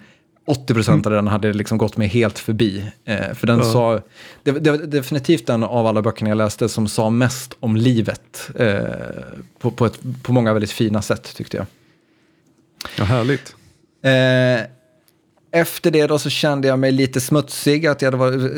80 0.47 0.73
procent 0.73 1.05
av 1.05 1.12
den 1.12 1.27
hade 1.27 1.53
liksom 1.53 1.77
gått 1.77 1.97
mig 1.97 2.08
helt 2.08 2.39
förbi. 2.39 2.91
Eh, 3.05 3.34
för 3.34 3.47
den 3.47 3.58
ja. 3.58 3.63
sa, 3.63 4.01
det, 4.43 4.51
det 4.51 4.71
var 4.71 4.77
definitivt 4.77 5.47
den 5.47 5.63
av 5.63 5.88
alla 5.88 6.01
böckerna 6.01 6.29
jag 6.29 6.38
läste 6.38 6.69
som 6.69 6.88
sa 6.88 7.10
mest 7.10 7.58
om 7.60 7.75
livet 7.75 8.49
eh, 8.55 8.84
på, 9.60 9.71
på, 9.71 9.86
ett, 9.86 9.99
på 10.23 10.34
många 10.34 10.53
väldigt 10.53 10.71
fina 10.71 11.01
sätt 11.01 11.36
tyckte 11.36 11.58
jag. 11.58 11.65
Ja, 12.97 13.03
härligt. 13.03 13.55
Eh, 14.01 14.74
efter 15.55 15.91
det 15.91 16.07
då 16.07 16.19
så 16.19 16.29
kände 16.29 16.67
jag 16.67 16.79
mig 16.79 16.91
lite 16.91 17.21
smutsig, 17.21 17.87
att 17.87 18.01
jag 18.01 18.11
hade 18.11 18.17
varit, 18.17 18.51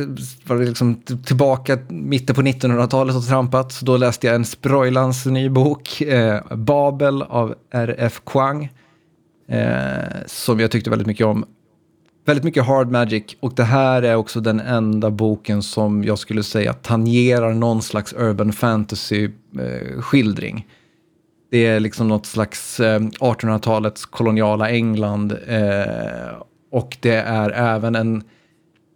varit 0.48 0.68
liksom 0.68 1.02
tillbaka 1.26 1.78
mitten 1.88 2.36
på 2.36 2.42
1900-talet 2.42 3.16
och 3.16 3.28
trampat. 3.28 3.72
Så 3.72 3.86
då 3.86 3.98
läste 3.98 4.28
jag 4.28 4.36
en 4.36 4.46
Sproilans 4.46 5.26
ny 5.26 5.50
bok, 5.50 6.02
eh, 6.02 6.56
Babel 6.56 7.22
av 7.22 7.56
R.F. 7.72 8.22
Kwang, 8.26 8.70
eh, 9.50 9.88
som 10.26 10.60
jag 10.60 10.72
tyckte 10.72 10.90
väldigt 10.90 11.08
mycket 11.08 11.26
om. 11.26 11.46
Väldigt 12.26 12.44
mycket 12.44 12.66
hard 12.66 12.92
magic 12.92 13.24
och 13.40 13.54
det 13.56 13.64
här 13.64 14.02
är 14.02 14.16
också 14.16 14.40
den 14.40 14.60
enda 14.60 15.12
boken 15.12 15.64
som 15.64 16.04
jag 16.04 16.20
skulle 16.20 16.44
säga 16.44 16.74
tangerar 16.74 17.54
någon 17.54 17.82
slags 17.82 18.14
urban 18.14 18.52
fantasy-skildring. 18.52 20.56
Eh, 20.56 20.62
det 21.52 21.66
är 21.66 21.80
liksom 21.80 22.08
något 22.08 22.26
slags 22.26 22.80
eh, 22.80 23.00
1800-talets 23.00 24.06
koloniala 24.06 24.70
England 24.70 25.38
eh, 25.48 26.42
och 26.72 26.98
det 27.00 27.16
är 27.16 27.50
även 27.50 27.96
en, 27.96 28.24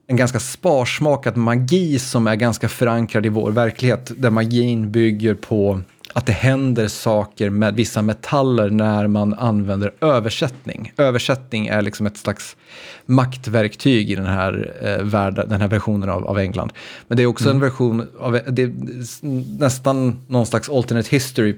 en 0.08 0.16
ganska 0.16 0.40
sparsmakad 0.40 1.38
magi 1.38 2.00
som 2.00 2.28
är 2.28 2.36
ganska 2.36 2.70
förankrad 2.70 3.26
i 3.26 3.30
vår 3.30 3.52
verklighet. 3.52 4.12
Där 4.18 4.30
magin 4.30 4.92
bygger 4.92 5.34
på 5.34 5.82
att 6.14 6.26
det 6.26 6.34
händer 6.34 6.88
saker 6.88 7.50
med 7.50 7.76
vissa 7.76 8.02
metaller 8.02 8.70
när 8.70 9.08
man 9.08 9.34
använder 9.34 9.94
översättning. 10.02 10.94
Översättning 10.98 11.68
är 11.68 11.82
liksom 11.82 12.06
ett 12.06 12.18
slags 12.18 12.56
maktverktyg 13.06 14.12
i 14.12 14.16
den 14.16 14.26
här, 14.26 14.74
eh, 14.82 15.06
världen, 15.06 15.50
den 15.50 15.62
här 15.62 15.68
versionen 15.68 16.10
av, 16.10 16.28
av 16.28 16.40
England. 16.40 16.74
Men 17.08 17.18
det 17.18 17.24
är 17.24 17.28
också 17.28 17.46
mm. 17.46 17.56
en 17.56 17.62
version 17.62 18.08
av, 18.20 18.40
det 18.48 18.72
nästan 19.60 20.20
någon 20.28 20.46
slags 20.46 20.70
alternate 20.70 21.10
history 21.10 21.56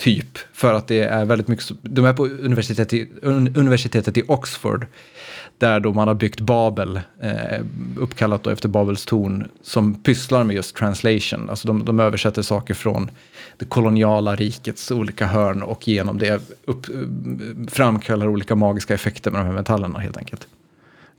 typ. 0.00 0.38
För 0.52 0.74
att 0.74 0.88
det 0.88 1.02
är 1.02 1.24
väldigt 1.24 1.48
mycket, 1.48 1.70
de 1.82 2.04
är 2.04 2.12
på 2.12 2.26
universitetet 2.26 3.08
universitetet 3.54 4.16
i 4.16 4.22
Oxford 4.28 4.86
där 5.58 5.80
då 5.80 5.92
man 5.92 6.08
har 6.08 6.14
byggt 6.14 6.40
Babel, 6.40 7.00
eh, 7.22 7.60
uppkallat 7.96 8.42
då 8.42 8.50
efter 8.50 8.68
Babels 8.68 9.04
torn, 9.04 9.48
som 9.62 10.02
pysslar 10.02 10.44
med 10.44 10.56
just 10.56 10.76
translation. 10.76 11.50
Alltså 11.50 11.68
de, 11.68 11.84
de 11.84 12.00
översätter 12.00 12.42
saker 12.42 12.74
från 12.74 13.10
det 13.58 13.64
koloniala 13.64 14.36
rikets 14.36 14.90
olika 14.90 15.26
hörn 15.26 15.62
och 15.62 15.88
genom 15.88 16.18
det 16.18 16.42
upp, 16.64 16.86
framkallar 17.68 18.28
olika 18.28 18.54
magiska 18.54 18.94
effekter 18.94 19.30
med 19.30 19.40
de 19.40 19.46
här 19.46 19.54
metallerna 19.54 19.98
helt 19.98 20.16
enkelt. 20.16 20.46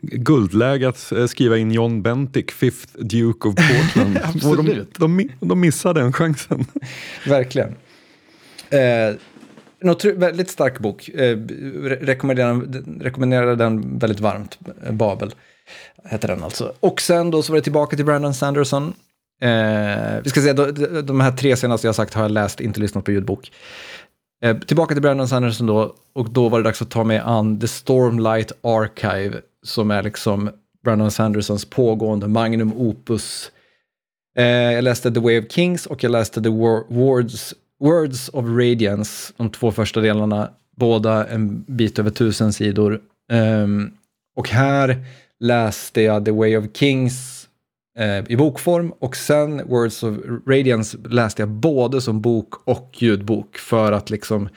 Guldläge 0.02 0.89
att 0.89 1.12
eh, 1.12 1.26
skriva 1.26 1.58
in 1.58 1.72
John 1.72 2.02
Bentic, 2.02 2.46
Fifth 2.52 2.98
Duke 3.00 3.48
of 3.48 3.56
Portland. 3.56 4.19
Absolut. 4.23 4.96
De, 4.98 5.17
de, 5.17 5.29
de 5.40 5.60
missar 5.60 5.94
den 5.94 6.13
chansen. 6.13 6.65
Verkligen. 7.27 7.75
Eh, 8.72 9.15
något 9.82 10.06
väldigt 10.06 10.50
stark 10.50 10.80
bok. 10.80 11.10
Eh, 11.10 11.38
rekommenderar, 12.02 12.62
rekommenderar 13.00 13.56
den 13.56 14.00
väldigt 14.00 14.19
varmt. 14.19 14.60
Babel 14.90 15.34
heter 16.04 16.28
den 16.28 16.44
alltså. 16.44 16.74
Och 16.80 17.02
sen 17.02 17.32
då 17.32 17.44
så 17.44 17.52
var 17.52 17.58
det 17.58 17.63
tillbaka 17.63 17.96
till 17.96 18.06
Brandon 18.06 18.34
Sanderson. 18.34 18.94
Eh, 19.42 20.22
vi 20.24 20.30
ska 20.30 20.42
säga, 20.42 20.54
de, 20.54 21.02
de 21.02 21.22
här 21.22 21.32
tre 21.32 21.56
senaste 21.56 21.88
jag 21.88 21.96
sagt 21.96 22.13
har 22.13 22.22
jag 22.22 22.32
läst, 22.32 22.62
inte 22.62 22.80
lyssnat 22.80 23.06
på 23.06 23.12
ljudbok. 23.12 23.52
Eh, 24.44 24.58
tillbaka 24.58 24.96
till 24.96 25.02
Brandon 25.02 25.28
Sanderson 25.28 25.67
då, 25.67 25.96
och 26.13 26.30
då 26.30 26.50
var 26.50 26.60
det 26.60 26.63
dags 26.63 26.82
att 26.82 26.90
ta 26.90 27.04
mig 27.04 27.22
an 27.26 27.60
The 27.60 27.67
Stormlight 27.67 28.52
Archive, 28.62 29.38
som 29.63 29.92
är 29.92 30.04
liksom 30.04 30.50
Brandon 30.84 31.12
Sandersons 31.12 31.65
pågående 31.65 32.28
magnum 32.28 32.74
opus. 32.74 33.52
Eh, 34.38 34.46
jag 34.46 34.84
läste 34.84 35.12
The 35.12 35.19
Way 35.19 35.40
of 35.40 35.46
Kings 35.50 35.86
och 35.86 36.04
jag 36.04 36.12
läste 36.12 36.42
The 36.42 36.50
War 36.50 36.84
Wards 36.90 37.54
Words 37.82 38.29
of 38.34 38.46
Radiance, 38.46 39.34
de 39.38 39.50
två 39.50 39.71
första 39.71 40.02
delarna, 40.02 40.50
båda 40.75 41.27
en 41.27 41.63
bit 41.67 42.00
över 42.00 42.10
tusen 42.10 42.54
sidor. 42.54 43.00
Um, 43.32 43.92
och 44.36 44.50
här 44.50 45.06
läste 45.40 46.02
jag 46.02 46.25
The 46.25 46.32
Way 46.32 46.58
of 46.58 46.65
Kings 46.73 47.48
uh, 48.00 48.32
i 48.32 48.36
bokform 48.36 48.92
och 49.00 49.15
sen 49.15 49.67
Words 49.67 50.04
of 50.04 50.17
Radiance 50.48 50.98
läste 51.10 51.42
jag 51.42 51.50
både 51.50 52.02
som 52.02 52.21
bok 52.21 52.54
och 52.67 52.92
ljudbok 52.94 53.58
för 53.58 53.92
att 53.92 54.10
liksom 54.10 54.50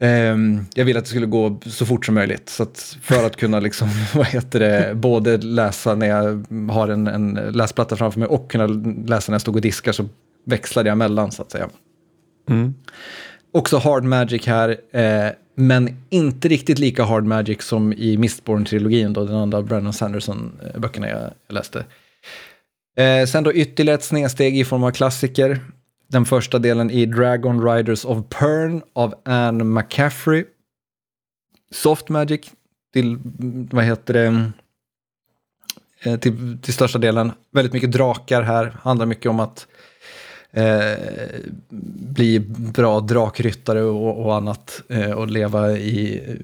um, 0.00 0.66
jag 0.74 0.84
ville 0.84 0.98
att 0.98 1.04
det 1.04 1.10
skulle 1.10 1.26
gå 1.26 1.60
så 1.66 1.86
fort 1.86 2.06
som 2.06 2.14
möjligt. 2.14 2.48
Så 2.48 2.62
att 2.62 2.96
för 3.02 3.26
att 3.26 3.36
kunna 3.36 3.60
liksom, 3.60 3.88
vad 4.14 4.26
heter 4.26 4.60
det, 4.60 4.94
både 4.94 5.36
läsa 5.36 5.94
när 5.94 6.06
jag 6.06 6.46
har 6.72 6.88
en, 6.88 7.06
en 7.06 7.34
läsplatta 7.34 7.96
framför 7.96 8.20
mig 8.20 8.28
och 8.28 8.50
kunna 8.50 8.66
läsa 9.06 9.32
när 9.32 9.34
jag 9.34 9.40
stod 9.40 9.56
och 9.56 9.62
diskar 9.62 9.92
så 9.92 10.08
växlade 10.44 10.88
jag 10.88 10.98
mellan 10.98 11.32
så 11.32 11.42
att 11.42 11.50
säga. 11.50 11.68
Mm. 12.48 12.74
Också 13.52 13.78
hard 13.78 14.04
magic 14.04 14.46
här, 14.46 14.76
eh, 14.90 15.32
men 15.54 15.96
inte 16.10 16.48
riktigt 16.48 16.78
lika 16.78 17.04
hard 17.04 17.24
magic 17.24 17.62
som 17.62 17.92
i 17.92 18.16
Mistborn-trilogin, 18.16 19.12
då, 19.12 19.24
den 19.24 19.36
andra 19.36 19.62
Brandon 19.62 19.92
Sanderson-böckerna 19.92 21.08
jag, 21.08 21.30
läste. 21.48 21.84
Eh, 22.96 23.26
sen 23.26 23.44
då 23.44 23.52
ytterligare 23.52 23.98
ett 23.98 24.04
snedsteg 24.04 24.58
i 24.58 24.64
form 24.64 24.84
av 24.84 24.90
klassiker. 24.90 25.60
Den 26.08 26.24
första 26.24 26.58
delen 26.58 26.90
i 26.90 27.06
Dragon 27.06 27.68
Riders 27.68 28.04
of 28.04 28.18
Pern 28.28 28.82
av 28.92 29.14
Anne 29.24 29.64
McCaffrey. 29.64 30.44
Soft 31.70 32.08
Magic 32.08 32.40
till, 32.92 33.18
vad 33.70 33.84
heter 33.84 34.14
det, 34.14 34.50
eh, 36.02 36.18
till, 36.18 36.58
till 36.62 36.74
största 36.74 36.98
delen. 36.98 37.32
Väldigt 37.52 37.72
mycket 37.72 37.92
drakar 37.92 38.42
här, 38.42 38.76
handlar 38.82 39.06
mycket 39.06 39.30
om 39.30 39.40
att 39.40 39.66
eh, 40.56 40.98
bli 42.14 42.40
bra 42.74 43.00
drakryttare 43.00 43.82
och, 43.82 44.26
och 44.26 44.36
annat 44.36 44.82
eh, 44.88 45.10
och 45.10 45.30
leva 45.30 45.72
i 45.72 46.22
eh, 46.26 46.34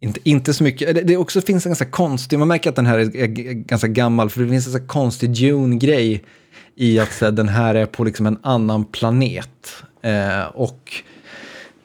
inte, 0.00 0.20
inte 0.22 0.54
så 0.54 0.64
mycket, 0.64 0.94
det, 0.94 1.02
det 1.02 1.16
också 1.16 1.40
finns 1.40 1.66
en 1.66 1.70
ganska 1.70 1.90
konstig, 1.90 2.38
man 2.38 2.48
märker 2.48 2.70
att 2.70 2.76
den 2.76 2.86
här 2.86 2.98
är, 2.98 3.16
är 3.16 3.26
ganska 3.52 3.88
gammal, 3.88 4.30
för 4.30 4.42
det 4.42 4.48
finns 4.48 4.66
en 4.66 4.72
ganska 4.72 4.86
konstig 4.86 5.30
Dune-grej 5.30 6.24
i 6.74 6.98
att 6.98 7.12
så, 7.12 7.30
den 7.30 7.48
här 7.48 7.74
är 7.74 7.86
på 7.86 8.04
liksom 8.04 8.26
en 8.26 8.38
annan 8.42 8.84
planet. 8.84 9.74
Eh, 10.02 10.44
och 10.44 10.92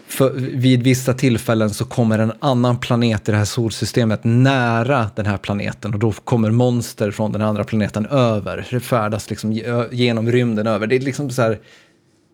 för, 0.08 0.32
vid 0.36 0.84
vissa 0.84 1.14
tillfällen 1.14 1.70
så 1.70 1.86
kommer 1.86 2.20
en 2.20 2.32
annan 2.39 2.80
planet 2.80 3.30
i 3.30 3.32
det 3.32 3.38
här 3.38 3.45
solsystemet 3.45 4.20
nära 4.24 5.10
den 5.16 5.26
här 5.26 5.38
planeten 5.38 5.93
och 5.93 5.99
då 5.99 6.12
kommer 6.12 6.51
monster 6.51 7.12
från 7.12 7.32
den 7.32 7.41
andra 7.41 7.64
planeten 7.64 8.05
över. 8.05 8.68
Det 8.70 8.80
färdas 8.80 9.30
liksom 9.30 9.51
genom 9.91 10.32
rymden 10.32 10.68
över. 10.68 10.88
Det 10.88 10.95
är 10.95 10.99
liksom 10.99 11.30
så 11.30 11.41
här, 11.41 11.60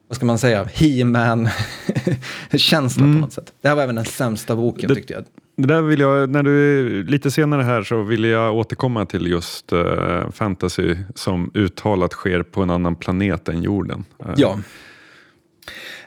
vad 0.08 0.16
ska 0.16 0.26
man 0.26 0.38
säga, 0.38 0.68
He-Man-känsla 0.74 3.04
mm. 3.06 3.16
på 3.16 3.22
något 3.22 3.34
sätt. 3.34 3.54
Det 3.62 3.68
här 3.68 3.76
var 3.76 3.84
även 3.84 3.96
den 3.96 4.06
sämsta 4.06 4.56
boken 4.56 4.88
det, 4.88 4.96
tyckte 4.96 5.14
jag. 5.14 5.24
Det 5.58 5.68
där 5.68 5.82
vill 5.82 6.00
jag, 6.00 6.30
när 6.30 6.44
du, 6.44 7.04
lite 7.04 7.32
senare 7.32 7.64
här 7.64 7.84
så 7.84 8.04
vill 8.04 8.24
jag 8.24 8.56
återkomma 8.56 9.06
till 9.06 9.28
just 9.28 9.74
uh, 9.74 10.32
fantasy 10.32 10.96
som 11.16 11.52
uttalat 11.54 12.14
sker 12.14 12.44
på 12.44 12.62
en 12.62 12.70
annan 12.70 12.96
planet 12.96 13.50
än 13.50 13.64
jorden. 13.64 14.06
Uh. 14.26 14.34
Ja. 14.38 14.60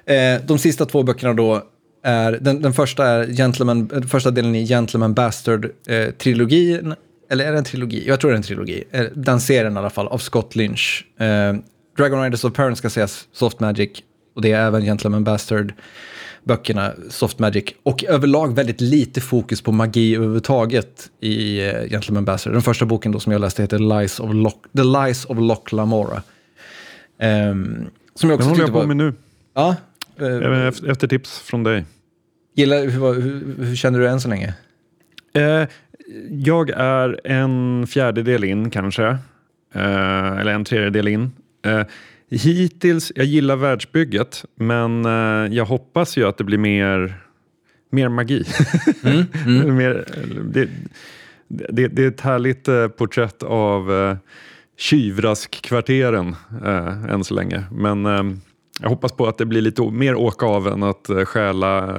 Eh, 0.09 0.41
de 0.47 0.59
sista 0.59 0.87
två 0.87 1.03
böckerna 1.03 1.35
då 1.35 1.63
är, 2.03 2.33
den, 2.33 2.63
den 2.63 2.73
första 2.73 3.07
är 3.07 3.27
Gentleman, 3.27 3.91
eh, 3.95 4.03
första 4.03 4.31
delen 4.31 4.55
i 4.55 4.67
Gentleman 4.67 5.15
Bastard-trilogin, 5.15 6.91
eh, 6.91 6.97
eller 7.31 7.45
är 7.45 7.53
det 7.53 7.59
en 7.59 7.65
trilogi? 7.65 8.05
Jag 8.09 8.21
tror 8.21 8.31
det 8.31 8.35
är 8.35 8.37
en 8.37 8.43
trilogi. 8.43 8.85
Eh, 8.91 9.05
den 9.15 9.41
serien 9.41 9.75
i 9.75 9.79
alla 9.79 9.91
fall, 9.91 10.09
av 10.09 10.19
Scott 10.19 10.57
Lynch. 10.57 11.05
Eh, 11.19 11.55
Dragon 11.97 12.23
Riders 12.23 12.45
of 12.45 12.53
Perm 12.53 12.77
ska 12.77 12.91
sägas 12.91 13.29
Soft 13.33 13.61
Magic, 13.61 13.91
och 14.35 14.43
det 14.43 14.53
är 14.53 14.67
även 14.67 14.83
Gentleman 14.83 15.25
Bastard 15.25 15.73
böckerna 16.47 16.93
Soft 17.09 17.39
Magic 17.39 17.65
och 17.83 18.05
överlag 18.05 18.55
väldigt 18.55 18.81
lite 18.81 19.21
fokus 19.21 19.63
på 19.63 19.73
magi 19.73 20.17
överhuvudtaget 20.17 21.11
i 21.21 21.61
uh, 21.61 21.89
Gentleman 21.89 22.25
Bastard. 22.25 22.53
Den 22.53 22.63
första 22.63 22.85
boken 22.85 23.13
då 23.13 23.21
som 23.21 23.33
jag 23.33 23.41
läste 23.41 23.63
heter 23.63 23.79
Lies 23.79 24.21
of 24.21 24.35
Lock, 24.35 24.65
The 24.77 24.85
Lies 24.85 25.25
of 25.25 25.39
Loch 25.39 25.73
Lamora. 25.73 26.23
Um, 27.23 27.91
som 28.15 28.31
jag 28.31 28.37
också 28.37 28.49
Den 28.49 28.49
håller 28.49 28.63
jag 28.63 28.73
på 28.73 28.79
var, 28.79 28.87
med 28.87 28.97
nu. 28.97 29.15
Ja. 29.55 29.77
Uh, 30.23 30.67
efter, 30.67 30.91
efter, 30.91 31.07
tips 31.07 31.41
från 31.41 31.63
dig. 31.63 31.85
Gillar, 32.55 32.87
hur, 32.87 33.15
hur, 33.21 33.65
hur 33.65 33.77
känner 33.77 33.99
du 33.99 34.09
än 34.09 34.21
så 34.21 34.29
länge? 34.29 34.55
Uh, 35.37 35.69
jag 36.31 36.71
är 36.71 37.21
en 37.25 37.87
fjärdedel 37.87 38.45
in 38.45 38.71
kanske. 38.71 39.07
Uh, 39.77 40.41
eller 40.41 40.53
en 40.53 40.65
tredjedel 40.65 41.09
in. 41.09 41.33
Hittills, 42.31 43.13
jag 43.15 43.27
gillar 43.27 43.57
världsbygget, 43.57 44.45
men 44.55 45.07
uh, 45.07 45.55
jag 45.55 45.65
hoppas 45.65 46.17
ju 46.17 46.29
att 46.29 46.39
det 46.39 46.45
blir 46.45 46.59
mer, 46.59 47.15
mer 47.91 48.09
magi. 48.09 48.45
Mm, 49.05 49.25
mm. 49.47 49.77
mer, 49.77 50.05
det, 50.45 50.69
det, 51.49 51.89
det, 51.89 52.05
är 52.05 52.09
ett 52.09 52.21
härligt 52.21 52.69
uh, 52.69 52.89
porträtt 52.89 53.43
av 53.43 54.17
tjyvraskkvarteren 54.77 56.37
uh, 56.65 57.05
än 57.11 57.25
så 57.25 57.35
länge. 57.35 57.65
Men 57.71 58.07
uh, 58.07 58.37
jag 58.81 58.89
hoppas 58.89 59.13
på 59.13 59.27
att 59.27 59.39
det 59.39 59.47
blir 59.47 59.61
lite 59.61 59.91
mer 59.91 60.15
åka 60.15 60.47
av 60.47 60.69
än 60.69 60.83
att 60.83 61.11
uh, 61.11 61.25
stjäla 61.25 61.97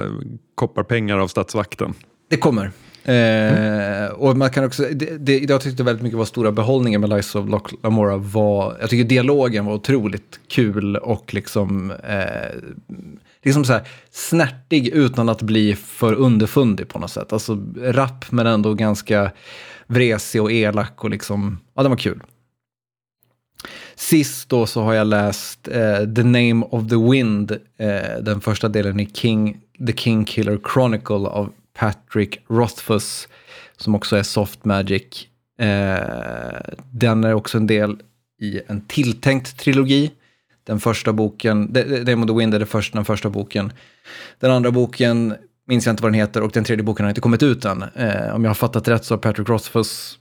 kopparpengar 0.56 1.18
av 1.18 1.28
statsvakten. 1.28 1.94
Det 2.30 2.38
kommer. 2.38 2.72
Mm. 3.10 4.14
och 4.14 4.38
man 4.38 4.50
kan 4.50 4.64
också, 4.66 4.84
det, 4.92 5.18
det, 5.18 5.40
jag 5.40 5.62
tyckte 5.62 5.84
väldigt 5.84 6.04
mycket 6.04 6.18
var 6.18 6.26
stora 6.26 6.52
behållningen 6.52 7.02
med 7.02 7.10
Lies 7.10 7.36
of 7.36 7.50
Loch 7.50 7.74
Lamora 7.84 8.18
var, 8.18 8.78
jag 8.80 8.90
tycker 8.90 9.04
dialogen 9.04 9.66
var 9.66 9.74
otroligt 9.74 10.40
kul 10.48 10.96
och 10.96 11.34
liksom, 11.34 11.92
eh, 11.92 12.60
liksom 13.44 13.66
så 13.66 13.74
här 13.74 13.88
snärtig 14.12 14.88
utan 14.88 15.30
att 15.30 15.42
bli 15.42 15.76
för 15.76 16.14
underfundig 16.14 16.88
på 16.88 17.00
något 17.00 17.12
sätt. 17.12 17.34
Alltså 17.34 17.58
rapp 17.78 18.32
men 18.32 18.48
ändå 18.48 18.74
ganska 18.74 19.32
vresig 19.88 20.42
och 20.42 20.52
elak 20.52 21.04
och 21.04 21.10
liksom, 21.10 21.60
ja 21.76 21.82
den 21.82 21.92
var 21.92 21.98
kul. 21.98 22.22
Sist 23.98 24.50
då 24.50 24.66
så 24.66 24.82
har 24.82 24.94
jag 24.94 25.08
läst 25.08 25.68
eh, 25.68 26.14
The 26.16 26.24
Name 26.24 26.66
of 26.72 26.90
the 26.90 27.12
Wind, 27.12 27.52
eh, 27.78 28.22
den 28.22 28.42
första 28.42 28.68
delen 28.70 29.00
i 29.00 29.10
King, 29.14 29.58
The 29.88 29.94
King 29.94 30.26
Killer 30.26 30.60
Chronicle 30.74 31.16
av 31.16 31.52
Patrick 31.80 32.40
Rothfuss 32.48 33.28
som 33.78 33.96
också 33.96 34.16
är 34.16 34.24
Soft 34.24 34.66
Magic. 34.66 35.28
Eh, 35.60 35.98
den 36.92 37.24
är 37.24 37.34
också 37.34 37.58
en 37.58 37.68
del 37.68 37.98
i 38.42 38.62
en 38.68 38.82
tilltänkt 38.82 39.60
trilogi. 39.60 40.12
Den 40.64 40.80
första 40.80 41.14
boken, 41.14 41.74
Dame 41.74 42.16
of 42.16 42.28
the 42.28 42.34
Wind 42.34 42.54
är 42.54 42.60
det 42.60 42.66
första, 42.66 42.98
den 42.98 43.06
första 43.06 43.30
boken. 43.30 43.74
Den 44.40 44.52
andra 44.52 44.72
boken 44.72 45.36
minns 45.68 45.86
jag 45.86 45.94
inte 45.94 46.04
vad 46.04 46.12
den 46.12 46.20
heter 46.20 46.44
och 46.44 46.52
den 46.52 46.64
tredje 46.64 46.84
boken 46.84 47.04
har 47.04 47.10
inte 47.10 47.22
kommit 47.22 47.44
ut 47.44 47.66
än. 47.66 47.84
Eh, 47.84 48.36
om 48.36 48.44
jag 48.44 48.50
har 48.50 48.56
fattat 48.56 48.88
rätt 48.88 49.06
så 49.06 49.14
har 49.14 49.20
Patrick 49.20 49.50
Rothfuss 49.50 50.20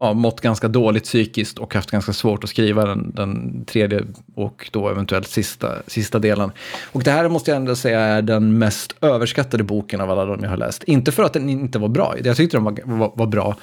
ja, 0.00 0.12
mått 0.12 0.40
ganska 0.40 0.68
dåligt 0.68 1.04
psykiskt 1.04 1.58
och 1.58 1.74
haft 1.74 1.90
ganska 1.90 2.12
svårt 2.12 2.44
att 2.44 2.50
skriva 2.50 2.84
den, 2.84 3.12
den 3.14 3.64
tredje 3.64 4.02
och 4.34 4.68
då 4.72 4.88
eventuellt 4.88 5.28
sista, 5.28 5.82
sista 5.86 6.18
delen. 6.18 6.52
Och 6.92 7.02
det 7.02 7.10
här 7.10 7.28
måste 7.28 7.50
jag 7.50 7.56
ändå 7.56 7.76
säga 7.76 8.00
är 8.00 8.22
den 8.22 8.58
mest 8.58 8.94
överskattade 9.00 9.64
boken 9.64 10.00
av 10.00 10.10
alla 10.10 10.24
de 10.24 10.42
jag 10.42 10.50
har 10.50 10.56
läst. 10.56 10.84
Inte 10.84 11.12
för 11.12 11.22
att 11.22 11.32
den 11.32 11.48
inte 11.48 11.78
var 11.78 11.88
bra, 11.88 12.14
jag 12.24 12.36
tyckte 12.36 12.56
den 12.56 12.64
var, 12.64 12.78
var, 12.84 13.12
var 13.16 13.26
bra, 13.26 13.56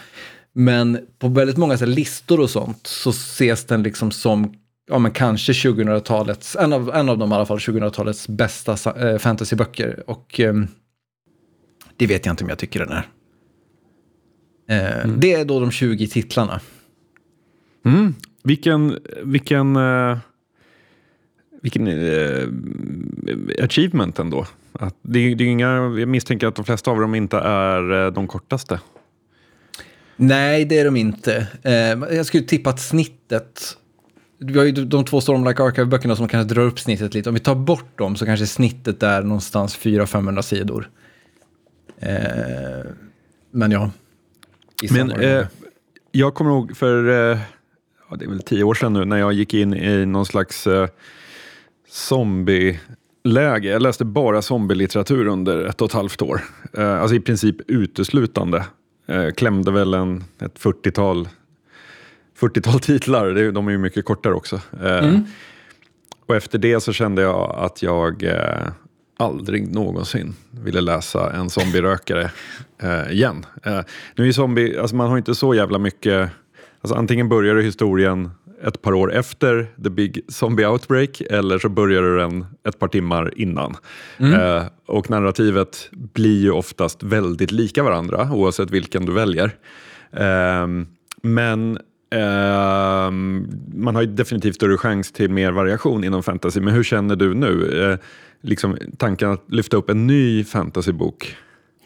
men 0.53 0.99
på 1.19 1.27
väldigt 1.27 1.57
många 1.57 1.75
här, 1.75 1.85
listor 1.85 2.39
och 2.39 2.49
sånt 2.49 2.87
så 2.87 3.09
ses 3.09 3.65
den 3.65 3.83
liksom 3.83 4.11
som 4.11 4.53
ja, 4.87 4.99
men 4.99 5.11
kanske 5.11 5.51
2000-talets, 5.51 6.55
en 6.55 6.73
av, 6.73 6.95
en 6.95 7.09
av 7.09 7.17
dem 7.17 7.31
i 7.31 7.35
alla 7.35 7.45
fall, 7.45 7.57
2000-talets 7.57 8.27
bästa 8.27 9.09
eh, 9.09 9.17
fantasyböcker. 9.17 10.03
Och 10.07 10.39
eh, 10.39 10.53
det 11.97 12.07
vet 12.07 12.25
jag 12.25 12.33
inte 12.33 12.43
om 12.43 12.49
jag 12.49 12.59
tycker 12.59 12.79
den 12.79 12.91
är. 12.91 13.07
Eh, 14.67 15.03
mm. 15.05 15.19
Det 15.19 15.33
är 15.33 15.45
då 15.45 15.59
de 15.59 15.71
20 15.71 16.07
titlarna. 16.07 16.59
Mm. 17.85 18.15
Vilken, 18.43 18.99
vilken, 19.23 19.75
uh, 19.75 20.17
vilken 21.61 21.87
uh, 21.87 22.49
achievement 23.63 24.19
ändå. 24.19 24.45
Att 24.71 24.95
det, 25.01 25.35
det 25.35 25.43
är 25.43 25.47
inga, 25.47 25.67
jag 25.73 26.07
misstänker 26.07 26.47
att 26.47 26.55
de 26.55 26.65
flesta 26.65 26.91
av 26.91 26.99
dem 26.99 27.15
inte 27.15 27.37
är 27.37 28.11
de 28.11 28.27
kortaste. 28.27 28.79
Nej, 30.15 30.65
det 30.65 30.79
är 30.79 30.85
de 30.85 30.95
inte. 30.95 31.47
jag 32.11 32.25
skulle 32.25 32.43
tippa 32.43 32.69
att 32.69 32.79
snittet 32.79 33.77
vi 34.37 34.57
har 34.57 34.65
ju 34.65 34.71
de 34.71 35.05
två 35.05 35.21
Stormlike 35.21 35.63
Archive-böckerna 35.63 36.15
som 36.15 36.27
kanske 36.27 36.53
drar 36.53 36.63
upp 36.63 36.79
snittet 36.79 37.13
lite. 37.13 37.29
Om 37.29 37.33
vi 37.33 37.39
tar 37.39 37.55
bort 37.55 37.97
dem 37.97 38.15
så 38.15 38.25
kanske 38.25 38.47
snittet 38.47 39.03
är 39.03 39.21
någonstans 39.21 39.77
400-500 39.77 40.41
sidor. 40.41 40.89
men 43.51 43.71
ja. 43.71 43.91
Men 44.91 45.11
eh, 45.11 45.47
jag 46.11 46.33
kommer 46.33 46.51
ihåg 46.51 46.77
för, 46.77 47.09
eh, 47.09 47.37
ja, 48.09 48.15
det 48.15 48.25
är 48.25 48.29
väl 48.29 48.41
tio 48.41 48.63
år 48.63 48.73
sedan 48.73 48.93
nu, 48.93 49.05
när 49.05 49.17
jag 49.17 49.33
gick 49.33 49.53
in 49.53 49.73
i 49.73 50.05
någon 50.05 50.25
slags 50.25 50.67
eh, 50.67 50.87
zombie-läge. 51.89 53.69
Jag 53.69 53.81
läste 53.81 54.05
bara 54.05 54.41
zombielitteratur 54.41 55.27
under 55.27 55.65
ett 55.65 55.81
och 55.81 55.89
ett 55.89 55.93
halvt 55.93 56.21
år. 56.21 56.41
Eh, 56.73 57.01
alltså 57.01 57.15
i 57.15 57.19
princip 57.19 57.55
uteslutande. 57.67 58.65
Eh, 59.07 59.31
klämde 59.31 59.71
väl 59.71 59.93
en, 59.93 60.23
ett 60.39 60.59
40-tal 60.59 61.27
40 62.35 62.79
titlar, 62.79 63.51
de 63.51 63.67
är 63.67 63.71
ju 63.71 63.77
mycket 63.77 64.05
kortare 64.05 64.33
också. 64.33 64.55
Eh, 64.83 64.97
mm. 64.97 65.23
Och 66.25 66.35
efter 66.35 66.57
det 66.57 66.79
så 66.79 66.93
kände 66.93 67.21
jag 67.21 67.55
att 67.57 67.81
jag 67.81 68.23
eh, 68.23 68.67
aldrig 69.17 69.73
någonsin 69.73 70.35
ville 70.51 70.81
läsa 70.81 71.33
en 71.33 71.49
zombierökare 71.49 72.31
eh, 72.81 73.11
igen. 73.11 73.45
Eh, 73.63 73.79
nu 74.15 74.27
är 74.27 74.31
zombie, 74.31 74.77
alltså 74.77 74.95
man 74.95 75.09
har 75.09 75.17
inte 75.17 75.35
så 75.35 75.53
jävla 75.53 75.77
mycket, 75.79 76.29
alltså 76.81 76.95
antingen 76.95 77.29
börjar 77.29 77.55
historien 77.55 78.31
ett 78.63 78.81
par 78.81 78.93
år 78.93 79.13
efter 79.13 79.67
the 79.83 79.89
big 79.89 80.21
zombie 80.27 80.65
outbreak 80.65 81.21
eller 81.21 81.59
så 81.59 81.69
börjar 81.69 82.01
den 82.01 82.45
ett 82.67 82.79
par 82.79 82.87
timmar 82.87 83.33
innan. 83.35 83.77
Mm. 84.17 84.33
Eh, 84.33 84.63
och 84.85 85.09
narrativet 85.09 85.89
blir 85.91 86.41
ju 86.41 86.51
oftast 86.51 87.03
väldigt 87.03 87.51
lika 87.51 87.83
varandra 87.83 88.29
oavsett 88.31 88.71
vilken 88.71 89.05
du 89.05 89.11
väljer. 89.11 89.55
Eh, 90.11 90.67
men 91.21 91.79
Eh, 92.09 93.11
man 93.73 93.95
har 93.95 94.01
ju 94.01 94.07
definitivt 94.07 94.55
större 94.55 94.77
chans 94.77 95.11
till 95.11 95.29
mer 95.29 95.51
variation 95.51 96.03
inom 96.03 96.23
fantasy, 96.23 96.61
men 96.61 96.73
hur 96.73 96.83
känner 96.83 97.15
du 97.15 97.33
nu? 97.33 97.83
Eh, 97.91 97.99
liksom 98.41 98.77
tanken 98.97 99.31
att 99.31 99.43
lyfta 99.47 99.77
upp 99.77 99.89
en 99.89 100.07
ny 100.07 100.43
fantasybok? 100.43 101.35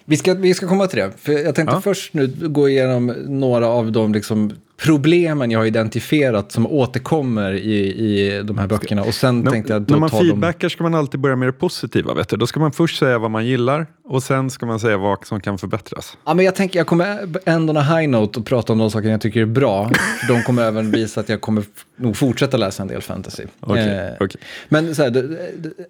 Vi 0.05 0.17
ska, 0.17 0.34
vi 0.34 0.53
ska 0.53 0.67
komma 0.67 0.88
till 0.88 0.99
det. 0.99 1.11
För 1.17 1.32
jag 1.32 1.55
tänkte 1.55 1.76
ja. 1.76 1.82
först 1.82 2.13
nu 2.13 2.28
gå 2.28 2.70
igenom 2.70 3.05
några 3.28 3.67
av 3.67 3.91
de 3.91 4.13
liksom 4.13 4.51
problemen 4.80 5.51
jag 5.51 5.59
har 5.59 5.65
identifierat 5.65 6.51
som 6.51 6.67
återkommer 6.67 7.53
i, 7.53 7.80
i 7.80 8.41
de 8.43 8.57
här 8.57 8.67
böckerna. 8.67 9.03
Och 9.03 9.13
sen 9.13 9.39
när, 9.39 9.51
tänkte 9.51 9.73
jag 9.73 9.89
när 9.89 9.97
man 9.97 10.09
feedbackar 10.09 10.59
dem... 10.59 10.69
ska 10.69 10.84
man 10.84 10.95
alltid 10.95 11.19
börja 11.19 11.36
med 11.36 11.47
det 11.47 11.53
positiva. 11.53 12.13
Vet 12.13 12.30
du? 12.30 12.38
Då 12.38 12.47
ska 12.47 12.59
man 12.59 12.71
först 12.71 12.99
säga 12.99 13.19
vad 13.19 13.32
man 13.32 13.45
gillar 13.45 13.88
och 14.03 14.23
sen 14.23 14.49
ska 14.49 14.65
man 14.65 14.80
säga 14.80 14.97
vad 14.97 15.27
som 15.27 15.41
kan 15.41 15.57
förbättras. 15.57 16.17
Ja, 16.25 16.34
men 16.34 16.45
jag 16.45 16.55
tänker 16.55 16.80
jag 16.80 16.88
kommer 16.88 17.30
ändå 17.45 17.73
en 17.73 17.86
high 17.86 18.09
note 18.09 18.39
och 18.39 18.45
prata 18.45 18.73
om 18.73 18.80
de 18.80 18.91
saker 18.91 19.09
jag 19.09 19.21
tycker 19.21 19.41
är 19.41 19.45
bra. 19.45 19.91
de 20.27 20.43
kommer 20.43 20.63
även 20.63 20.91
visa 20.91 21.19
att 21.19 21.30
jag 21.30 21.41
kommer 21.41 21.63
nog 21.95 22.17
fortsätta 22.17 22.57
läsa 22.57 22.84
en 22.84 22.89
del 22.89 23.01
fantasy. 23.01 23.43
Okay, 23.61 23.89
eh, 23.89 24.13
okay. 24.13 24.41
Men 24.69 24.95
så 24.95 25.03
här, 25.03 25.38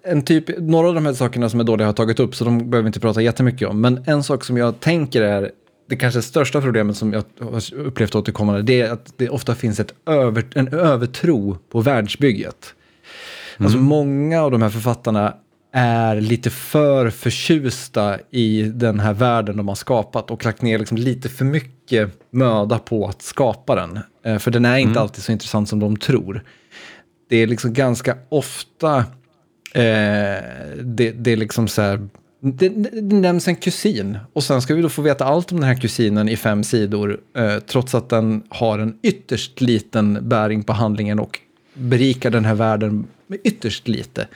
en 0.02 0.22
typ, 0.22 0.58
några 0.58 0.88
av 0.88 0.94
de 0.94 1.06
här 1.06 1.12
sakerna 1.12 1.48
som 1.48 1.60
är 1.60 1.64
dåliga 1.64 1.86
har 1.86 1.88
jag 1.88 1.96
tagit 1.96 2.20
upp, 2.20 2.34
så 2.34 2.44
de 2.44 2.58
behöver 2.58 2.82
vi 2.82 2.86
inte 2.86 3.00
prata 3.00 3.22
jättemycket 3.22 3.68
om. 3.68 3.80
Men 3.80 4.04
en 4.06 4.22
sak 4.22 4.44
som 4.44 4.56
jag 4.56 4.80
tänker 4.80 5.22
är 5.22 5.50
det 5.90 5.96
kanske 5.96 6.22
största 6.22 6.60
problemet 6.60 6.96
som 6.96 7.12
jag 7.12 7.24
har 7.40 7.74
upplevt 7.74 8.14
återkommande, 8.14 8.62
det 8.62 8.80
är 8.80 8.90
att 8.90 9.12
det 9.16 9.28
ofta 9.28 9.54
finns 9.54 9.80
ett 9.80 9.94
över, 10.06 10.44
en 10.54 10.68
övertro 10.68 11.58
på 11.70 11.80
världsbygget. 11.80 12.74
Mm. 13.58 13.66
Alltså 13.66 13.78
många 13.78 14.42
av 14.42 14.50
de 14.50 14.62
här 14.62 14.70
författarna 14.70 15.34
är 15.72 16.20
lite 16.20 16.50
för 16.50 17.10
förtjusta 17.10 18.18
i 18.30 18.62
den 18.62 19.00
här 19.00 19.12
världen 19.12 19.56
de 19.56 19.68
har 19.68 19.74
skapat 19.74 20.30
och 20.30 20.44
lagt 20.44 20.62
ner 20.62 20.78
liksom 20.78 20.96
lite 20.96 21.28
för 21.28 21.44
mycket 21.44 22.10
möda 22.30 22.78
på 22.78 23.06
att 23.06 23.22
skapa 23.22 23.74
den. 23.74 23.98
Eh, 24.24 24.38
för 24.38 24.50
den 24.50 24.64
är 24.64 24.76
inte 24.76 24.90
mm. 24.90 25.02
alltid 25.02 25.24
så 25.24 25.32
intressant 25.32 25.68
som 25.68 25.80
de 25.80 25.96
tror. 25.96 26.44
Det 27.28 27.36
är 27.36 27.46
liksom 27.46 27.72
ganska 27.72 28.16
ofta 28.28 28.96
eh, 29.74 30.42
det, 30.82 31.10
det 31.10 31.32
är 31.32 31.36
liksom 31.36 31.68
så 31.68 31.82
här 31.82 32.08
det, 32.40 32.68
det, 32.68 33.16
nämns 33.16 33.48
en 33.48 33.56
kusin 33.56 34.18
och 34.32 34.44
sen 34.44 34.62
ska 34.62 34.74
vi 34.74 34.82
då 34.82 34.88
få 34.88 35.02
veta 35.02 35.24
allt 35.24 35.52
om 35.52 35.60
den 35.60 35.68
här 35.68 35.80
kusinen 35.80 36.28
i 36.28 36.36
fem 36.36 36.64
sidor 36.64 37.20
eh, 37.36 37.58
trots 37.58 37.94
att 37.94 38.08
den 38.08 38.42
har 38.48 38.78
en 38.78 38.98
ytterst 39.02 39.60
liten 39.60 40.28
bäring 40.28 40.62
på 40.62 40.72
handlingen 40.72 41.18
och 41.18 41.40
berikar 41.74 42.30
den 42.30 42.44
här 42.44 42.54
världen 42.54 43.06
med 43.26 43.38
ytterst 43.44 43.88
lite. 43.88 44.28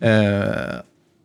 Eh, 0.00 0.80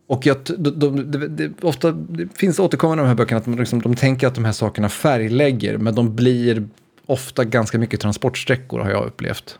och 0.06 0.26
jag, 0.26 0.36
de, 0.58 0.70
de, 0.70 1.10
de, 1.36 1.54
ofta 1.60 1.92
det 1.92 2.28
finns 2.38 2.58
återkommande 2.58 3.02
i 3.02 3.04
de 3.04 3.08
här 3.08 3.14
böckerna 3.14 3.38
att 3.38 3.46
man 3.46 3.58
liksom, 3.58 3.82
de 3.82 3.94
tänker 3.94 4.26
att 4.26 4.34
de 4.34 4.44
här 4.44 4.52
sakerna 4.52 4.88
färglägger 4.88 5.78
men 5.78 5.94
de 5.94 6.16
blir 6.16 6.68
ofta 7.06 7.44
ganska 7.44 7.78
mycket 7.78 8.00
transportsträckor 8.00 8.80
har 8.80 8.90
jag 8.90 9.06
upplevt. 9.06 9.58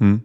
Mm. 0.00 0.20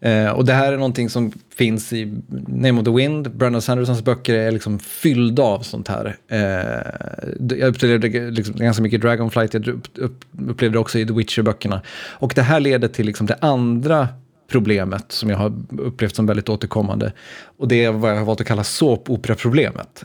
Eh, 0.00 0.30
och 0.30 0.44
det 0.44 0.52
här 0.52 0.72
är 0.72 0.76
någonting 0.76 1.10
som 1.10 1.32
finns 1.54 1.92
i 1.92 2.22
Name 2.46 2.80
of 2.80 2.84
the 2.84 2.90
Wind. 2.90 3.30
Brandon 3.30 3.62
Sandersons 3.62 4.04
böcker 4.04 4.34
är 4.34 4.50
liksom 4.50 4.78
fyllda 4.78 5.42
av 5.42 5.60
sånt 5.60 5.88
här. 5.88 6.16
Eh, 6.28 7.58
jag 7.58 7.68
upplevde 7.68 8.30
liksom 8.30 8.54
ganska 8.56 8.82
mycket 8.82 9.00
Dragonflight, 9.00 9.54
jag 9.54 9.68
upp, 9.68 9.88
upp, 9.94 10.24
upplevde 10.48 10.78
också 10.78 10.98
i 10.98 11.06
The 11.06 11.12
Witcher-böckerna. 11.12 11.80
Och 11.96 12.32
det 12.34 12.42
här 12.42 12.60
leder 12.60 12.88
till 12.88 13.06
liksom 13.06 13.26
det 13.26 13.38
andra 13.40 14.08
problemet 14.48 15.12
som 15.12 15.30
jag 15.30 15.36
har 15.36 15.52
upplevt 15.78 16.16
som 16.16 16.26
väldigt 16.26 16.48
återkommande. 16.48 17.12
Och 17.58 17.68
det 17.68 17.84
är 17.84 17.92
vad 17.92 18.10
jag 18.10 18.16
har 18.16 18.24
valt 18.24 18.40
att 18.40 18.46
kalla 18.46 18.64
såpopera-problemet. 18.64 20.04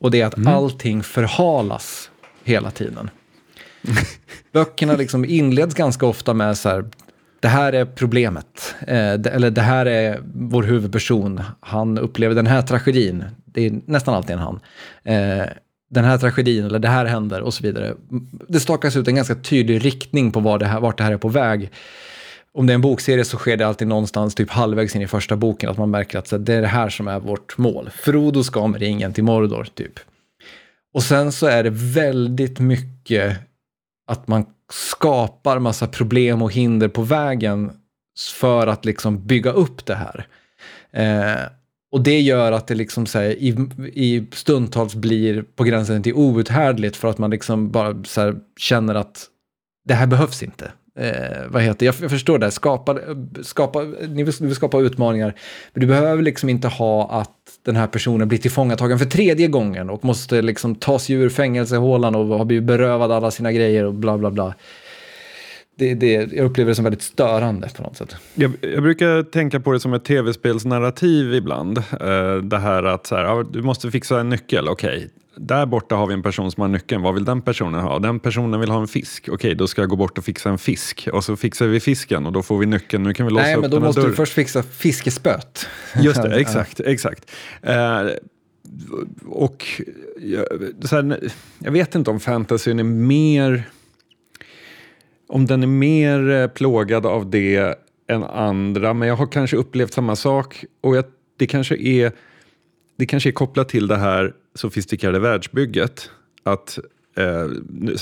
Och 0.00 0.10
det 0.10 0.20
är 0.20 0.26
att 0.26 0.36
mm. 0.36 0.54
allting 0.54 1.02
förhalas 1.02 2.10
hela 2.44 2.70
tiden. 2.70 3.10
Böckerna 4.52 4.96
liksom 4.96 5.24
inleds 5.24 5.74
ganska 5.74 6.06
ofta 6.06 6.34
med 6.34 6.58
så 6.58 6.68
här, 6.68 6.84
det 7.40 7.48
här 7.48 7.72
är 7.72 7.84
problemet. 7.84 8.74
Eh, 8.80 9.14
det, 9.14 9.30
eller 9.30 9.50
det 9.50 9.60
här 9.60 9.86
är 9.86 10.20
vår 10.34 10.62
huvudperson. 10.62 11.40
Han 11.60 11.98
upplever 11.98 12.34
den 12.34 12.46
här 12.46 12.62
tragedin. 12.62 13.24
Det 13.44 13.66
är 13.66 13.80
nästan 13.86 14.14
alltid 14.14 14.30
en 14.30 14.38
han. 14.38 14.60
Eh, 15.04 15.46
den 15.90 16.04
här 16.04 16.18
tragedin 16.18 16.64
eller 16.64 16.78
det 16.78 16.88
här 16.88 17.04
händer 17.04 17.40
och 17.40 17.54
så 17.54 17.62
vidare. 17.62 17.94
Det 18.48 18.60
stakas 18.60 18.96
ut 18.96 19.08
en 19.08 19.14
ganska 19.14 19.34
tydlig 19.34 19.84
riktning 19.84 20.32
på 20.32 20.40
var 20.40 20.58
det 20.58 20.66
här, 20.66 20.80
vart 20.80 20.98
det 20.98 21.04
här 21.04 21.12
är 21.12 21.16
på 21.16 21.28
väg. 21.28 21.70
Om 22.52 22.66
det 22.66 22.72
är 22.72 22.74
en 22.74 22.80
bokserie 22.80 23.24
så 23.24 23.36
sker 23.36 23.56
det 23.56 23.66
alltid 23.66 23.88
någonstans 23.88 24.34
typ 24.34 24.50
halvvägs 24.50 24.96
in 24.96 25.02
i 25.02 25.06
första 25.06 25.36
boken 25.36 25.70
att 25.70 25.78
man 25.78 25.90
märker 25.90 26.18
att 26.18 26.30
det 26.46 26.54
är 26.54 26.60
det 26.60 26.66
här 26.66 26.88
som 26.88 27.08
är 27.08 27.20
vårt 27.20 27.58
mål. 27.58 27.90
Frodo 27.94 28.42
ska 28.44 28.66
med 28.66 28.80
ringen 28.80 29.12
till 29.12 29.24
Mordor 29.24 29.68
typ. 29.74 29.92
Och 30.94 31.02
sen 31.02 31.32
så 31.32 31.46
är 31.46 31.62
det 31.62 31.70
väldigt 31.70 32.58
mycket 32.58 33.38
att 34.06 34.28
man 34.28 34.46
skapar 34.70 35.58
massa 35.58 35.86
problem 35.86 36.42
och 36.42 36.52
hinder 36.52 36.88
på 36.88 37.02
vägen 37.02 37.72
för 38.40 38.66
att 38.66 38.84
liksom 38.84 39.26
bygga 39.26 39.52
upp 39.52 39.86
det 39.86 39.94
här. 39.94 40.26
Eh, 40.92 41.42
och 41.92 42.00
det 42.00 42.20
gör 42.20 42.52
att 42.52 42.66
det 42.66 42.74
liksom 42.74 43.06
så 43.06 43.18
här, 43.18 43.30
i, 43.30 43.68
i 43.94 44.26
stundtals 44.32 44.94
blir 44.94 45.42
på 45.42 45.64
gränsen 45.64 46.02
till 46.02 46.14
outhärdligt 46.14 46.96
för 46.96 47.08
att 47.08 47.18
man 47.18 47.30
liksom 47.30 47.70
bara 47.70 48.04
så 48.04 48.20
här, 48.20 48.36
känner 48.56 48.94
att 48.94 49.26
det 49.84 49.94
här 49.94 50.06
behövs 50.06 50.42
inte. 50.42 50.72
Eh, 50.98 51.46
vad 51.48 51.62
heter 51.62 51.86
jag, 51.86 51.94
jag 52.00 52.10
förstår 52.10 52.38
det, 52.38 52.50
skapa, 52.50 52.98
skapa, 53.42 53.82
ni, 53.82 54.22
vill, 54.22 54.34
ni 54.40 54.46
vill 54.46 54.54
skapa 54.54 54.78
utmaningar, 54.78 55.34
men 55.72 55.80
du 55.80 55.86
behöver 55.86 56.22
liksom 56.22 56.48
inte 56.48 56.68
ha 56.68 57.10
att 57.20 57.30
den 57.64 57.76
här 57.76 57.86
personen 57.86 58.28
blir 58.28 58.38
tillfångatagen 58.38 58.98
för 58.98 59.06
tredje 59.06 59.48
gången 59.48 59.90
och 59.90 60.04
måste 60.04 60.42
liksom 60.42 60.74
ta 60.74 60.98
sig 60.98 61.16
ur 61.16 61.28
fängelsehålan 61.28 62.14
och 62.14 62.38
har 62.38 62.44
blivit 62.44 62.64
berövad 62.64 63.12
alla 63.12 63.30
sina 63.30 63.52
grejer 63.52 63.84
och 63.84 63.94
bla 63.94 64.18
bla 64.18 64.30
bla 64.30 64.54
det, 65.80 65.94
det, 65.94 66.12
jag 66.12 66.44
upplever 66.44 66.68
det 66.68 66.74
som 66.74 66.84
väldigt 66.84 67.02
störande 67.02 67.68
på 67.76 67.82
något 67.82 67.96
sätt. 67.96 68.16
Jag, 68.34 68.52
jag 68.60 68.82
brukar 68.82 69.22
tänka 69.22 69.60
på 69.60 69.72
det 69.72 69.80
som 69.80 69.92
ett 69.92 70.04
tv-spelsnarrativ 70.04 71.34
ibland. 71.34 71.78
Eh, 71.78 72.36
det 72.42 72.58
här 72.58 72.82
att 72.82 73.06
så 73.06 73.16
här, 73.16 73.24
ja, 73.24 73.44
du 73.52 73.62
måste 73.62 73.90
fixa 73.90 74.20
en 74.20 74.28
nyckel, 74.28 74.68
okej. 74.68 74.96
Okay. 74.96 75.08
Där 75.42 75.66
borta 75.66 75.94
har 75.94 76.06
vi 76.06 76.14
en 76.14 76.22
person 76.22 76.50
som 76.50 76.60
har 76.60 76.68
nyckeln. 76.68 77.02
Vad 77.02 77.14
vill 77.14 77.24
den 77.24 77.42
personen 77.42 77.80
ha? 77.80 77.98
Den 77.98 78.20
personen 78.20 78.60
vill 78.60 78.70
ha 78.70 78.80
en 78.80 78.88
fisk. 78.88 79.28
Okej, 79.32 79.54
då 79.54 79.66
ska 79.66 79.82
jag 79.82 79.88
gå 79.88 79.96
bort 79.96 80.18
och 80.18 80.24
fixa 80.24 80.50
en 80.50 80.58
fisk. 80.58 81.08
Och 81.12 81.24
så 81.24 81.36
fixar 81.36 81.66
vi 81.66 81.80
fisken 81.80 82.26
och 82.26 82.32
då 82.32 82.42
får 82.42 82.58
vi 82.58 82.66
nyckeln. 82.66 83.02
Nu 83.02 83.14
kan 83.14 83.26
vi 83.26 83.32
låsa 83.32 83.42
Nej, 83.42 83.54
upp 83.54 83.60
men 83.60 83.70
då 83.70 83.80
måste 83.80 84.02
du 84.02 84.14
först 84.14 84.32
fixa 84.32 84.62
fiskespöt. 84.62 85.66
Just 86.00 86.22
det, 86.22 86.36
exakt. 86.40 86.80
exakt. 86.80 87.30
Uh, 87.68 88.10
och 89.26 89.66
här, 90.90 91.30
jag 91.58 91.72
vet 91.72 91.94
inte 91.94 92.10
om 92.10 92.20
fantasyn 92.20 92.78
är 92.78 92.84
mer 92.84 93.64
om 95.28 95.46
den 95.46 95.62
är 95.62 95.66
mer 95.66 96.30
eh, 96.30 96.46
plågad 96.46 97.06
av 97.06 97.30
det 97.30 97.78
än 98.08 98.24
andra, 98.24 98.94
men 98.94 99.08
jag 99.08 99.16
har 99.16 99.26
kanske 99.26 99.56
upplevt 99.56 99.92
samma 99.92 100.16
sak 100.16 100.64
och 100.80 100.96
jag, 100.96 101.04
det, 101.38 101.46
kanske 101.46 101.76
är, 101.76 102.12
det 102.96 103.06
kanske 103.06 103.30
är 103.30 103.32
kopplat 103.32 103.68
till 103.68 103.86
det 103.86 103.96
här 103.96 104.32
sofistikerade 104.54 105.18
världsbygget. 105.18 106.10
Att 106.42 106.78
eh, 107.16 107.24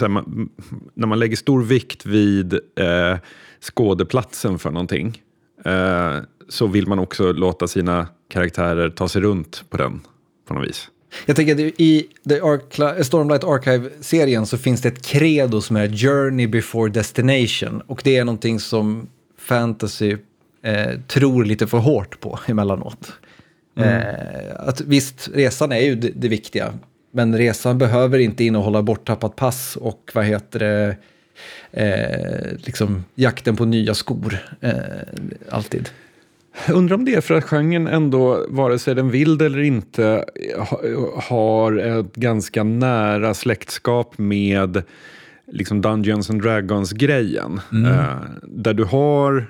här, 0.01 0.09
man, 0.09 0.49
när 0.95 1.07
man 1.07 1.19
lägger 1.19 1.37
stor 1.37 1.63
vikt 1.63 2.07
vid 2.07 2.53
eh, 2.55 3.17
skådeplatsen 3.61 4.59
för 4.59 4.71
någonting 4.71 5.23
eh, 5.65 6.17
så 6.49 6.67
vill 6.67 6.87
man 6.87 6.99
också 6.99 7.33
låta 7.33 7.69
sina 7.69 8.09
karaktärer 8.29 8.91
ta 8.91 9.09
sig 9.09 9.23
runt 9.23 9.65
på 9.71 9.77
den 9.77 10.01
på 10.49 10.55
något 10.55 10.69
vis. 10.69 10.91
Jag 11.27 11.37
tänker 11.37 11.55
att 11.55 11.61
i 11.61 12.07
The 12.29 12.41
Arcla 12.41 13.05
Stormlight 13.05 13.45
Archive-serien 13.45 14.47
så 14.47 14.59
finns 14.59 14.83
det 14.83 14.89
ett 14.89 15.07
credo 15.07 15.61
som 15.61 15.77
är 15.77 15.89
Journey 15.89 16.47
before 16.47 16.91
Destination. 16.91 17.81
Och 17.87 18.01
det 18.05 18.17
är 18.17 18.25
någonting 18.25 18.61
som 18.61 19.09
fantasy 19.39 20.17
eh, 20.63 21.01
tror 21.07 21.45
lite 21.45 21.67
för 21.67 21.79
hårt 21.79 22.21
på 22.21 22.39
emellanåt. 22.47 23.13
Mm. 23.79 23.89
Eh, 23.89 24.69
att 24.69 24.81
visst, 24.81 25.29
resan 25.35 25.73
är 25.73 25.81
ju 25.81 25.95
det, 25.95 26.11
det, 26.15 26.29
viktiga. 26.29 26.73
Men 27.11 27.39
resan 27.39 27.79
behöver 27.79 28.19
inte 28.19 28.45
innehålla 28.45 28.83
borttappat 28.83 29.37
pass 29.37 29.77
och 29.77 30.11
vad 30.15 30.25
heter 30.25 30.59
det, 30.59 30.97
eh, 31.73 32.57
liksom 32.57 33.05
jakten 33.15 33.57
på 33.57 33.65
nya 33.65 33.95
skor. 33.95 34.39
Eh, 34.61 34.73
alltid. 35.51 35.89
Undrar 36.69 36.97
om 36.97 37.05
det 37.05 37.15
är 37.15 37.21
för 37.21 37.35
att 37.35 37.45
genren 37.45 37.87
ändå, 37.87 38.47
vare 38.49 38.79
sig 38.79 38.95
den 38.95 39.11
vill 39.11 39.41
eller 39.43 39.63
inte, 39.63 40.25
har 41.15 41.77
ett 41.77 42.15
ganska 42.15 42.65
nära 42.65 43.35
släktskap 43.35 44.19
med 44.19 44.83
liksom 45.53 45.81
Dungeons 45.81 46.31
and 46.31 46.43
Dragons-grejen. 46.43 47.61
Mm. 47.73 47.91
Uh, 47.91 48.17
där 48.43 48.75
du 48.75 48.85
har, 48.85 49.47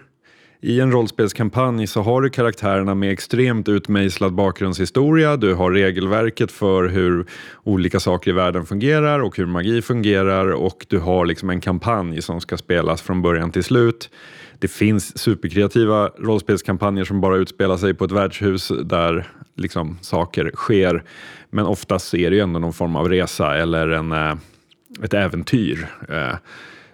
i 0.60 0.80
en 0.80 0.92
rollspelskampanj 0.92 1.86
så 1.86 2.02
har 2.02 2.22
du 2.22 2.30
karaktärerna 2.30 2.94
med 2.94 3.12
extremt 3.12 3.68
utmejslad 3.68 4.32
bakgrundshistoria. 4.32 5.36
Du 5.36 5.54
har 5.54 5.70
regelverket 5.70 6.52
för 6.52 6.88
hur 6.88 7.26
olika 7.64 8.00
saker 8.00 8.30
i 8.30 8.34
världen 8.34 8.66
fungerar 8.66 9.20
och 9.20 9.36
hur 9.36 9.46
magi 9.46 9.82
fungerar 9.82 10.52
och 10.52 10.86
du 10.88 10.98
har 10.98 11.26
liksom 11.26 11.50
en 11.50 11.60
kampanj 11.60 12.22
som 12.22 12.40
ska 12.40 12.56
spelas 12.56 13.02
från 13.02 13.22
början 13.22 13.50
till 13.50 13.64
slut. 13.64 14.10
Det 14.58 14.68
finns 14.68 15.18
superkreativa 15.18 16.08
rollspelskampanjer 16.08 17.04
som 17.04 17.20
bara 17.20 17.36
utspelar 17.36 17.76
sig 17.76 17.94
på 17.94 18.04
ett 18.04 18.12
värdshus 18.12 18.72
där 18.84 19.28
liksom 19.56 19.98
saker 20.00 20.50
sker. 20.54 21.04
Men 21.50 21.66
oftast 21.66 22.14
är 22.14 22.30
det 22.30 22.36
ju 22.36 22.42
ändå 22.42 22.60
någon 22.60 22.72
form 22.72 22.96
av 22.96 23.08
resa 23.08 23.56
eller 23.56 23.88
en, 23.88 24.12
eh, 24.12 24.34
ett 25.02 25.14
äventyr. 25.14 25.88
Eh, 26.08 26.36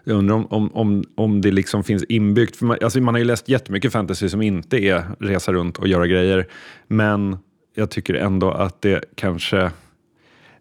jag 0.05 0.17
undrar 0.17 0.35
om, 0.35 0.47
om, 0.47 0.75
om, 0.75 1.05
om 1.15 1.41
det 1.41 1.51
liksom 1.51 1.85
finns 1.85 2.05
inbyggt. 2.05 2.57
För 2.57 2.67
man, 2.67 2.79
alltså 2.83 3.01
man 3.01 3.15
har 3.15 3.19
ju 3.19 3.25
läst 3.25 3.49
jättemycket 3.49 3.93
fantasy 3.93 4.29
som 4.29 4.43
inte 4.43 4.77
är 4.77 5.05
resa 5.21 5.53
runt 5.53 5.79
och 5.79 5.89
göra 5.89 6.07
grejer. 6.07 6.47
Men 6.87 7.37
jag 7.75 7.91
tycker 7.91 8.15
ändå 8.15 8.51
att 8.51 8.83
det 8.83 9.05
kanske 9.15 9.71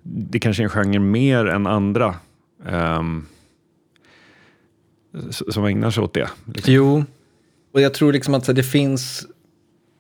det 0.04 0.39
kanske 0.39 0.64
är 0.64 0.66
en 0.66 0.70
genre 0.70 1.00
mer 1.00 1.46
än 1.46 1.68
andra 1.68 2.16
um, 2.70 3.26
som 5.32 5.66
ägnar 5.66 5.91
sig 5.91 6.04
åt 6.04 6.14
det. 6.14 6.30
Liksom. 6.46 6.74
Jo, 6.74 7.04
och 7.74 7.82
jag 7.82 7.94
tror 7.94 8.14
liksom 8.14 8.34
att 8.34 8.56
det 8.56 8.64
finns 8.64 9.28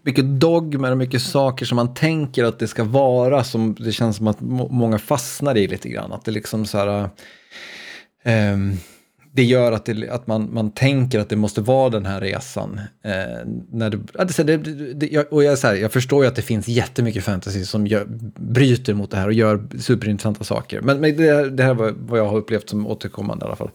mycket 0.03 0.25
dogmer 0.25 0.91
och 0.91 0.97
mycket 0.97 1.21
saker 1.21 1.65
som 1.65 1.75
man 1.75 1.93
tänker 1.93 2.43
att 2.43 2.59
det 2.59 2.67
ska 2.67 2.83
vara 2.83 3.43
som 3.43 3.75
det 3.79 3.91
känns 3.91 4.17
som 4.17 4.27
att 4.27 4.41
många 4.69 4.99
fastnar 4.99 5.57
i 5.57 5.67
lite 5.67 5.89
grann. 5.89 6.11
Att 6.11 6.25
det 6.25 6.31
liksom 6.31 6.65
så 6.65 6.77
här... 6.77 7.09
Um, 8.53 8.77
det 9.35 9.43
gör 9.43 9.71
att, 9.71 9.85
det, 9.85 10.09
att 10.09 10.27
man, 10.27 10.53
man 10.53 10.71
tänker 10.71 11.19
att 11.19 11.29
det 11.29 11.35
måste 11.35 11.61
vara 11.61 11.89
den 11.89 12.05
här 12.05 12.21
resan. 12.21 12.79
Eh, 13.03 13.11
när 13.71 13.89
det, 13.89 14.43
det, 14.43 14.57
det, 14.93 15.31
och 15.31 15.43
jag, 15.43 15.57
så 15.57 15.67
här, 15.67 15.75
jag 15.75 15.91
förstår 15.91 16.23
ju 16.23 16.27
att 16.27 16.35
det 16.35 16.41
finns 16.41 16.67
jättemycket 16.67 17.23
fantasy 17.23 17.65
som 17.65 17.87
gör, 17.87 18.05
bryter 18.35 18.93
mot 18.93 19.11
det 19.11 19.17
här 19.17 19.27
och 19.27 19.33
gör 19.33 19.63
superintressanta 19.79 20.43
saker. 20.43 20.81
Men, 20.81 20.99
men 20.99 21.17
det, 21.17 21.49
det 21.49 21.63
här 21.63 21.73
var 21.73 21.93
vad 21.99 22.19
jag 22.19 22.25
har 22.25 22.37
upplevt 22.37 22.69
som 22.69 22.87
återkommande 22.87 23.45
i 23.45 23.47
alla 23.47 23.55
fall. 23.55 23.69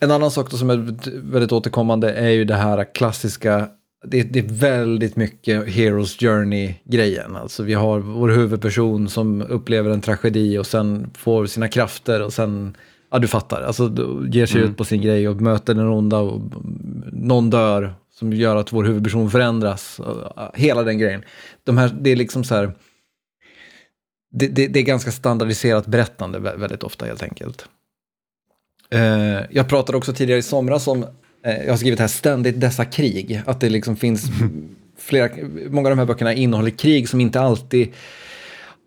En 0.00 0.10
annan 0.10 0.30
sak 0.30 0.50
som 0.50 0.70
är 0.70 0.94
väldigt 1.32 1.52
återkommande 1.52 2.12
är 2.12 2.30
ju 2.30 2.44
det 2.44 2.54
här 2.54 2.94
klassiska 2.94 3.68
det, 4.04 4.22
det, 4.22 4.38
är 4.38 4.48
väldigt 4.48 5.16
mycket 5.16 5.68
Heroes 5.68 6.16
Journey-grejen. 6.16 7.36
Alltså 7.36 7.62
vi 7.62 7.74
har 7.74 7.98
vår 7.98 8.28
huvudperson 8.28 9.08
som 9.08 9.42
upplever 9.42 9.90
en 9.90 10.00
tragedi 10.00 10.58
och 10.58 10.66
sen 10.66 11.10
får 11.14 11.46
sina 11.46 11.68
krafter 11.68 12.22
och 12.22 12.32
sen 12.32 12.76
Ja, 13.12 13.18
du 13.18 13.28
fattar. 13.28 13.62
Alltså, 13.62 13.92
ger 14.30 14.46
sig 14.46 14.60
mm. 14.60 14.70
ut 14.70 14.76
på 14.76 14.84
sin 14.84 15.02
grej 15.02 15.28
och 15.28 15.40
möter 15.40 15.74
den 15.74 15.88
onda 15.88 16.18
och 16.18 16.40
någon 17.12 17.50
dör 17.50 17.94
som 18.14 18.32
gör 18.32 18.56
att 18.56 18.72
vår 18.72 18.84
huvudperson 18.84 19.30
förändras. 19.30 20.00
Hela 20.54 20.82
den 20.82 20.98
grejen. 20.98 21.22
De 21.64 21.78
här, 21.78 21.96
det 22.00 22.10
är 22.10 22.16
liksom 22.16 22.44
så 22.44 22.54
här... 22.54 22.72
Det, 24.30 24.48
det, 24.48 24.66
det 24.66 24.80
är 24.80 24.84
ganska 24.84 25.12
standardiserat 25.12 25.86
berättande 25.86 26.38
väldigt 26.38 26.82
ofta 26.82 27.06
helt 27.06 27.22
enkelt. 27.22 27.68
Eh, 28.90 29.40
jag 29.50 29.68
pratade 29.68 29.98
också 29.98 30.12
tidigare 30.12 30.38
i 30.38 30.42
somras 30.42 30.88
om, 30.88 31.04
eh, 31.44 31.64
jag 31.64 31.72
har 31.72 31.76
skrivit 31.76 31.98
här 31.98 32.08
ständigt 32.08 32.60
dessa 32.60 32.84
krig, 32.84 33.42
att 33.46 33.60
det 33.60 33.68
liksom 33.68 33.96
finns 33.96 34.24
flera, 34.98 35.28
många 35.70 35.88
av 35.88 35.96
de 35.96 35.98
här 35.98 36.06
böckerna 36.06 36.34
innehåller 36.34 36.70
krig 36.70 37.08
som 37.08 37.20
inte 37.20 37.40
alltid 37.40 37.92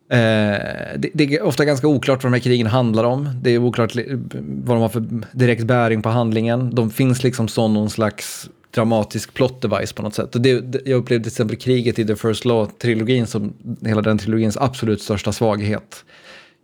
det, 0.07 1.09
det, 1.13 1.35
är 1.35 1.41
ofta 1.41 1.65
ganska 1.65 1.87
oklart 1.87 2.23
vad 2.23 2.31
de 2.31 2.35
här 2.35 2.43
krigen 2.43 2.67
handlar 2.67 3.03
om. 3.03 3.29
Det 3.41 3.49
är 3.49 3.57
oklart 3.57 3.95
vad 4.41 4.77
de 4.77 4.81
har 4.81 4.89
för 4.89 5.05
direkt 5.31 5.63
bäring 5.63 6.01
på 6.01 6.09
handlingen. 6.09 6.75
De 6.75 6.91
finns 6.91 7.23
liksom 7.23 7.47
som 7.47 7.73
någon 7.73 7.89
slags 7.89 8.49
dramatisk 8.71 9.33
plot 9.33 9.61
device 9.61 9.93
på 9.93 10.01
något 10.01 10.13
sätt. 10.13 10.35
Och 10.35 10.41
det, 10.41 10.59
det, 10.59 10.81
jag 10.85 10.97
upplevde 10.97 11.23
till 11.23 11.31
exempel 11.31 11.57
kriget 11.57 11.99
i 11.99 12.05
The 12.05 12.15
First 12.15 12.45
Law-trilogin 12.45 13.25
som 13.25 13.53
hela 13.81 14.01
den 14.01 14.17
trilogins 14.17 14.57
absolut 14.57 15.01
största 15.01 15.31
svaghet. 15.31 16.05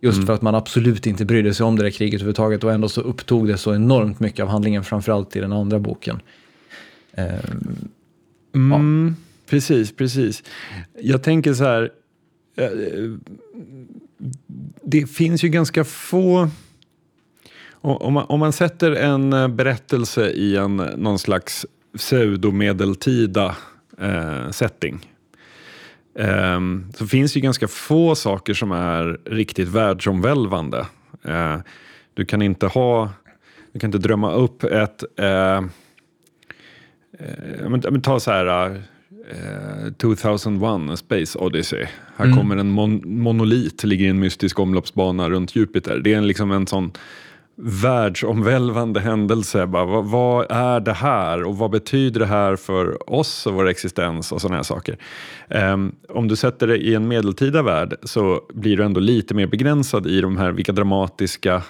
Just 0.00 0.16
mm. 0.16 0.26
för 0.26 0.34
att 0.34 0.42
man 0.42 0.54
absolut 0.54 1.06
inte 1.06 1.24
brydde 1.24 1.54
sig 1.54 1.66
om 1.66 1.76
det 1.76 1.82
där 1.82 1.90
kriget 1.90 2.14
överhuvudtaget 2.14 2.64
och 2.64 2.72
ändå 2.72 2.88
så 2.88 3.00
upptog 3.00 3.48
det 3.48 3.58
så 3.58 3.74
enormt 3.74 4.20
mycket 4.20 4.40
av 4.42 4.48
handlingen, 4.48 4.84
framförallt 4.84 5.36
i 5.36 5.40
den 5.40 5.52
andra 5.52 5.78
boken. 5.78 6.20
Um, 7.16 7.90
mm, 8.54 9.16
ja. 9.18 9.24
Precis, 9.50 9.96
precis. 9.96 10.42
Jag 11.00 11.22
tänker 11.22 11.54
så 11.54 11.64
här, 11.64 11.82
Eh, 11.82 12.01
Eh, 12.56 12.70
det 14.82 15.06
finns 15.06 15.44
ju 15.44 15.48
ganska 15.48 15.84
få... 15.84 16.48
Om 17.84 18.12
man, 18.12 18.24
om 18.28 18.40
man 18.40 18.52
sätter 18.52 18.92
en 18.92 19.32
eh, 19.32 19.48
berättelse 19.48 20.30
i 20.30 20.56
en 20.56 20.76
någon 20.76 21.18
slags 21.18 21.66
pseudomedeltida 21.96 23.56
eh, 23.98 24.50
setting 24.50 25.06
eh, 26.14 26.60
så 26.94 27.06
finns 27.06 27.32
det 27.32 27.38
ju 27.38 27.42
ganska 27.42 27.68
få 27.68 28.14
saker 28.14 28.54
som 28.54 28.72
är 28.72 29.20
riktigt 29.24 29.68
världsomvälvande. 29.68 30.86
Eh, 31.24 31.56
du 32.14 32.24
kan 32.24 32.42
inte 32.42 32.66
ha, 32.66 33.10
du 33.72 33.80
kan 33.80 33.88
inte 33.88 33.98
drömma 33.98 34.32
upp 34.32 34.64
ett 34.64 35.04
eh, 35.16 35.56
eh 37.18 37.68
men, 37.68 37.82
men 37.90 38.02
ta 38.02 38.20
så 38.20 38.30
här 38.30 38.82
2001, 39.98 40.88
eh, 40.88 40.92
A 40.92 40.96
Space 40.96 41.38
Odyssey. 41.38 41.86
Här 42.16 42.24
mm. 42.24 42.36
kommer 42.36 42.56
en 42.56 42.70
mon 42.70 43.02
monolit, 43.04 43.84
ligger 43.84 44.06
i 44.06 44.08
en 44.08 44.20
mystisk 44.20 44.58
omloppsbana 44.58 45.30
runt 45.30 45.56
Jupiter. 45.56 45.98
Det 45.98 46.12
är 46.12 46.18
en, 46.18 46.26
liksom 46.26 46.50
en 46.50 46.66
sån 46.66 46.92
världsomvälvande 47.56 49.00
händelse. 49.00 49.66
Bara, 49.66 49.84
vad, 49.84 50.04
vad, 50.04 50.46
är 50.50 50.80
det 50.80 50.92
här 50.92 51.42
och 51.42 51.58
vad 51.58 51.70
betyder 51.70 52.20
det 52.20 52.26
här 52.26 52.56
för 52.56 53.10
oss 53.10 53.46
och 53.46 53.54
vår 53.54 53.68
existens 53.68 54.32
och 54.32 54.40
sådana 54.40 54.56
här 54.56 54.62
saker. 54.62 54.96
Um, 55.48 55.94
om 56.08 56.28
du 56.28 56.36
sätter 56.36 56.66
det 56.66 56.76
i 56.76 56.94
en 56.94 57.08
medeltida 57.08 57.62
värld 57.62 57.94
så 58.02 58.40
blir 58.54 58.76
du 58.76 58.84
ändå 58.84 59.00
lite 59.00 59.34
mer 59.34 59.46
begränsad 59.46 60.06
i 60.06 60.20
de 60.20 60.36
här 60.36 60.52
vilka 60.52 60.72
dramatiska 60.72 61.62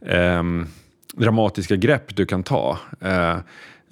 um, 0.00 0.66
dramatiska 1.14 1.76
grepp 1.76 2.16
du 2.16 2.26
kan 2.26 2.42
ta. 2.42 2.78
Uh, 3.04 3.36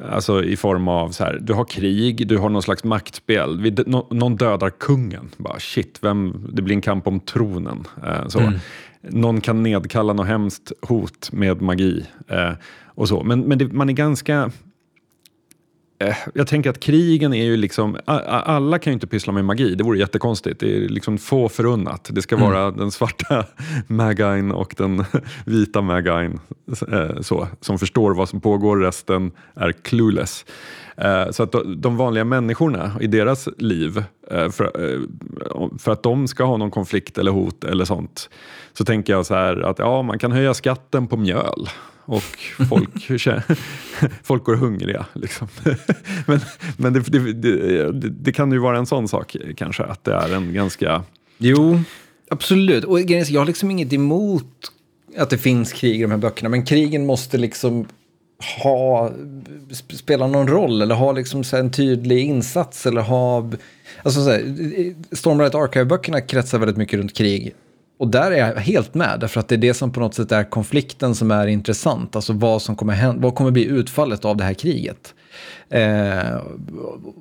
Alltså 0.08 0.44
i 0.44 0.56
form 0.56 0.88
av 0.88 1.10
så 1.10 1.24
här, 1.24 1.38
du 1.42 1.52
har 1.52 1.64
krig, 1.64 2.28
du 2.28 2.38
har 2.38 2.48
någon 2.48 2.62
slags 2.62 2.84
maktspel. 2.84 3.74
någon 4.10 4.36
dödar 4.36 4.70
kungen. 4.70 5.30
Bara, 5.36 5.58
shit, 5.58 5.98
vem, 6.02 6.48
det 6.52 6.62
blir 6.62 6.74
en 6.74 6.80
kamp 6.80 7.06
om 7.06 7.20
tronen. 7.20 7.84
Eh, 8.06 8.28
så. 8.28 8.40
Mm. 8.40 8.54
Någon 9.02 9.40
kan 9.40 9.62
nedkalla 9.62 10.12
något 10.12 10.26
hemskt 10.26 10.72
hot 10.82 11.32
med 11.32 11.62
magi. 11.62 12.06
Eh, 12.28 12.52
och 12.84 13.08
så. 13.08 13.22
Men, 13.22 13.40
men 13.40 13.58
det, 13.58 13.72
man 13.72 13.88
är 13.88 13.92
ganska 13.92 14.50
jag 16.34 16.46
tänker 16.46 16.70
att 16.70 16.80
krigen 16.80 17.34
är 17.34 17.44
ju 17.44 17.56
liksom, 17.56 17.98
alla 18.04 18.78
kan 18.78 18.90
ju 18.90 18.94
inte 18.94 19.06
pyssla 19.06 19.32
med 19.32 19.44
magi, 19.44 19.74
det 19.74 19.84
vore 19.84 19.98
jättekonstigt. 19.98 20.60
Det 20.60 20.76
är 20.76 20.88
liksom 20.88 21.18
få 21.18 21.48
förunnat. 21.48 22.08
Det 22.12 22.22
ska 22.22 22.36
mm. 22.36 22.50
vara 22.50 22.70
den 22.70 22.90
svarta 22.90 23.44
Magine 23.86 24.54
och 24.54 24.74
den 24.78 25.04
vita 25.44 25.80
Magine 25.80 26.38
eh, 26.92 27.20
så, 27.20 27.48
som 27.60 27.78
förstår 27.78 28.14
vad 28.14 28.28
som 28.28 28.40
pågår, 28.40 28.76
resten 28.76 29.32
är 29.54 29.72
clueless. 29.72 30.44
Eh, 30.96 31.30
så 31.30 31.42
att 31.42 31.54
de 31.76 31.96
vanliga 31.96 32.24
människorna 32.24 32.92
i 33.00 33.06
deras 33.06 33.48
liv, 33.58 34.04
för, 34.30 34.70
för 35.78 35.92
att 35.92 36.02
de 36.02 36.28
ska 36.28 36.44
ha 36.44 36.56
någon 36.56 36.70
konflikt 36.70 37.18
eller 37.18 37.30
hot 37.30 37.64
eller 37.64 37.84
sånt, 37.84 38.30
så 38.72 38.84
tänker 38.84 39.12
jag 39.12 39.26
så 39.26 39.34
här 39.34 39.60
att 39.60 39.78
ja, 39.78 40.02
man 40.02 40.18
kan 40.18 40.32
höja 40.32 40.54
skatten 40.54 41.06
på 41.06 41.16
mjöl 41.16 41.68
och 42.10 42.22
folk, 42.68 43.10
folk 44.22 44.44
går 44.44 44.56
hungriga. 44.56 45.06
Liksom. 45.12 45.48
men 46.26 46.40
men 46.76 46.92
det, 46.92 47.00
det, 47.00 47.32
det, 47.32 47.92
det, 48.08 48.32
kan 48.32 48.52
ju 48.52 48.58
vara 48.58 48.78
en 48.78 48.86
sån 48.86 49.08
sak 49.08 49.36
kanske, 49.56 49.82
att 49.82 50.04
det 50.04 50.14
är 50.14 50.34
en 50.34 50.54
ganska... 50.54 51.02
Jo, 51.38 51.80
absolut. 52.30 52.84
Och 52.84 53.00
jag 53.00 53.40
har 53.40 53.46
liksom 53.46 53.70
inget 53.70 53.92
emot 53.92 54.72
att 55.16 55.30
det 55.30 55.38
finns 55.38 55.72
krig 55.72 55.98
i 55.98 56.02
de 56.02 56.10
här 56.10 56.18
böckerna, 56.18 56.48
men 56.48 56.64
krigen 56.64 57.06
måste 57.06 57.38
liksom 57.38 57.86
ha, 58.62 59.12
spela 59.90 60.26
någon 60.26 60.48
roll 60.48 60.82
eller 60.82 60.94
ha 60.94 61.12
liksom 61.12 61.42
en 61.52 61.70
tydlig 61.70 62.24
insats 62.24 62.86
eller 62.86 63.00
ha... 63.00 63.50
Alltså 64.02 64.24
så 64.24 64.30
här, 64.30 64.44
Stormlight 65.14 65.54
Archive-böckerna 65.54 66.20
kretsar 66.20 66.58
väldigt 66.58 66.76
mycket 66.76 66.98
runt 66.98 67.16
krig. 67.16 67.54
Och 68.00 68.08
där 68.08 68.30
är 68.30 68.36
jag 68.36 68.54
helt 68.54 68.94
med, 68.94 69.20
därför 69.20 69.40
att 69.40 69.48
det 69.48 69.54
är 69.54 69.58
det 69.58 69.74
som 69.74 69.92
på 69.92 70.00
något 70.00 70.14
sätt 70.14 70.32
är 70.32 70.44
konflikten 70.44 71.14
som 71.14 71.30
är 71.30 71.46
intressant. 71.46 72.16
Alltså 72.16 72.32
vad 72.32 72.62
som 72.62 72.76
kommer 72.76 72.92
hända, 72.92 73.22
vad 73.22 73.34
kommer 73.34 73.50
bli 73.50 73.64
utfallet 73.64 74.24
av 74.24 74.36
det 74.36 74.44
här 74.44 74.54
kriget. 74.54 75.14
Eh, 75.70 76.36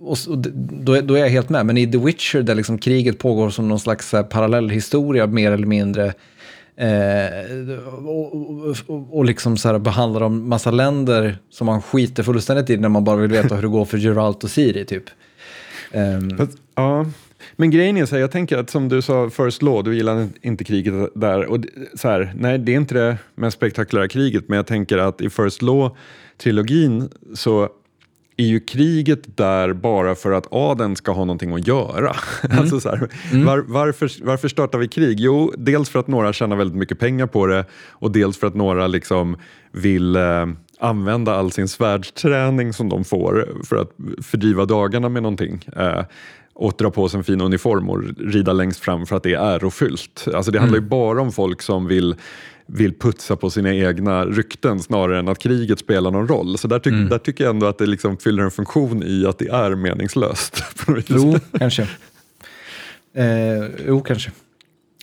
och, 0.01 0.17
och 0.27 0.37
då, 0.37 1.01
då, 1.01 1.13
är 1.13 1.19
jag 1.19 1.29
helt 1.29 1.49
med, 1.49 1.65
men 1.65 1.77
i 1.77 1.91
The 1.91 1.97
Witcher 1.97 2.41
där 2.41 2.55
liksom 2.55 2.77
kriget 2.77 3.19
pågår 3.19 3.49
som 3.49 3.67
någon 3.67 3.79
slags 3.79 4.13
eh, 4.13 4.23
parallellhistoria 4.23 5.27
mer 5.27 5.51
eller 5.51 5.67
mindre. 5.67 6.13
Eh, 6.75 7.79
och, 8.05 8.33
och, 8.87 9.17
och, 9.17 9.25
liksom 9.25 9.57
så 9.57 9.67
här 9.67 9.79
behandlar 9.79 10.19
de 10.19 10.49
massa 10.49 10.71
länder 10.71 11.37
som 11.49 11.65
man 11.65 11.81
skiter 11.81 12.23
fullständigt 12.23 12.69
i 12.69 12.77
när 12.77 12.89
man 12.89 13.03
bara 13.03 13.15
vill 13.15 13.31
veta 13.31 13.55
hur 13.55 13.61
det 13.61 13.67
går 13.67 13.85
för 13.85 13.97
Geralt 13.97 14.43
och 14.43 14.49
Siri 14.49 14.85
typ. 14.85 15.03
Eh. 15.91 16.19
But, 16.19 16.49
uh 16.79 17.07
men 17.59 17.71
grejen 17.71 17.97
är 17.97 18.05
så 18.05 18.15
här, 18.15 18.21
jag 18.21 18.31
tänker 18.31 18.57
att 18.57 18.69
som 18.69 18.89
du 18.89 19.01
sa, 19.01 19.29
First 19.29 19.61
Law, 19.61 19.83
du 19.83 19.95
gillar 19.95 20.27
inte 20.41 20.63
kriget 20.63 20.93
där. 21.15 21.45
Och 21.45 21.59
så 21.93 22.07
här, 22.07 22.33
nej, 22.35 22.57
det 22.57 22.71
är 22.71 22.75
inte 22.75 22.95
det 22.95 23.17
mest 23.35 23.57
spektakulära 23.57 24.07
kriget, 24.07 24.43
men 24.47 24.55
jag 24.55 24.67
tänker 24.67 24.97
att 24.97 25.21
i 25.21 25.29
First 25.29 25.61
Law-trilogin 25.61 27.09
så 27.33 27.69
är 28.37 28.45
ju 28.45 28.59
kriget 28.59 29.37
där 29.37 29.73
bara 29.73 30.15
för 30.15 30.31
att 30.31 30.53
adeln 30.53 30.95
ska 30.95 31.11
ha 31.11 31.25
någonting 31.25 31.53
att 31.53 31.67
göra. 31.67 32.15
Mm. 32.43 32.59
alltså 32.59 32.79
så 32.79 32.89
här, 32.89 33.09
mm. 33.31 33.45
var, 33.45 33.63
varför, 33.67 34.11
varför 34.23 34.47
startar 34.47 34.79
vi 34.79 34.87
krig? 34.87 35.19
Jo, 35.19 35.53
dels 35.57 35.89
för 35.89 35.99
att 35.99 36.07
några 36.07 36.33
tjänar 36.33 36.55
väldigt 36.55 36.77
mycket 36.77 36.99
pengar 36.99 37.27
på 37.27 37.45
det 37.45 37.65
och 37.89 38.11
dels 38.11 38.37
för 38.37 38.47
att 38.47 38.55
några 38.55 38.87
liksom 38.87 39.37
vill 39.71 40.15
eh, 40.15 40.45
använda 40.79 41.33
all 41.33 41.51
sin 41.51 41.67
svärdsträning 41.67 42.73
som 42.73 42.89
de 42.89 43.03
får 43.03 43.49
för 43.63 43.75
att 43.75 43.91
fördriva 44.25 44.65
dagarna 44.65 45.09
med 45.09 45.23
någonting. 45.23 45.65
Eh, 45.75 46.03
och 46.59 46.73
dra 46.77 46.91
på 46.91 47.09
sig 47.09 47.17
en 47.17 47.23
fin 47.23 47.41
uniform 47.41 47.89
och 47.89 48.03
rida 48.17 48.53
längst 48.53 48.79
fram 48.79 49.05
för 49.05 49.15
att 49.15 49.23
det 49.23 49.33
är 49.33 49.39
ärofyllt. 49.39 50.27
Alltså 50.33 50.51
det 50.51 50.59
handlar 50.59 50.79
ju 50.79 50.85
bara 50.85 51.21
om 51.21 51.31
folk 51.31 51.61
som 51.61 51.87
vill 51.87 52.15
vill 52.65 52.93
putsa 52.93 53.35
på 53.35 53.49
sina 53.49 53.73
egna 53.73 54.25
rykten 54.25 54.79
snarare 54.79 55.19
än 55.19 55.27
att 55.27 55.39
kriget 55.39 55.79
spelar 55.79 56.11
någon 56.11 56.27
roll. 56.27 56.57
Så 56.57 56.67
där, 56.67 56.79
ty 56.79 56.89
där 56.91 57.17
tycker 57.17 57.43
jag 57.43 57.51
ändå 57.51 57.65
att 57.65 57.77
det 57.77 57.85
liksom 57.85 58.17
fyller 58.17 58.43
en 58.43 58.51
funktion 58.51 59.03
i 59.03 59.25
att 59.25 59.39
det 59.39 59.47
är 59.47 59.75
meningslöst. 59.75 60.63
Jo, 61.07 61.39
kanske. 61.59 61.81
Eh, 63.13 63.65
jo, 63.87 64.01
kanske. 64.01 64.31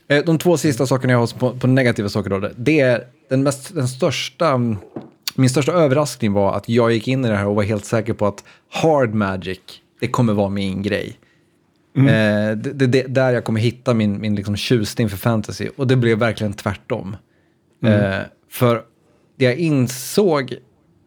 Eh, 0.08 0.24
de 0.24 0.38
två 0.38 0.56
sista 0.56 0.86
sakerna 0.86 1.12
jag 1.12 1.20
har 1.20 1.38
på, 1.38 1.58
på 1.58 1.66
negativa 1.66 2.08
saker 2.08 2.30
då, 2.30 2.50
det 2.56 2.80
är 2.80 3.04
den, 3.28 3.42
mest, 3.42 3.74
den 3.74 3.88
största, 3.88 4.60
min 5.34 5.50
största 5.50 5.72
överraskning 5.72 6.32
var 6.32 6.56
att 6.56 6.68
jag 6.68 6.92
gick 6.92 7.08
in 7.08 7.24
i 7.24 7.28
det 7.28 7.36
här 7.36 7.46
och 7.46 7.54
var 7.54 7.62
helt 7.62 7.84
säker 7.84 8.12
på 8.12 8.26
att 8.26 8.44
hard 8.70 9.14
magic, 9.14 9.60
det 10.00 10.08
kommer 10.08 10.32
vara 10.32 10.48
min 10.48 10.82
grej. 10.82 11.16
Mm. 11.96 12.08
Eh, 12.08 12.56
det, 12.56 12.72
det, 12.72 12.86
det, 12.86 13.02
där 13.02 13.32
jag 13.32 13.44
kommer 13.44 13.60
hitta 13.60 13.94
min, 13.94 14.20
min 14.20 14.34
liksom 14.34 14.56
tjusning 14.56 15.08
för 15.08 15.16
fantasy 15.16 15.68
och 15.76 15.86
det 15.86 15.96
blev 15.96 16.18
verkligen 16.18 16.52
tvärtom. 16.52 17.16
Mm. 17.82 18.00
Eh, 18.00 18.26
för 18.50 18.82
det 19.36 19.44
jag 19.44 19.56
insåg 19.56 20.54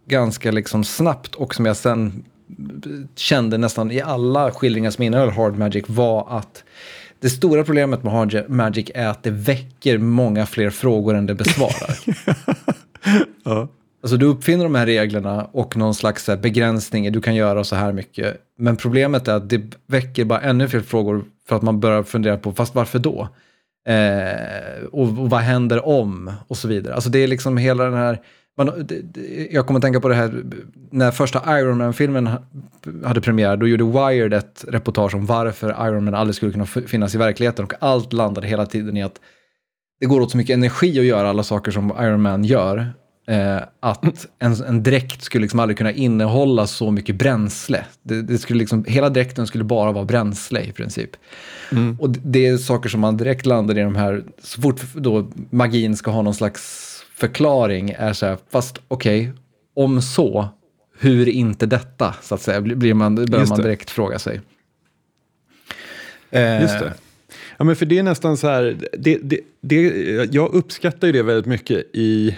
ganska 0.08 0.52
liksom 0.52 0.84
snabbt 0.84 1.36
och 1.36 1.56
som 1.56 1.66
jag 1.66 1.78
sen 1.78 2.24
kände 3.16 3.58
nästan 3.58 3.92
i 3.92 4.02
alla 4.02 4.52
skildringar 4.52 4.92
som 4.92 5.04
innehöll 5.04 5.30
Hard 5.30 5.58
Magic 5.58 5.86
var 5.88 6.38
att 6.38 6.64
det 7.20 7.30
stora 7.30 7.64
problemet 7.64 8.04
med 8.04 8.14
Hard 8.14 8.50
Magic 8.50 8.92
är 8.96 9.08
att 9.08 9.24
det 9.24 9.32
väcker 9.32 9.98
många 9.98 10.46
fler 10.46 10.70
frågor 10.70 11.16
än 11.16 11.26
det 11.26 11.36
besvarar. 11.36 11.98
ja. 13.44 13.68
Alltså 14.02 14.18
du 14.18 14.26
uppfinner 14.26 14.64
de 14.64 14.76
här 14.76 14.86
reglerna 14.86 15.50
och 15.52 15.78
någon 15.78 15.96
slags 15.96 16.30
eh, 16.30 16.40
begränsning, 16.40 17.12
du 17.12 17.22
kan 17.22 17.36
göra 17.36 17.64
så 17.64 17.76
här 17.76 17.94
mycket. 17.94 18.38
Men 18.58 18.78
problemet 18.78 19.28
är 19.28 19.34
att 19.34 19.50
det 19.50 19.62
väcker 19.88 20.26
bara 20.26 20.42
ännu 20.42 20.68
fler 20.68 20.82
frågor 20.82 21.24
för 21.48 21.56
att 21.56 21.62
man 21.62 21.80
börjar 21.80 22.04
fundera 22.04 22.38
på, 22.38 22.52
fast 22.52 22.76
varför 22.76 23.00
då? 23.00 23.28
Eh, 23.88 24.84
och, 24.92 25.02
och, 25.02 25.30
vad 25.30 25.40
händer 25.40 25.88
om? 25.88 26.32
Och 26.48 26.58
så 26.58 26.68
vidare. 26.68 26.96
Alltså 26.96 27.10
det 27.10 27.20
är 27.20 27.28
liksom 27.28 27.58
hela 27.58 27.84
den 27.84 27.94
här... 27.94 28.22
Man, 28.58 28.88
jag 29.52 29.68
kommer 29.68 29.80
att 29.80 29.84
tänka 29.84 30.00
på 30.00 30.08
det 30.08 30.16
här, 30.16 30.44
när 30.92 31.12
första 31.12 31.60
Iron 31.60 31.78
Man-filmen 31.78 32.30
hade 33.06 33.22
premiär, 33.22 33.58
då 33.58 33.68
gjorde 33.68 33.84
Wired 33.84 34.34
ett 34.34 34.66
reportage 34.68 35.16
om 35.16 35.26
varför 35.26 35.88
Iron 35.88 36.06
Man 36.06 36.16
aldrig 36.16 36.36
skulle 36.36 36.52
kunna 36.52 36.66
finnas 36.66 37.16
i 37.16 37.18
verkligheten 37.18 37.66
och 37.66 37.74
allt 37.80 38.14
landade 38.14 38.48
hela 38.48 38.66
tiden 38.66 38.98
i 38.98 39.04
att 39.04 39.20
det 40.00 40.06
går 40.06 40.22
åt 40.22 40.32
så 40.32 40.38
mycket 40.38 40.54
energi 40.54 41.00
att 41.00 41.06
göra 41.06 41.30
alla 41.30 41.44
saker 41.44 41.72
som 41.72 41.94
Iron 42.00 42.22
Man 42.22 42.44
gör. 42.44 42.94
Eh, 43.30 43.62
att 43.80 44.28
en, 44.40 44.54
en 44.54 44.84
dräkt 44.84 45.24
skulle 45.24 45.42
liksom 45.42 45.60
aldrig 45.60 45.78
kunna 45.78 45.92
innehålla 45.92 46.68
så 46.68 46.92
mycket 46.92 47.16
bränsle. 47.16 47.86
Det, 48.04 48.22
det, 48.22 48.38
skulle 48.38 48.60
liksom, 48.60 48.86
hela 48.88 49.10
dräkten 49.10 49.48
skulle 49.48 49.64
bara 49.64 49.92
vara 49.92 50.06
bränsle 50.06 50.62
i 50.62 50.72
princip. 50.72 51.10
Mm. 51.72 51.98
Och 52.00 52.10
det 52.10 52.48
är 52.48 52.58
saker 52.58 52.90
som 52.90 53.00
man 53.00 53.18
direkt 53.18 53.46
landar 53.46 53.78
i 53.78 53.82
de 53.82 53.96
här, 53.96 54.24
så 54.44 54.62
fort 54.62 54.82
då 54.94 55.32
magin 55.50 55.98
ska 55.98 56.12
ha 56.12 56.22
någon 56.22 56.34
slags 56.34 56.86
förklaring, 57.16 57.90
är 57.90 58.14
så 58.14 58.26
här, 58.26 58.38
fast 58.52 58.82
okej, 58.88 59.22
okay, 59.22 59.42
om 59.74 60.02
så, 60.02 60.48
hur 61.00 61.30
inte 61.30 61.66
detta, 61.66 62.16
så 62.22 62.36
att 62.36 62.42
säga, 62.42 62.62
blir 62.62 62.94
man, 62.94 63.16
börjar 63.16 63.46
man 63.46 63.62
direkt 63.62 63.90
fråga 63.90 64.20
sig. 64.20 64.42
Eh, 66.32 66.62
Just 66.62 66.80
det. 66.80 66.94
Ja, 67.58 67.66
men 67.66 67.76
för 67.76 67.86
det 67.86 68.00
är 68.00 68.04
nästan 68.04 68.38
så 68.38 68.48
här, 68.48 68.78
det, 68.98 69.20
det, 69.24 69.40
det, 69.62 69.82
jag 70.34 70.54
uppskattar 70.54 71.08
ju 71.08 71.14
det 71.14 71.24
väldigt 71.24 71.46
mycket 71.46 71.86
i 71.94 72.38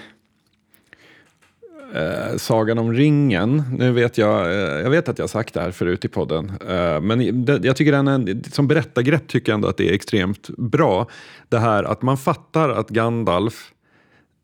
eh, 1.95 2.37
Sagan 2.37 2.77
om 2.77 2.93
ringen. 2.93 3.63
Nu 3.77 3.91
vet 3.91 4.17
jag, 4.17 4.45
eh, 4.45 4.81
jag 4.81 4.89
vet 4.89 5.09
att 5.09 5.17
jag 5.17 5.23
har 5.23 5.27
sagt 5.27 5.53
det 5.53 5.61
här 5.61 5.71
förut 5.71 6.05
i 6.05 6.07
podden, 6.07 6.51
eh, 6.69 7.01
men 7.01 7.45
det, 7.45 7.65
jag 7.65 7.75
tycker 7.75 7.91
den 7.91 8.07
är, 8.07 8.49
som 8.53 8.67
berättargrepp 8.67 9.27
tycker 9.27 9.51
jag 9.51 9.55
ändå 9.55 9.67
att 9.67 9.77
det 9.77 9.89
är 9.89 9.93
extremt 9.93 10.49
bra. 10.57 11.07
Det 11.49 11.59
här 11.59 11.83
att 11.83 12.01
man 12.01 12.17
fattar 12.17 12.69
att 12.69 12.89
Gandalf 12.89 13.71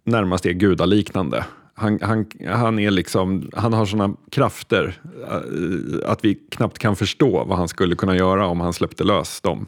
närmast 0.03 0.45
är 0.45 0.51
gudaliknande. 0.51 1.45
Han, 1.73 1.99
han, 2.01 2.25
han, 2.47 2.79
är 2.79 2.91
liksom, 2.91 3.51
han 3.55 3.73
har 3.73 3.85
sådana 3.85 4.15
krafter 4.31 5.01
eh, 5.31 6.11
att 6.11 6.25
vi 6.25 6.35
knappt 6.35 6.79
kan 6.79 6.95
förstå 6.95 7.43
vad 7.43 7.57
han 7.57 7.67
skulle 7.67 7.95
kunna 7.95 8.15
göra 8.15 8.47
om 8.47 8.61
han 8.61 8.73
släppte 8.73 9.03
lös 9.03 9.41
dem. 9.41 9.67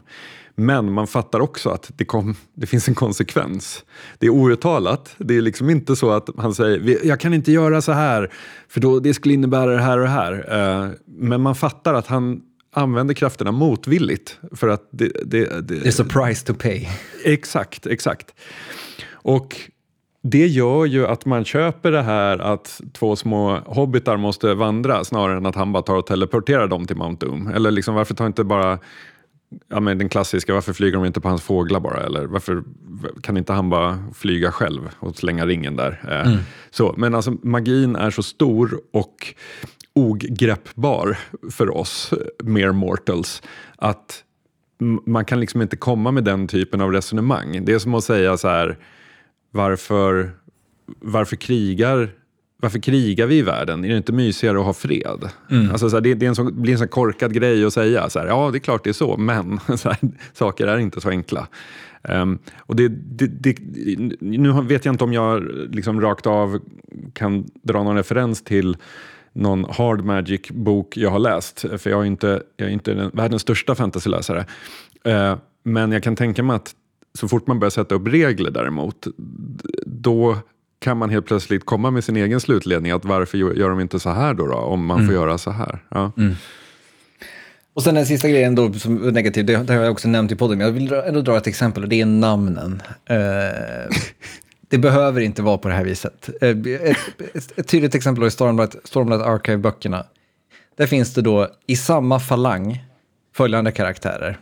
Men 0.60 0.92
man 0.92 1.06
fattar 1.06 1.40
också 1.40 1.70
att 1.70 1.90
det, 1.96 2.04
kom, 2.04 2.34
det 2.54 2.66
finns 2.66 2.88
en 2.88 2.94
konsekvens. 2.94 3.84
Det 4.18 4.26
är 4.26 4.30
outtalat. 4.30 5.14
Det 5.18 5.36
är 5.36 5.40
liksom 5.40 5.70
inte 5.70 5.96
så 5.96 6.10
att 6.10 6.28
han 6.38 6.54
säger 6.54 7.06
jag 7.06 7.20
kan 7.20 7.34
inte 7.34 7.52
göra 7.52 7.82
så 7.82 7.92
här 7.92 8.32
för 8.68 8.80
då, 8.80 9.00
det 9.00 9.14
skulle 9.14 9.34
innebära 9.34 9.70
det 9.70 9.82
här 9.82 9.98
och 9.98 10.04
det 10.04 10.10
här. 10.10 10.32
Uh, 10.32 10.90
men 11.06 11.40
man 11.40 11.54
fattar 11.54 11.94
att 11.94 12.06
han 12.06 12.42
använder 12.72 13.14
krafterna 13.14 13.52
motvilligt. 13.52 14.38
För 14.52 14.68
att 14.68 14.88
det, 14.90 15.12
det, 15.24 15.68
det, 15.68 15.74
There's 15.74 16.02
a 16.02 16.06
price 16.08 16.46
to 16.46 16.54
pay. 16.54 16.88
Exakt, 17.24 17.86
exakt. 17.86 18.34
Och 19.12 19.56
det 20.22 20.46
gör 20.46 20.84
ju 20.84 21.06
att 21.06 21.26
man 21.26 21.44
köper 21.44 21.92
det 21.92 22.02
här 22.02 22.38
att 22.38 22.80
två 22.92 23.16
små 23.16 23.58
hobbitar 23.66 24.16
måste 24.16 24.54
vandra 24.54 25.04
snarare 25.04 25.36
än 25.36 25.46
att 25.46 25.54
han 25.54 25.72
bara 25.72 25.82
tar 25.82 25.96
och 25.96 26.06
teleporterar 26.06 26.66
dem 26.66 26.86
till 26.86 26.96
Mount 26.96 27.26
Doom. 27.26 27.46
Eller 27.46 27.70
liksom, 27.70 27.94
varför 27.94 28.14
tar 28.14 28.26
inte 28.26 28.44
bara 28.44 28.78
ja, 29.68 29.80
men 29.80 29.98
den 29.98 30.08
klassiska, 30.08 30.54
varför 30.54 30.72
flyger 30.72 30.96
de 30.96 31.04
inte 31.04 31.20
på 31.20 31.28
hans 31.28 31.42
fåglar 31.42 31.80
bara? 31.80 32.00
Eller 32.00 32.26
varför 32.26 32.62
kan 33.22 33.36
inte 33.36 33.52
han 33.52 33.70
bara 33.70 34.04
flyga 34.14 34.52
själv 34.52 34.90
och 34.98 35.16
slänga 35.16 35.46
ringen 35.46 35.76
där? 35.76 36.00
Eh, 36.08 36.26
mm. 36.32 36.38
Så, 36.70 36.94
men 36.96 37.14
alltså 37.14 37.30
magin 37.42 37.96
är 37.96 38.10
så 38.10 38.22
stor 38.22 38.80
och 38.92 39.34
ogreppbar 39.94 41.18
för 41.50 41.76
oss 41.76 42.12
mere 42.44 42.72
mortals 42.72 43.42
att 43.76 44.24
man 45.06 45.24
kan 45.24 45.40
liksom 45.40 45.62
inte 45.62 45.76
komma 45.76 46.10
med 46.10 46.24
den 46.24 46.48
typen 46.48 46.80
av 46.80 46.92
resonemang. 46.92 47.64
Det 47.64 47.72
är 47.72 47.78
som 47.78 47.94
att 47.94 48.04
säga 48.04 48.36
så 48.36 48.48
här, 48.48 48.78
varför, 49.50 50.30
varför 51.00 51.36
krigar 51.36 52.10
varför 52.60 52.78
krigar 52.78 53.26
vi 53.26 53.38
i 53.38 53.42
världen? 53.42 53.84
Är 53.84 53.88
det 53.88 53.96
inte 53.96 54.12
mysigare 54.12 54.58
att 54.58 54.64
ha 54.64 54.72
fred? 54.72 55.28
Mm. 55.50 55.70
Alltså, 55.70 55.90
så 55.90 55.96
här, 55.96 56.00
det, 56.00 56.14
det, 56.14 56.26
en 56.26 56.34
så, 56.34 56.44
blir 56.44 56.72
en 56.72 56.78
sån 56.78 56.88
korkad 56.88 57.32
grej 57.32 57.64
att 57.64 57.72
säga. 57.72 58.10
Så 58.10 58.18
här, 58.18 58.26
ja, 58.26 58.50
det 58.50 58.58
är 58.58 58.60
klart 58.60 58.84
det 58.84 58.90
är 58.90 58.94
så, 58.94 59.16
men 59.16 59.60
så 59.76 59.88
här, 59.88 59.98
saker 60.32 60.66
är 60.66 60.78
inte 60.78 61.00
så 61.00 61.10
enkla. 61.10 61.48
Um, 62.02 62.38
och 62.58 62.76
det, 62.76 62.88
det, 62.88 63.56
nu 64.20 64.52
vet 64.52 64.84
jag 64.84 64.94
inte 64.94 65.04
om 65.04 65.12
jag 65.12 65.42
liksom 65.70 66.00
rakt 66.00 66.26
av 66.26 66.58
kan 67.12 67.46
dra 67.62 67.82
någon 67.82 67.96
referens 67.96 68.44
till 68.44 68.76
någon 69.32 69.64
hard 69.64 70.04
magic-bok 70.04 70.96
jag 70.96 71.10
har 71.10 71.18
läst, 71.18 71.60
för 71.78 71.90
jag 71.90 72.00
är 72.00 72.04
inte, 72.04 72.42
jag 72.56 72.68
är 72.68 72.72
inte 72.72 72.94
den, 72.94 73.10
världens 73.14 73.42
största 73.42 73.74
fantasyläsare. 73.74 74.44
Uh, 75.08 75.36
men 75.62 75.92
jag 75.92 76.02
kan 76.02 76.16
tänka 76.16 76.42
mig 76.42 76.56
att 76.56 76.74
så 77.14 77.28
fort 77.28 77.46
man 77.46 77.58
börjar 77.58 77.70
sätta 77.70 77.94
upp 77.94 78.08
regler 78.08 78.50
däremot, 78.50 79.06
då 79.86 80.36
kan 80.80 80.96
man 80.96 81.10
helt 81.10 81.26
plötsligt 81.26 81.66
komma 81.66 81.90
med 81.90 82.04
sin 82.04 82.16
egen 82.16 82.40
slutledning. 82.40 82.92
att 82.92 83.04
Varför 83.04 83.38
gör 83.38 83.70
de 83.70 83.80
inte 83.80 84.00
så 84.00 84.10
här 84.10 84.34
då, 84.34 84.46
då 84.46 84.54
om 84.54 84.86
man 84.86 84.96
mm. 84.96 85.08
får 85.08 85.14
göra 85.14 85.38
så 85.38 85.50
här? 85.50 85.84
Ja. 85.88 86.12
Mm. 86.16 86.34
Och 87.74 87.82
sen 87.82 87.94
den 87.94 88.06
sista 88.06 88.28
grejen 88.28 88.54
då 88.54 88.72
som 88.72 89.08
är 89.08 89.12
negativ, 89.12 89.44
det, 89.44 89.56
det 89.56 89.74
har 89.74 89.82
jag 89.82 89.92
också 89.92 90.08
nämnt 90.08 90.32
i 90.32 90.36
podden, 90.36 90.58
men 90.58 90.66
jag 90.66 90.74
vill 90.74 90.92
ändå 90.92 91.20
dra 91.20 91.36
ett 91.36 91.46
exempel 91.46 91.82
och 91.82 91.88
det 91.88 92.00
är 92.00 92.06
namnen. 92.06 92.82
Uh, 93.10 93.96
det 94.68 94.78
behöver 94.78 95.20
inte 95.20 95.42
vara 95.42 95.58
på 95.58 95.68
det 95.68 95.74
här 95.74 95.84
viset. 95.84 96.30
Uh, 96.42 96.72
ett, 96.72 96.96
ett, 97.34 97.58
ett, 97.58 97.68
tydligt 97.68 97.94
exempel 97.94 98.24
är 98.24 98.30
Stormlight, 98.30 98.76
Stormlight 98.84 99.22
Archive-böckerna. 99.22 100.06
Där 100.76 100.86
finns 100.86 101.14
det 101.14 101.22
då 101.22 101.48
i 101.66 101.76
samma 101.76 102.20
falang 102.20 102.84
följande 103.36 103.72
karaktärer. 103.72 104.38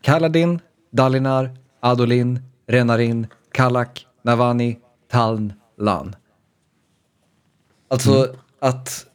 Kaladin, 0.00 0.60
Dalinar, 0.92 1.50
Adolin, 1.80 2.40
Renarin, 2.66 3.26
Kallak, 3.52 4.05
Navani, 4.26 4.78
Taln, 5.10 5.52
Lan. 5.78 6.16
Alltså 7.88 8.24
mm. 8.24 8.36
att, 8.58 9.06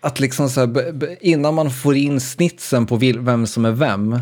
att 0.00 0.20
liksom 0.20 0.48
så 0.48 0.60
här, 0.60 1.16
innan 1.20 1.54
man 1.54 1.70
får 1.70 1.96
in 1.96 2.20
snitsen 2.20 2.86
på 2.86 2.96
vem 2.96 3.46
som 3.46 3.64
är 3.64 3.70
vem, 3.70 4.20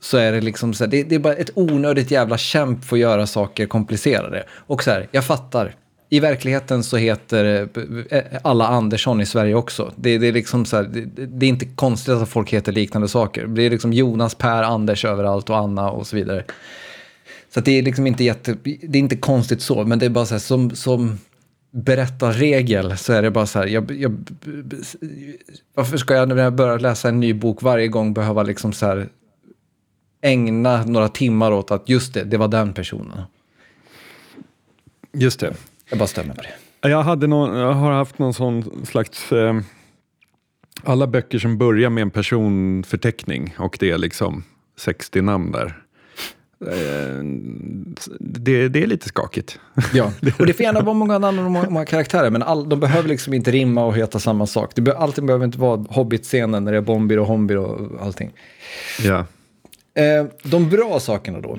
så 0.00 0.16
är 0.16 0.32
det 0.32 0.40
liksom 0.40 0.74
så 0.74 0.84
här, 0.84 0.90
det, 0.90 1.02
det, 1.02 1.14
är 1.14 1.18
bara 1.18 1.34
ett 1.34 1.50
onödigt 1.54 2.10
jävla 2.10 2.38
kämp 2.38 2.84
för 2.84 2.96
att 2.96 3.00
göra 3.00 3.26
saker 3.26 3.66
komplicerade. 3.66 4.44
Och 4.50 4.82
så 4.82 4.90
här, 4.90 5.08
jag 5.10 5.24
fattar. 5.24 5.74
I 6.08 6.20
verkligheten 6.20 6.82
så 6.82 6.96
heter 6.96 7.68
eh, 8.10 8.22
alla 8.42 8.66
Andersson 8.66 9.20
i 9.20 9.26
Sverige 9.26 9.54
också. 9.54 9.92
Det, 9.96 10.18
det 10.18 10.28
är 10.28 10.32
liksom 10.32 10.64
så 10.64 10.76
här, 10.76 10.84
det, 10.84 11.26
det, 11.26 11.46
är 11.46 11.50
inte 11.50 11.66
konstigt 11.66 12.14
att 12.14 12.28
folk 12.28 12.50
heter 12.50 12.72
liknande 12.72 13.08
saker. 13.08 13.46
Det 13.46 13.62
är 13.62 13.70
liksom 13.70 13.92
Jonas, 13.92 14.34
Per, 14.34 14.62
Anders 14.62 15.04
överallt 15.04 15.50
och 15.50 15.56
Anna 15.56 15.90
och 15.90 16.06
så 16.06 16.16
vidare. 16.16 16.44
Så 17.54 17.60
det 17.60 17.78
är 17.78 17.82
liksom 17.82 18.06
inte 18.06 18.24
jätte, 18.24 18.56
det 18.62 18.98
är 18.98 19.00
inte 19.00 19.16
konstigt 19.16 19.62
så, 19.62 19.84
men 19.84 19.98
det 19.98 20.06
är 20.06 20.10
bara 20.10 20.26
så 20.26 20.34
här 20.34 20.38
som, 20.38 20.70
som 20.70 21.18
berättarregel 21.70 22.96
så 22.96 23.12
är 23.12 23.22
det 23.22 23.30
bara 23.30 23.46
så 23.46 23.58
här, 23.58 23.66
jag, 23.66 23.90
jag, 23.90 24.24
varför 25.74 25.96
ska 25.96 26.14
jag 26.14 26.28
när 26.28 26.36
jag 26.36 26.54
börjar 26.54 26.78
läsa 26.78 27.08
en 27.08 27.20
ny 27.20 27.34
bok 27.34 27.62
varje 27.62 27.88
gång 27.88 28.14
behöva 28.14 28.42
liksom 28.42 28.72
så 28.72 28.86
här 28.86 29.08
ägna 30.22 30.84
några 30.84 31.08
timmar 31.08 31.52
åt 31.52 31.70
att 31.70 31.88
just 31.88 32.14
det, 32.14 32.24
det 32.24 32.36
var 32.36 32.48
den 32.48 32.72
personen. 32.72 33.22
Just 35.12 35.40
det. 35.40 35.54
Jag 35.90 35.98
bara 35.98 36.08
stämmer 36.08 36.34
på 36.34 36.42
det. 36.42 36.88
Jag, 36.88 37.02
hade 37.02 37.26
någon, 37.26 37.56
jag 37.56 37.72
har 37.72 37.92
haft 37.92 38.18
någon 38.18 38.34
sån 38.34 38.86
slags 38.86 39.32
eh, 39.32 39.60
Alla 40.84 41.06
böcker 41.06 41.38
som 41.38 41.58
börjar 41.58 41.90
med 41.90 42.02
en 42.02 42.10
personförteckning 42.10 43.54
och 43.58 43.76
det 43.80 43.90
är 43.90 43.98
liksom 43.98 44.44
60 44.76 45.22
namn 45.22 45.52
där. 45.52 45.82
Eh, 46.66 47.24
det, 48.20 48.68
det 48.68 48.82
är 48.82 48.86
lite 48.86 49.08
skakigt. 49.08 49.58
Ja, 49.92 50.04
och 50.38 50.46
det 50.46 50.52
får 50.52 50.62
gärna 50.64 50.80
vara 50.80 50.94
många 50.94 51.16
och 51.28 51.34
många, 51.72 51.84
karaktärer, 51.84 52.30
men 52.30 52.42
all, 52.42 52.68
de 52.68 52.80
behöver 52.80 53.08
liksom 53.08 53.34
inte 53.34 53.50
rimma 53.50 53.84
och 53.84 53.96
heta 53.96 54.18
samma 54.18 54.46
sak. 54.46 54.74
Det 54.74 54.82
be, 54.82 54.96
allting 54.96 55.26
behöver 55.26 55.44
inte 55.44 55.58
vara 55.58 55.84
Hobbit-scenen 55.88 56.64
när 56.64 56.72
det 56.72 56.78
är 56.78 56.82
Bombir 56.82 57.18
och 57.18 57.26
Hombir 57.26 57.56
och 57.56 58.02
allting. 58.06 58.30
Ja. 59.02 59.26
Eh, 59.94 60.26
de 60.42 60.68
bra 60.68 61.00
sakerna 61.00 61.40
då. 61.40 61.52
Eh, 61.52 61.58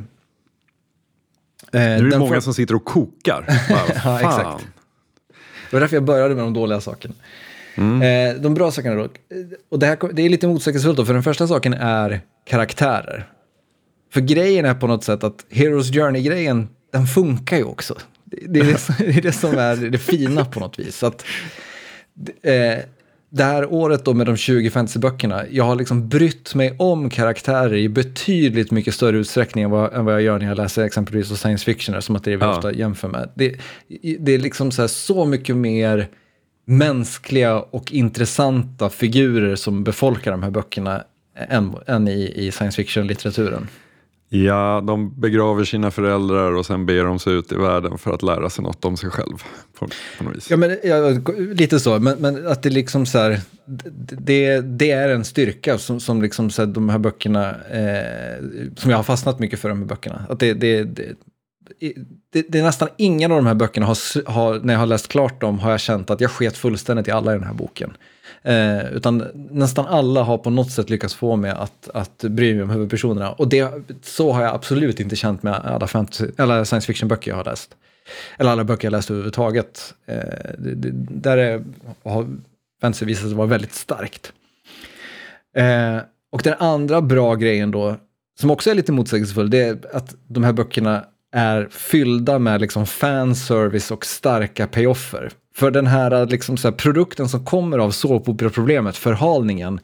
Nu 1.71 1.79
är 1.79 2.01
det 2.11 2.17
många 2.19 2.33
för- 2.33 2.39
som 2.39 2.53
sitter 2.53 2.75
och 2.75 2.85
kokar. 2.85 3.45
Bara, 3.69 3.79
Ja, 4.03 4.19
exakt. 4.19 4.67
Det 5.69 5.75
var 5.75 5.79
därför 5.81 5.95
jag 5.95 6.03
började 6.03 6.35
med 6.35 6.43
de 6.43 6.53
dåliga 6.53 6.81
sakerna. 6.81 7.13
Mm. 7.75 8.41
De 8.41 8.53
bra 8.53 8.71
sakerna 8.71 8.95
då. 8.95 9.07
Och 9.69 9.79
det, 9.79 9.85
här, 9.85 9.97
det 10.13 10.21
är 10.21 10.29
lite 10.29 10.47
motsägelsefullt 10.47 10.97
då, 10.97 11.05
för 11.05 11.13
den 11.13 11.23
första 11.23 11.47
saken 11.47 11.73
är 11.73 12.21
karaktärer. 12.45 13.29
För 14.13 14.21
grejen 14.21 14.65
är 14.65 14.73
på 14.73 14.87
något 14.87 15.03
sätt 15.03 15.23
att 15.23 15.45
Heroes 15.49 15.91
Journey-grejen, 15.91 16.69
den 16.93 17.07
funkar 17.07 17.57
ju 17.57 17.63
också. 17.63 17.97
Det, 18.25 18.47
det, 18.47 18.59
är, 18.59 18.63
det, 18.63 19.05
det 19.11 19.17
är 19.17 19.21
det 19.21 19.31
som 19.31 19.57
är 19.57 19.75
det 19.75 19.97
fina 19.97 20.45
på 20.45 20.59
något 20.59 20.79
vis. 20.79 20.97
Så 20.97 21.05
att, 21.07 21.25
eh, 22.43 22.77
det 23.29 23.43
här 23.43 23.73
året 23.73 24.05
då 24.05 24.13
med 24.13 24.25
de 24.25 24.37
20 24.37 24.69
fantasyböckerna, 24.69 25.43
jag 25.51 25.63
har 25.63 25.75
liksom 25.75 26.09
brytt 26.09 26.55
mig 26.55 26.75
om 26.79 27.09
karaktärer 27.09 27.73
i 27.73 27.89
betydligt 27.89 28.71
mycket 28.71 28.93
större 28.93 29.17
utsträckning 29.17 29.63
än 29.63 29.71
vad, 29.71 29.93
än 29.93 30.05
vad 30.05 30.13
jag 30.13 30.21
gör 30.21 30.39
när 30.39 30.45
jag 30.47 30.57
läser 30.57 30.83
exempelvis 30.83 31.27
science 31.27 31.65
fiction, 31.65 32.01
som 32.01 32.15
att 32.15 32.23
det 32.23 32.31
är 32.33 32.37
vi 32.37 32.43
Ja. 32.43 32.55
ofta 32.57 32.73
jämför 32.73 33.07
med. 33.07 33.29
Det, 33.35 33.55
det 34.19 34.31
är 34.31 34.39
liksom 34.39 34.71
så, 34.71 34.81
här, 34.81 34.87
så 34.87 35.25
mycket 35.25 35.55
mer 35.55 36.07
mänskliga 36.65 37.59
och 37.59 37.91
intressanta 37.91 38.89
figurer 38.89 39.55
som 39.55 39.83
befolkar 39.83 40.31
de 40.31 40.43
här 40.43 40.49
böckerna 40.51 41.03
än, 41.49 41.75
än 41.87 42.07
i, 42.07 42.33
i 42.35 42.51
science 42.51 42.75
fiction-litteraturen. 42.75 43.67
Ja, 44.33 44.83
de 44.87 45.19
begraver 45.21 45.63
sina 45.63 45.91
föräldrar 45.91 46.51
och 46.51 46.65
sen 46.65 46.85
ber 46.85 47.03
de 47.03 47.19
sig 47.19 47.33
ut 47.33 47.51
i 47.51 47.55
världen 47.55 47.97
för 47.97 48.13
att 48.13 48.23
lära 48.23 48.49
sig 48.49 48.63
något 48.63 48.85
om 48.85 48.97
sig 48.97 49.09
själv. 49.09 49.37
På, 49.79 49.87
på 50.17 50.23
något 50.23 50.35
vis. 50.35 50.49
Ja, 50.49 50.57
men, 50.57 50.77
ja, 50.83 51.09
lite 51.37 51.79
så, 51.79 51.99
men, 51.99 52.17
men 52.19 52.47
att 52.47 52.63
det 52.63 52.69
liksom 52.69 53.05
så 53.05 53.17
här, 53.17 53.39
det, 54.17 54.61
det 54.61 54.91
är 54.91 55.09
en 55.09 55.23
styrka 55.23 55.77
som, 55.77 55.99
som 55.99 56.21
liksom 56.21 56.49
så 56.49 56.61
här, 56.61 56.67
de 56.67 56.89
här 56.89 56.97
böckerna, 56.97 57.49
eh, 57.49 58.43
som 58.75 58.91
jag 58.91 58.97
har 58.97 59.03
fastnat 59.03 59.39
mycket 59.39 59.59
för 59.59 59.69
de 59.69 59.79
här 59.79 59.85
böckerna. 59.85 60.25
Att 60.29 60.39
det, 60.39 60.53
det, 60.53 60.83
det, 60.83 61.15
det, 62.33 62.45
det 62.49 62.59
är 62.59 62.63
nästan 62.63 62.89
ingen 62.97 63.31
av 63.31 63.37
de 63.37 63.45
här 63.45 63.55
böckerna, 63.55 63.85
har, 63.85 64.29
har, 64.31 64.59
när 64.59 64.73
jag 64.73 64.79
har 64.79 64.87
läst 64.87 65.07
klart 65.07 65.41
dem, 65.41 65.59
har 65.59 65.71
jag 65.71 65.79
känt 65.79 66.09
att 66.09 66.21
jag 66.21 66.31
sket 66.31 66.57
fullständigt 66.57 67.07
i 67.07 67.11
alla 67.11 67.31
i 67.31 67.37
den 67.37 67.47
här 67.47 67.53
boken. 67.53 67.93
Eh, 68.43 68.93
utan 68.93 69.23
nästan 69.51 69.85
alla 69.85 70.23
har 70.23 70.37
på 70.37 70.49
något 70.49 70.71
sätt 70.71 70.89
lyckats 70.89 71.15
få 71.15 71.35
mig 71.35 71.51
att, 71.51 71.89
att 71.93 72.17
bry 72.17 72.53
mig 72.53 72.63
om 72.63 72.69
huvudpersonerna. 72.69 73.31
Och 73.31 73.47
det, 73.47 73.71
så 74.01 74.31
har 74.31 74.43
jag 74.43 74.55
absolut 74.55 74.99
inte 74.99 75.15
känt 75.15 75.43
med 75.43 75.53
alla, 75.53 75.87
fantasy, 75.87 76.27
eller 76.37 76.63
science 76.63 76.87
fiction-böcker 76.87 77.31
jag 77.31 77.35
har 77.35 77.45
läst. 77.45 77.75
Eller 78.37 78.51
alla 78.51 78.63
böcker 78.63 78.85
jag 78.85 78.91
läst 78.91 79.11
överhuvudtaget. 79.11 79.93
Eh, 80.05 80.15
det, 80.57 80.75
det, 80.75 80.91
där 81.09 81.37
är, 81.37 81.63
har 82.03 82.27
fantasy 82.81 83.05
visat 83.05 83.23
sig 83.23 83.33
vara 83.33 83.47
väldigt 83.47 83.73
starkt. 83.73 84.33
Eh, 85.55 85.97
och 86.31 86.41
den 86.43 86.55
andra 86.59 87.01
bra 87.01 87.35
grejen 87.35 87.71
då, 87.71 87.97
som 88.39 88.51
också 88.51 88.69
är 88.71 88.75
lite 88.75 88.91
motsägelsefull, 88.91 89.49
det 89.49 89.61
är 89.63 89.77
att 89.93 90.15
de 90.27 90.43
här 90.43 90.53
böckerna 90.53 91.05
är 91.31 91.67
fyllda 91.71 92.39
med 92.39 92.61
liksom 92.61 92.85
fanservice 92.85 93.91
och 93.91 94.05
starka 94.05 94.67
payoffer. 94.67 95.31
För 95.55 95.71
den 95.71 95.87
här, 95.87 96.25
liksom 96.25 96.57
så 96.57 96.67
här 96.69 96.75
produkten 96.75 97.29
som 97.29 97.45
kommer 97.45 97.79
av 97.79 97.91
såpopera-problemet, 97.91 98.97
förhalningen, 98.97 99.79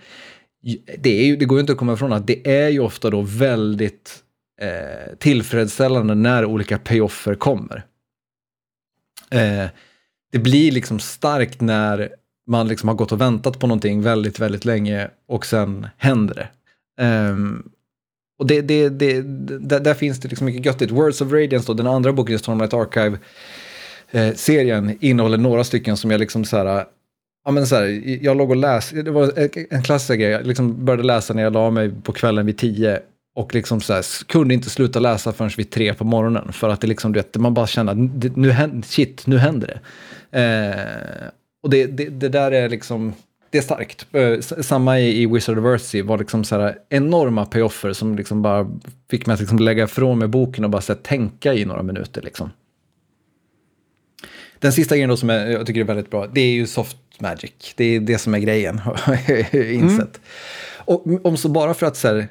det, 0.97 1.21
är 1.21 1.25
ju, 1.25 1.35
det 1.35 1.45
går 1.45 1.57
ju 1.57 1.61
inte 1.61 1.71
att 1.73 1.79
komma 1.79 1.93
ifrån 1.93 2.13
att 2.13 2.27
det 2.27 2.47
är 2.47 2.69
ju 2.69 2.79
ofta 2.79 3.09
då 3.09 3.21
väldigt 3.21 4.23
eh, 4.61 5.15
tillfredsställande 5.17 6.15
när 6.15 6.45
olika 6.45 6.77
payoffer 6.77 7.35
kommer. 7.35 7.83
Eh, 9.31 9.65
det 10.31 10.39
blir 10.39 10.71
liksom 10.71 10.99
starkt 10.99 11.61
när 11.61 12.09
man 12.47 12.67
liksom 12.67 12.89
har 12.89 12.95
gått 12.95 13.11
och 13.11 13.21
väntat 13.21 13.59
på 13.59 13.67
någonting 13.67 14.01
väldigt, 14.01 14.39
väldigt 14.39 14.65
länge 14.65 15.09
och 15.27 15.45
sen 15.45 15.87
händer 15.97 16.35
det. 16.35 16.49
Um, 17.03 17.69
och 18.39 18.47
det, 18.47 18.61
det, 18.61 18.89
det, 18.89 19.21
där, 19.59 19.79
där 19.79 19.93
finns 19.93 20.19
det 20.19 20.27
liksom 20.27 20.45
mycket 20.45 20.65
göttigt. 20.65 20.91
Words 20.91 21.21
of 21.21 21.31
Radiance, 21.31 21.67
då, 21.67 21.73
den 21.73 21.87
andra 21.87 22.13
boken 22.13 22.35
i 22.35 22.39
Stormlight 22.39 22.73
Archive, 22.73 23.17
eh, 24.11 24.33
serien 24.33 24.97
innehåller 24.99 25.37
några 25.37 25.63
stycken 25.63 25.97
som 25.97 26.11
jag 26.11 26.19
liksom 26.19 26.45
så 26.45 26.57
här, 26.57 26.85
ja 27.45 27.51
men 27.51 27.67
så 27.67 27.75
här, 27.75 28.01
jag 28.23 28.37
låg 28.37 28.49
och 28.49 28.55
läste, 28.55 29.01
det 29.01 29.11
var 29.11 29.31
en 29.69 29.83
klassisk 29.83 30.19
grej, 30.19 30.29
jag 30.29 30.47
liksom 30.47 30.85
började 30.85 31.03
läsa 31.03 31.33
när 31.33 31.43
jag 31.43 31.53
la 31.53 31.71
mig 31.71 31.91
på 32.03 32.11
kvällen 32.11 32.45
vid 32.45 32.57
tio 32.57 32.99
och 33.35 33.55
liksom 33.55 33.81
så 33.81 33.93
här, 33.93 34.25
kunde 34.25 34.53
inte 34.53 34.69
sluta 34.69 34.99
läsa 34.99 35.33
förrän 35.33 35.51
vid 35.57 35.69
tre 35.69 35.93
på 35.93 36.03
morgonen 36.03 36.53
för 36.53 36.69
att 36.69 36.81
det 36.81 36.87
liksom, 36.87 37.13
du 37.13 37.19
vet, 37.19 37.37
man 37.37 37.53
bara 37.53 37.67
känner 37.67 37.91
att 37.91 38.37
nu 38.37 38.51
händer, 38.51 38.87
shit, 38.87 39.27
nu 39.27 39.37
händer 39.37 39.67
det. 39.67 39.79
Eh, 40.39 41.29
och 41.63 41.69
det, 41.69 41.85
det, 41.85 42.05
det 42.05 42.29
där 42.29 42.51
är 42.51 42.69
liksom, 42.69 43.13
det 43.49 43.57
är 43.57 43.61
starkt. 43.61 44.07
Eh, 44.11 44.39
Samma 44.39 44.99
i, 44.99 45.21
i 45.21 45.25
Wizard 45.25 45.57
of 45.59 45.65
Earthsea 45.65 46.03
var 46.03 46.17
liksom 46.17 46.43
så 46.43 46.59
här 46.59 46.77
enorma 46.89 47.45
payoffer 47.45 47.93
som 47.93 48.15
liksom 48.15 48.41
bara 48.41 48.67
fick 49.09 49.25
mig 49.25 49.33
att 49.33 49.39
liksom 49.39 49.59
lägga 49.59 49.83
ifrån 49.83 50.19
mig 50.19 50.27
boken 50.27 50.63
och 50.63 50.69
bara 50.69 50.81
så 50.81 50.93
här, 50.93 50.99
tänka 50.99 51.53
i 51.53 51.65
några 51.65 51.83
minuter. 51.83 52.21
Liksom. 52.21 52.49
Den 54.59 54.73
sista 54.73 54.95
grejen 54.95 55.09
då 55.09 55.17
som 55.17 55.29
jag, 55.29 55.51
jag 55.51 55.65
tycker 55.65 55.81
är 55.81 55.85
väldigt 55.85 56.09
bra, 56.09 56.27
det 56.27 56.41
är 56.41 56.51
ju 56.51 56.67
soft 56.67 56.97
magic. 57.19 57.51
Det 57.75 57.95
är 57.95 57.99
det 57.99 58.17
som 58.17 58.33
är 58.33 58.39
grejen, 58.39 58.79
har 58.83 59.19
jag 59.27 59.73
insett. 59.73 60.21
Och 60.75 61.25
om 61.25 61.37
så 61.37 61.49
bara 61.49 61.73
för 61.73 61.85
att 61.85 61.97
så 61.97 62.07
här, 62.07 62.27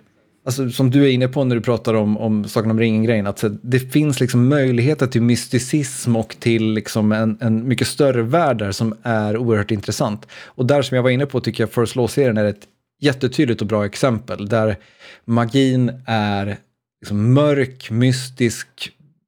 alltså, 0.47 0.71
som 0.71 0.91
du 0.91 1.05
är 1.05 1.09
inne 1.09 1.29
på 1.29 1.45
när 1.45 1.57
du 1.57 1.63
pratar 1.63 1.95
om, 1.95 2.19
om 2.19 2.45
Sagan 2.45 2.71
om 2.71 2.81
ringen-grejen, 2.81 3.27
att 3.27 3.43
här, 3.43 3.57
det 3.63 3.81
finns 3.81 4.21
liksom 4.21 4.49
möjligheter 4.49 5.07
till 5.07 5.23
mysticism 5.23 6.17
och 6.17 6.37
till 6.39 6.73
liksom 6.73 7.13
en, 7.13 7.39
en 7.41 7.69
mycket 7.69 7.87
större 7.87 8.23
värld 8.23 8.59
där 8.59 8.73
som 8.73 8.95
är 9.03 9.37
oerhört 9.37 9.71
intressant. 9.71 10.27
Och 10.45 10.67
där 10.67 10.83
som 10.83 10.95
jag 10.95 11.03
var 11.03 11.11
inne 11.11 11.27
på 11.27 11.41
tycker 11.41 11.63
jag 11.63 11.73
First 11.73 11.97
Law-serien 11.97 12.37
är 12.37 12.45
ett 12.45 12.67
jättetydligt 13.01 13.61
och 13.61 13.67
bra 13.67 13.87
exempel, 13.87 14.49
där 14.49 14.77
magin 15.25 16.03
är 16.07 16.57
liksom 17.01 17.35
mörk, 17.35 17.91
mystisk, 17.91 18.69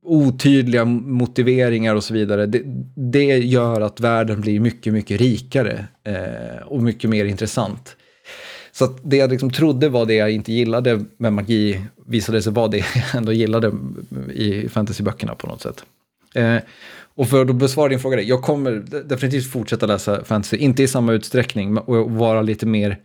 otydliga 0.09 0.85
motiveringar 0.85 1.95
och 1.95 2.05
så 2.05 2.15
vidare. 2.15 2.47
Det, 2.47 2.63
det 2.97 3.25
gör 3.25 3.81
att 3.81 4.01
världen 4.01 4.41
blir 4.41 4.61
mycket, 4.61 4.93
mycket 4.93 5.21
rikare 5.21 5.87
eh, 6.05 6.63
och 6.67 6.83
mycket 6.83 7.11
mer 7.11 7.25
intressant. 7.25 7.97
Så 8.73 8.85
att 8.85 8.99
det 9.03 9.17
jag 9.17 9.31
liksom 9.31 9.51
trodde 9.51 9.89
var 9.89 10.07
det 10.07 10.15
jag 10.15 10.31
inte 10.31 10.53
gillade 10.53 11.05
med 11.17 11.33
magi 11.33 11.81
visade 12.07 12.43
sig 12.43 12.53
vara 12.53 12.69
det 12.69 12.79
jag 12.79 13.15
ändå 13.15 13.33
gillade 13.33 13.73
i 14.35 14.69
fantasyböckerna 14.69 15.35
på 15.35 15.47
något 15.47 15.63
sätt. 15.63 15.85
Eh, 16.35 16.57
och 17.15 17.29
för 17.29 17.41
att 17.41 17.57
besvara 17.57 17.89
din 17.89 17.99
fråga, 17.99 18.21
jag 18.21 18.43
kommer 18.43 18.73
definitivt 19.05 19.53
fortsätta 19.53 19.87
läsa 19.87 20.25
fantasy, 20.25 20.57
inte 20.57 20.83
i 20.83 20.89
samma 20.89 21.13
utsträckning 21.13 21.79
och 21.79 22.11
vara 22.11 22.43
lite 22.43 22.67
mer 22.67 22.99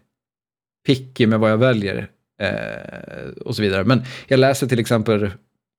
picky 0.87 1.27
med 1.27 1.39
vad 1.39 1.51
jag 1.51 1.57
väljer 1.57 2.07
eh, 2.41 3.29
och 3.45 3.55
så 3.55 3.61
vidare. 3.61 3.83
Men 3.83 4.01
jag 4.27 4.39
läser 4.39 4.67
till 4.67 4.79
exempel, 4.79 5.31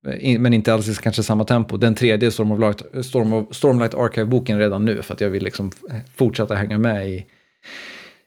Eh, 0.07 0.40
men 0.40 0.55
inte 0.55 0.74
alls 0.74 0.88
i 0.88 0.94
kanske 1.02 1.22
samma 1.22 1.44
tempo, 1.44 1.76
den 1.76 1.94
tredje 1.94 2.30
Storm 2.30 2.52
of 2.52 2.61
Light, 2.61 3.07
Storm 3.07 3.32
of, 3.32 3.55
Stormlight 3.55 3.94
Archive-boken 3.94 4.59
redan 4.59 4.84
nu 4.84 5.02
för 5.02 5.14
att 5.14 5.20
jag 5.20 5.30
vill 5.30 5.44
liksom 5.44 5.70
eh, 5.90 5.96
fortsätta 6.16 6.55
hänga 6.55 6.78
med 6.78 7.09
i, 7.09 7.26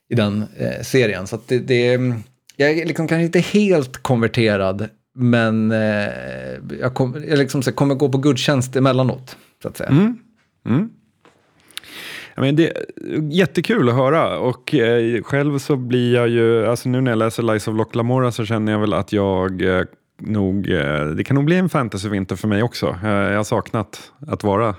i 0.08 0.14
den 0.14 0.44
eh, 0.58 0.82
serien. 0.82 1.26
Så 1.26 1.36
att 1.36 1.48
det, 1.48 1.58
det, 1.58 1.94
mm, 1.94 2.22
jag 2.56 2.70
är 2.70 2.86
liksom 2.86 3.08
kanske 3.08 3.24
inte 3.24 3.38
helt 3.38 3.96
konverterad, 3.96 4.88
men 5.14 5.70
eh, 5.70 6.08
jag, 6.80 6.94
kom, 6.94 7.24
jag 7.28 7.38
liksom 7.38 7.62
så 7.62 7.72
kommer 7.72 7.94
gå 7.94 8.08
på 8.08 8.18
gudstjänst 8.18 8.76
emellanåt, 8.76 9.36
så 9.62 9.68
att 9.68 9.76
säga. 9.76 9.90
Mm. 9.90 10.18
Mm. 10.66 10.90
I 12.36 12.40
mean, 12.40 12.56
det 12.56 12.70
är 12.70 12.82
jättekul 13.30 13.88
att 13.88 13.94
höra 13.94 14.38
och 14.38 14.74
eh, 14.74 15.22
själv 15.22 15.58
så 15.58 15.76
blir 15.76 16.14
jag 16.14 16.28
ju, 16.28 16.66
alltså 16.66 16.88
nu 16.88 17.00
när 17.00 17.10
jag 17.10 17.18
läser 17.18 17.42
Lies 17.42 17.68
of 17.68 17.76
Loch 17.76 17.96
Lamora 17.96 18.32
så 18.32 18.44
känner 18.44 18.72
jag 18.72 18.78
väl 18.78 18.92
att 18.92 19.12
jag 19.12 19.62
eh, 19.62 19.84
nog, 20.18 20.70
eh, 20.70 21.06
det 21.06 21.24
kan 21.24 21.34
nog 21.34 21.44
bli 21.44 21.56
en 21.56 21.68
fantasyvinter 21.68 22.36
för 22.36 22.48
mig 22.48 22.62
också. 22.62 22.98
Eh, 23.04 23.10
jag 23.10 23.36
har 23.36 23.44
saknat 23.44 24.12
att 24.26 24.42
vara 24.42 24.74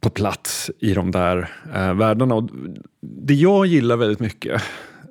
på 0.00 0.10
plats 0.10 0.70
i 0.78 0.94
de 0.94 1.10
där 1.10 1.50
eh, 1.74 1.94
världarna. 1.94 2.34
Och 2.34 2.50
det 3.00 3.34
jag 3.34 3.66
gillar 3.66 3.96
väldigt 3.96 4.20
mycket, 4.20 4.62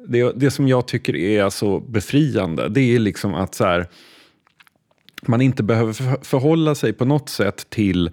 det, 0.07 0.31
det 0.35 0.51
som 0.51 0.67
jag 0.67 0.87
tycker 0.87 1.15
är 1.15 1.49
så 1.49 1.79
befriande, 1.79 2.69
det 2.69 2.95
är 2.95 2.99
liksom 2.99 3.33
att 3.33 3.55
så 3.55 3.65
här, 3.65 3.87
man 5.21 5.41
inte 5.41 5.63
behöver 5.63 5.93
förhålla 6.23 6.75
sig 6.75 6.93
på 6.93 7.05
något 7.05 7.29
sätt 7.29 7.69
till 7.69 8.11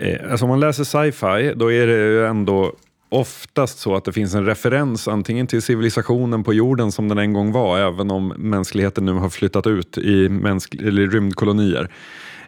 Eh, 0.00 0.30
alltså 0.30 0.44
om 0.44 0.48
man 0.48 0.60
läser 0.60 0.84
sci-fi, 0.84 1.52
då 1.56 1.72
är 1.72 1.86
det 1.86 1.96
ju 1.96 2.26
ändå 2.26 2.72
oftast 3.08 3.78
så 3.78 3.94
att 3.94 4.04
det 4.04 4.12
finns 4.12 4.34
en 4.34 4.46
referens 4.46 5.08
antingen 5.08 5.46
till 5.46 5.62
civilisationen 5.62 6.44
på 6.44 6.54
jorden 6.54 6.92
som 6.92 7.08
den 7.08 7.18
en 7.18 7.32
gång 7.32 7.52
var, 7.52 7.78
även 7.78 8.10
om 8.10 8.28
mänskligheten 8.28 9.04
nu 9.04 9.12
har 9.12 9.28
flyttat 9.28 9.66
ut 9.66 9.98
i 9.98 10.28
mänsk- 10.28 10.74
eller 10.82 11.06
rymdkolonier. 11.06 11.88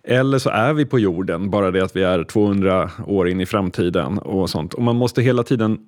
Eller 0.04 0.38
så 0.38 0.50
är 0.50 0.72
vi 0.72 0.86
på 0.86 0.98
jorden, 0.98 1.50
bara 1.50 1.70
det 1.70 1.84
att 1.84 1.96
vi 1.96 2.02
är 2.02 2.24
200 2.24 2.90
år 3.06 3.28
in 3.28 3.40
i 3.40 3.46
framtiden 3.46 4.18
och 4.18 4.50
sånt. 4.50 4.74
Och 4.74 4.82
man 4.82 4.96
måste 4.96 5.22
hela 5.22 5.42
tiden 5.42 5.78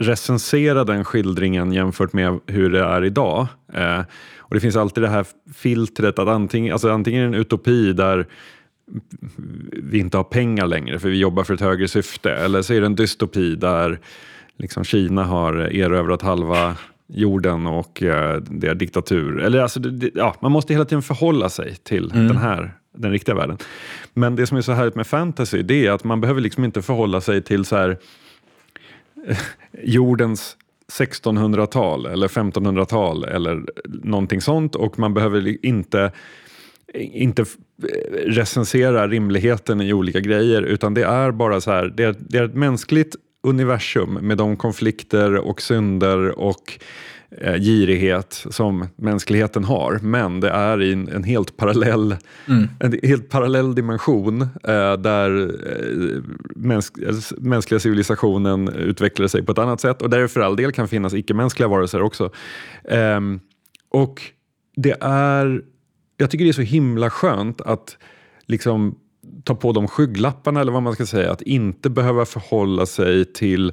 recensera 0.00 0.84
den 0.84 1.04
skildringen 1.04 1.72
jämfört 1.72 2.12
med 2.12 2.40
hur 2.46 2.70
det 2.70 2.84
är 2.84 3.04
idag. 3.04 3.46
Eh, 3.74 4.00
och 4.38 4.54
Det 4.54 4.60
finns 4.60 4.76
alltid 4.76 5.02
det 5.02 5.08
här 5.08 5.26
filtret 5.54 6.18
att 6.18 6.28
antingen, 6.28 6.72
alltså 6.72 6.90
antingen 6.90 7.22
är 7.22 7.28
det 7.28 7.36
en 7.36 7.40
utopi 7.40 7.92
där 7.92 8.26
vi 9.82 9.98
inte 9.98 10.16
har 10.16 10.24
pengar 10.24 10.66
längre 10.66 10.98
för 10.98 11.08
vi 11.08 11.18
jobbar 11.18 11.44
för 11.44 11.54
ett 11.54 11.60
högre 11.60 11.88
syfte. 11.88 12.32
Eller 12.32 12.62
så 12.62 12.74
är 12.74 12.80
det 12.80 12.86
en 12.86 12.96
dystopi 12.96 13.54
där 13.54 14.00
liksom 14.56 14.84
Kina 14.84 15.24
har 15.24 15.54
erövrat 15.54 16.22
halva 16.22 16.76
jorden 17.06 17.66
och 17.66 18.02
eh, 18.02 18.36
det 18.36 18.68
är 18.68 18.74
diktatur. 18.74 19.40
Eller 19.40 19.58
alltså, 19.58 19.80
det, 19.80 20.10
ja, 20.14 20.34
man 20.40 20.52
måste 20.52 20.72
hela 20.72 20.84
tiden 20.84 21.02
förhålla 21.02 21.48
sig 21.48 21.76
till 21.76 22.10
mm. 22.12 22.28
den 22.28 22.36
här 22.36 22.74
den 22.96 23.10
riktiga 23.10 23.34
världen. 23.34 23.58
Men 24.14 24.36
det 24.36 24.46
som 24.46 24.56
är 24.56 24.62
så 24.62 24.72
härligt 24.72 24.94
med 24.94 25.06
fantasy 25.06 25.62
det 25.62 25.86
är 25.86 25.90
att 25.90 26.04
man 26.04 26.20
behöver 26.20 26.40
liksom 26.40 26.64
inte 26.64 26.82
förhålla 26.82 27.20
sig 27.20 27.42
till 27.42 27.64
så 27.64 27.76
här, 27.76 27.98
jordens 29.82 30.56
1600-tal 30.98 32.06
eller 32.06 32.28
1500-tal 32.28 33.24
eller 33.24 33.62
någonting 33.84 34.40
sånt 34.40 34.74
och 34.74 34.98
man 34.98 35.14
behöver 35.14 35.66
inte 35.66 36.12
inte 36.94 37.44
recensera 38.26 39.08
rimligheten 39.08 39.80
i 39.80 39.92
olika 39.92 40.20
grejer 40.20 40.62
utan 40.62 40.94
det 40.94 41.04
är 41.04 41.30
bara 41.30 41.60
så 41.60 41.70
här, 41.70 41.92
det 41.96 42.04
är, 42.04 42.16
det 42.18 42.38
är 42.38 42.44
ett 42.44 42.54
mänskligt 42.54 43.16
universum 43.42 44.14
med 44.14 44.38
de 44.38 44.56
konflikter 44.56 45.34
och 45.34 45.62
synder 45.62 46.38
och 46.38 46.78
eh, 47.40 47.54
girighet 47.54 48.46
som 48.50 48.88
mänskligheten 48.96 49.64
har. 49.64 49.98
Men 50.02 50.40
det 50.40 50.50
är 50.50 50.82
i 50.82 50.92
en, 50.92 51.08
en 51.08 51.24
helt, 51.24 51.56
parallell, 51.56 52.16
mm. 52.48 52.68
en 52.80 52.98
helt 53.02 53.28
parallell 53.28 53.74
dimension 53.74 54.42
eh, 54.42 54.96
där 54.96 55.40
eh, 55.40 56.22
mäns 56.56 56.92
mänskliga 57.38 57.80
civilisationen 57.80 58.68
utvecklar 58.68 59.26
sig 59.26 59.42
på 59.42 59.52
ett 59.52 59.58
annat 59.58 59.80
sätt 59.80 60.02
och 60.02 60.10
där 60.10 60.18
det 60.18 60.28
för 60.28 60.40
all 60.40 60.56
del 60.56 60.72
kan 60.72 60.88
finnas 60.88 61.14
icke-mänskliga 61.14 61.68
varelser 61.68 62.02
också. 62.02 62.30
Ehm, 62.88 63.40
och 63.90 64.22
det 64.76 64.96
är, 65.00 65.62
jag 66.22 66.30
tycker 66.30 66.44
det 66.44 66.50
är 66.50 66.52
så 66.52 66.62
himla 66.62 67.10
skönt 67.10 67.60
att 67.60 67.96
liksom 68.46 68.94
ta 69.44 69.54
på 69.54 69.72
de 69.72 69.88
skygglapparna 69.88 70.60
eller 70.60 70.72
vad 70.72 70.82
man 70.82 70.94
ska 70.94 71.06
säga. 71.06 71.32
Att 71.32 71.42
inte 71.42 71.90
behöva 71.90 72.24
förhålla 72.24 72.86
sig 72.86 73.24
till 73.24 73.72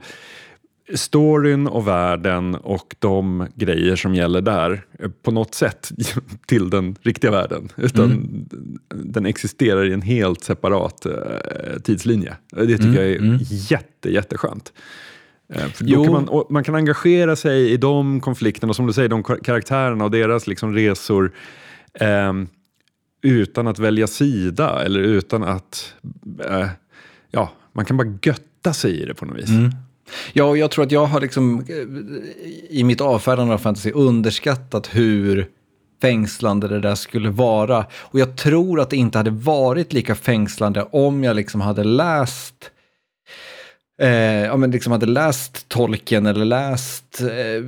storyn 0.93 1.67
och 1.67 1.87
världen 1.87 2.55
och 2.55 2.95
de 2.99 3.47
grejer 3.55 3.95
som 3.95 4.15
gäller 4.15 4.41
där 4.41 4.81
på 5.23 5.31
något 5.31 5.55
sätt 5.55 5.91
till 6.45 6.69
den 6.69 6.95
riktiga 7.01 7.31
världen. 7.31 7.69
Utan 7.77 8.05
mm. 8.05 8.47
den 8.89 9.25
existerar 9.25 9.85
i 9.85 9.93
en 9.93 10.01
helt 10.01 10.43
separat 10.43 11.05
uh, 11.05 11.79
tidslinje. 11.83 12.35
Det 12.51 12.65
tycker 12.65 12.83
mm. 12.83 12.95
jag 12.95 13.05
är 13.05 13.17
mm. 13.17 13.37
jätte, 13.41 14.13
jätteskönt. 14.13 14.73
Uh, 15.55 16.03
kan 16.03 16.11
man, 16.11 16.45
man, 16.49 16.63
kan 16.63 16.75
engagera 16.75 17.35
sig 17.35 17.71
i 17.71 17.77
de 17.77 18.21
konflikterna, 18.21 18.69
och 18.69 18.75
som 18.75 18.87
du 18.87 18.93
säger, 18.93 19.09
de 19.09 19.23
karaktärerna 19.23 20.03
och 20.03 20.11
deras 20.11 20.47
liksom 20.47 20.73
resor 20.73 21.31
eh, 21.93 22.33
utan 23.21 23.67
att 23.67 23.79
välja 23.79 24.07
sida 24.07 24.83
eller 24.85 24.99
utan 24.99 25.43
att... 25.43 25.93
Eh, 26.45 26.67
ja, 27.31 27.51
man 27.73 27.85
kan 27.85 27.97
bara 27.97 28.17
götta 28.21 28.73
sig 28.73 29.01
i 29.01 29.05
det 29.05 29.13
på 29.13 29.25
något 29.25 29.37
vis. 29.37 29.49
Mm. 29.49 29.71
Ja, 30.33 30.43
och 30.43 30.57
jag 30.57 30.71
tror 30.71 30.85
att 30.85 30.91
jag 30.91 31.05
har 31.05 31.21
liksom 31.21 31.59
eh, 31.59 31.75
i 32.69 32.83
mitt 32.83 33.01
avfärdande 33.01 33.53
av 33.53 33.57
fantasy 33.57 33.91
underskattat 33.91 34.95
hur 34.95 35.47
fängslande 36.01 36.67
det 36.67 36.79
där 36.79 36.95
skulle 36.95 37.29
vara. 37.29 37.85
Och 37.93 38.19
jag 38.19 38.37
tror 38.37 38.79
att 38.79 38.89
det 38.89 38.97
inte 38.97 39.17
hade 39.17 39.31
varit 39.31 39.93
lika 39.93 40.15
fängslande 40.15 40.87
om 40.91 41.23
jag 41.23 41.35
liksom 41.35 41.61
hade 41.61 41.83
läst 41.83 42.71
eh, 43.99 44.45
ja, 44.45 44.57
men 44.57 44.71
liksom 44.71 44.91
hade 44.91 45.05
läst 45.05 45.69
Tolkien 45.69 46.25
eller 46.25 46.45
läst 46.45 47.21
eh, 47.21 47.63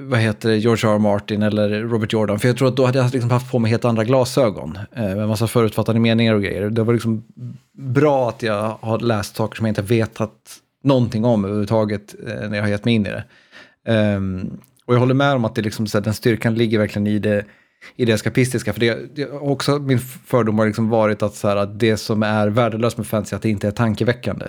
vad 0.00 0.20
heter 0.20 0.48
det, 0.48 0.56
George 0.56 0.90
R. 0.90 0.94
R. 0.94 0.98
Martin 0.98 1.42
eller 1.42 1.68
Robert 1.80 2.12
Jordan. 2.12 2.38
För 2.38 2.48
jag 2.48 2.56
tror 2.56 2.68
att 2.68 2.76
då 2.76 2.86
hade 2.86 2.98
jag 2.98 3.12
liksom 3.12 3.30
haft 3.30 3.50
på 3.50 3.58
mig 3.58 3.70
helt 3.70 3.84
andra 3.84 4.04
glasögon. 4.04 4.78
Eh, 4.92 5.02
med 5.02 5.18
en 5.18 5.28
massa 5.28 5.46
förutfattade 5.46 6.00
meningar 6.00 6.34
och 6.34 6.42
grejer. 6.42 6.70
Det 6.70 6.82
var 6.82 6.92
liksom 6.92 7.24
bra 7.78 8.28
att 8.28 8.42
jag 8.42 8.78
har 8.80 8.98
läst 8.98 9.36
saker 9.36 9.56
som 9.56 9.66
jag 9.66 9.70
inte 9.70 9.82
vetat 9.82 10.60
någonting 10.84 11.24
om 11.24 11.44
överhuvudtaget 11.44 12.14
eh, 12.26 12.48
när 12.48 12.56
jag 12.56 12.62
har 12.62 12.70
gett 12.70 12.84
mig 12.84 12.94
in 12.94 13.06
i 13.06 13.10
det. 13.10 13.24
Um, 14.16 14.58
och 14.86 14.94
jag 14.94 14.98
håller 14.98 15.14
med 15.14 15.34
om 15.34 15.44
att 15.44 15.54
det 15.54 15.62
liksom, 15.62 15.86
så 15.86 15.98
här, 15.98 16.04
den 16.04 16.14
styrkan 16.14 16.54
ligger 16.54 16.78
verkligen 16.78 17.06
i 17.06 17.18
det, 17.18 17.44
i 17.96 18.04
det 18.04 18.18
skapistiska. 18.18 18.72
För 18.72 18.80
det, 18.80 19.16
det 19.16 19.30
också 19.30 19.78
min 19.78 19.98
fördom 19.98 20.58
har 20.58 20.66
liksom 20.66 20.88
varit 20.88 21.22
att, 21.22 21.34
så 21.34 21.48
här, 21.48 21.56
att 21.56 21.78
det 21.80 21.96
som 21.96 22.22
är 22.22 22.48
värdelöst 22.48 22.96
med 22.96 23.06
fantasy, 23.06 23.36
att 23.36 23.42
det 23.42 23.50
inte 23.50 23.66
är 23.66 23.70
tankeväckande. 23.70 24.46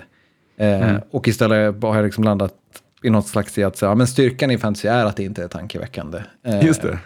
Eh, 0.56 0.88
mm. 0.88 1.02
Och 1.10 1.28
istället 1.28 1.82
har 1.82 1.96
jag 1.96 2.04
liksom 2.04 2.24
landat 2.24 2.54
i 3.02 3.10
något 3.10 3.28
slags 3.28 3.58
i 3.58 3.64
att 3.64 3.76
så 3.76 3.94
men 3.94 4.06
styrkan 4.06 4.50
i 4.50 4.58
fantasy 4.58 4.88
är 4.88 5.04
att 5.04 5.16
det 5.16 5.24
inte 5.24 5.44
är 5.44 5.48
tankeväckande. 5.48 6.22
Eh, 6.46 6.66
Just 6.66 6.82
det. 6.82 6.98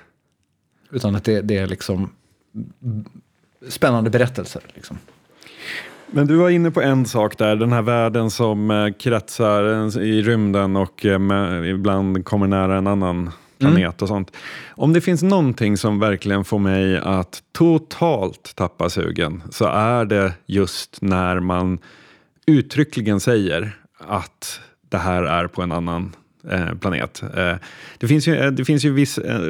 Utan 0.91 1.17
att 1.17 1.25
det, 1.25 1.41
det 1.41 1.59
är 1.59 1.67
liksom 1.67 2.11
spännande 3.69 4.11
berättelser. 4.11 4.63
Liksom. 4.75 4.99
Men 6.07 6.27
du 6.27 6.37
var 6.37 6.51
inne 6.51 6.71
på 6.71 6.83
en 6.83 7.07
sak 7.07 7.39
där, 7.39 7.57
den 7.57 7.73
här 7.73 7.83
världen 7.83 8.31
som 8.31 8.71
eh, 8.71 8.93
kretsar 8.93 9.99
i 10.03 10.23
rymden 10.23 10.77
och 10.77 11.07
eh, 11.07 11.71
ibland 11.71 12.25
kommer 12.25 12.47
nära 12.47 12.79
en 12.79 12.87
annan 12.87 13.31
planet 13.59 13.79
mm. 13.79 13.95
och 14.01 14.09
sånt. 14.09 14.37
Om 14.69 14.93
det 14.93 15.01
finns 15.01 15.23
någonting 15.23 15.77
som 15.77 15.99
verkligen 15.99 16.45
får 16.45 16.59
mig 16.59 16.99
att 16.99 17.43
totalt 17.53 18.53
tappa 18.57 18.91
sugen 18.91 19.43
så 19.51 19.65
är 19.65 20.05
det 20.05 20.33
just 20.47 21.03
när 21.03 21.41
man 21.41 21.79
uttryckligen 22.51 23.21
säger 23.21 23.77
att 23.99 24.61
det 24.89 24.99
här 24.99 25.23
är 25.23 25.47
på 25.47 25.63
en 25.63 25.73
annan 25.73 26.17
eh, 26.51 26.75
planet. 26.75 27.23
Eh, 27.37 27.55
det 27.99 28.09
finns 28.09 28.29
ju, 28.29 28.37
eh, 28.37 28.51
det 28.51 28.65
finns 28.65 28.85
ju 28.85 28.93
viss, 28.93 29.19
eh, 29.19 29.41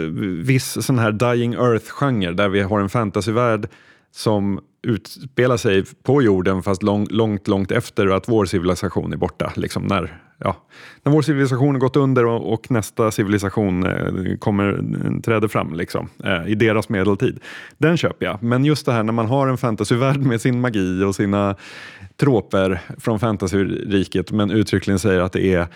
viss 0.42 0.86
sån 0.86 0.98
här 0.98 1.12
dying 1.12 1.54
earth-genre 1.54 2.32
där 2.32 2.48
vi 2.48 2.60
har 2.60 2.80
en 2.80 2.88
fantasyvärld 2.88 3.68
som 4.12 4.60
utspelar 4.82 5.56
sig 5.56 5.84
på 6.02 6.22
jorden 6.22 6.62
fast 6.62 6.82
lång, 6.82 7.06
långt, 7.10 7.48
långt 7.48 7.72
efter 7.72 8.06
att 8.06 8.28
vår 8.28 8.44
civilisation 8.44 9.12
är 9.12 9.16
borta. 9.16 9.52
Liksom 9.56 9.86
när, 9.86 10.18
ja, 10.40 10.56
när 11.02 11.12
vår 11.12 11.22
civilisation 11.22 11.74
har 11.74 11.80
gått 11.80 11.96
under 11.96 12.26
och, 12.26 12.52
och 12.52 12.70
nästa 12.70 13.10
civilisation 13.10 13.86
eh, 13.86 14.36
kommer, 14.38 14.80
träder 15.22 15.48
fram 15.48 15.74
liksom, 15.74 16.08
eh, 16.24 16.48
i 16.48 16.54
deras 16.54 16.88
medeltid. 16.88 17.40
Den 17.78 17.96
köper 17.96 18.26
jag. 18.26 18.42
Men 18.42 18.64
just 18.64 18.86
det 18.86 18.92
här 18.92 19.02
när 19.02 19.12
man 19.12 19.26
har 19.26 19.48
en 19.48 19.58
fantasyvärld 19.58 20.20
med 20.20 20.40
sin 20.40 20.60
magi 20.60 21.04
och 21.04 21.14
sina 21.14 21.56
troper 22.16 22.80
från 22.98 23.20
fantasyriket 23.20 24.32
men 24.32 24.50
uttryckligen 24.50 24.98
säger 24.98 25.20
att 25.20 25.32
det 25.32 25.54
är 25.54 25.66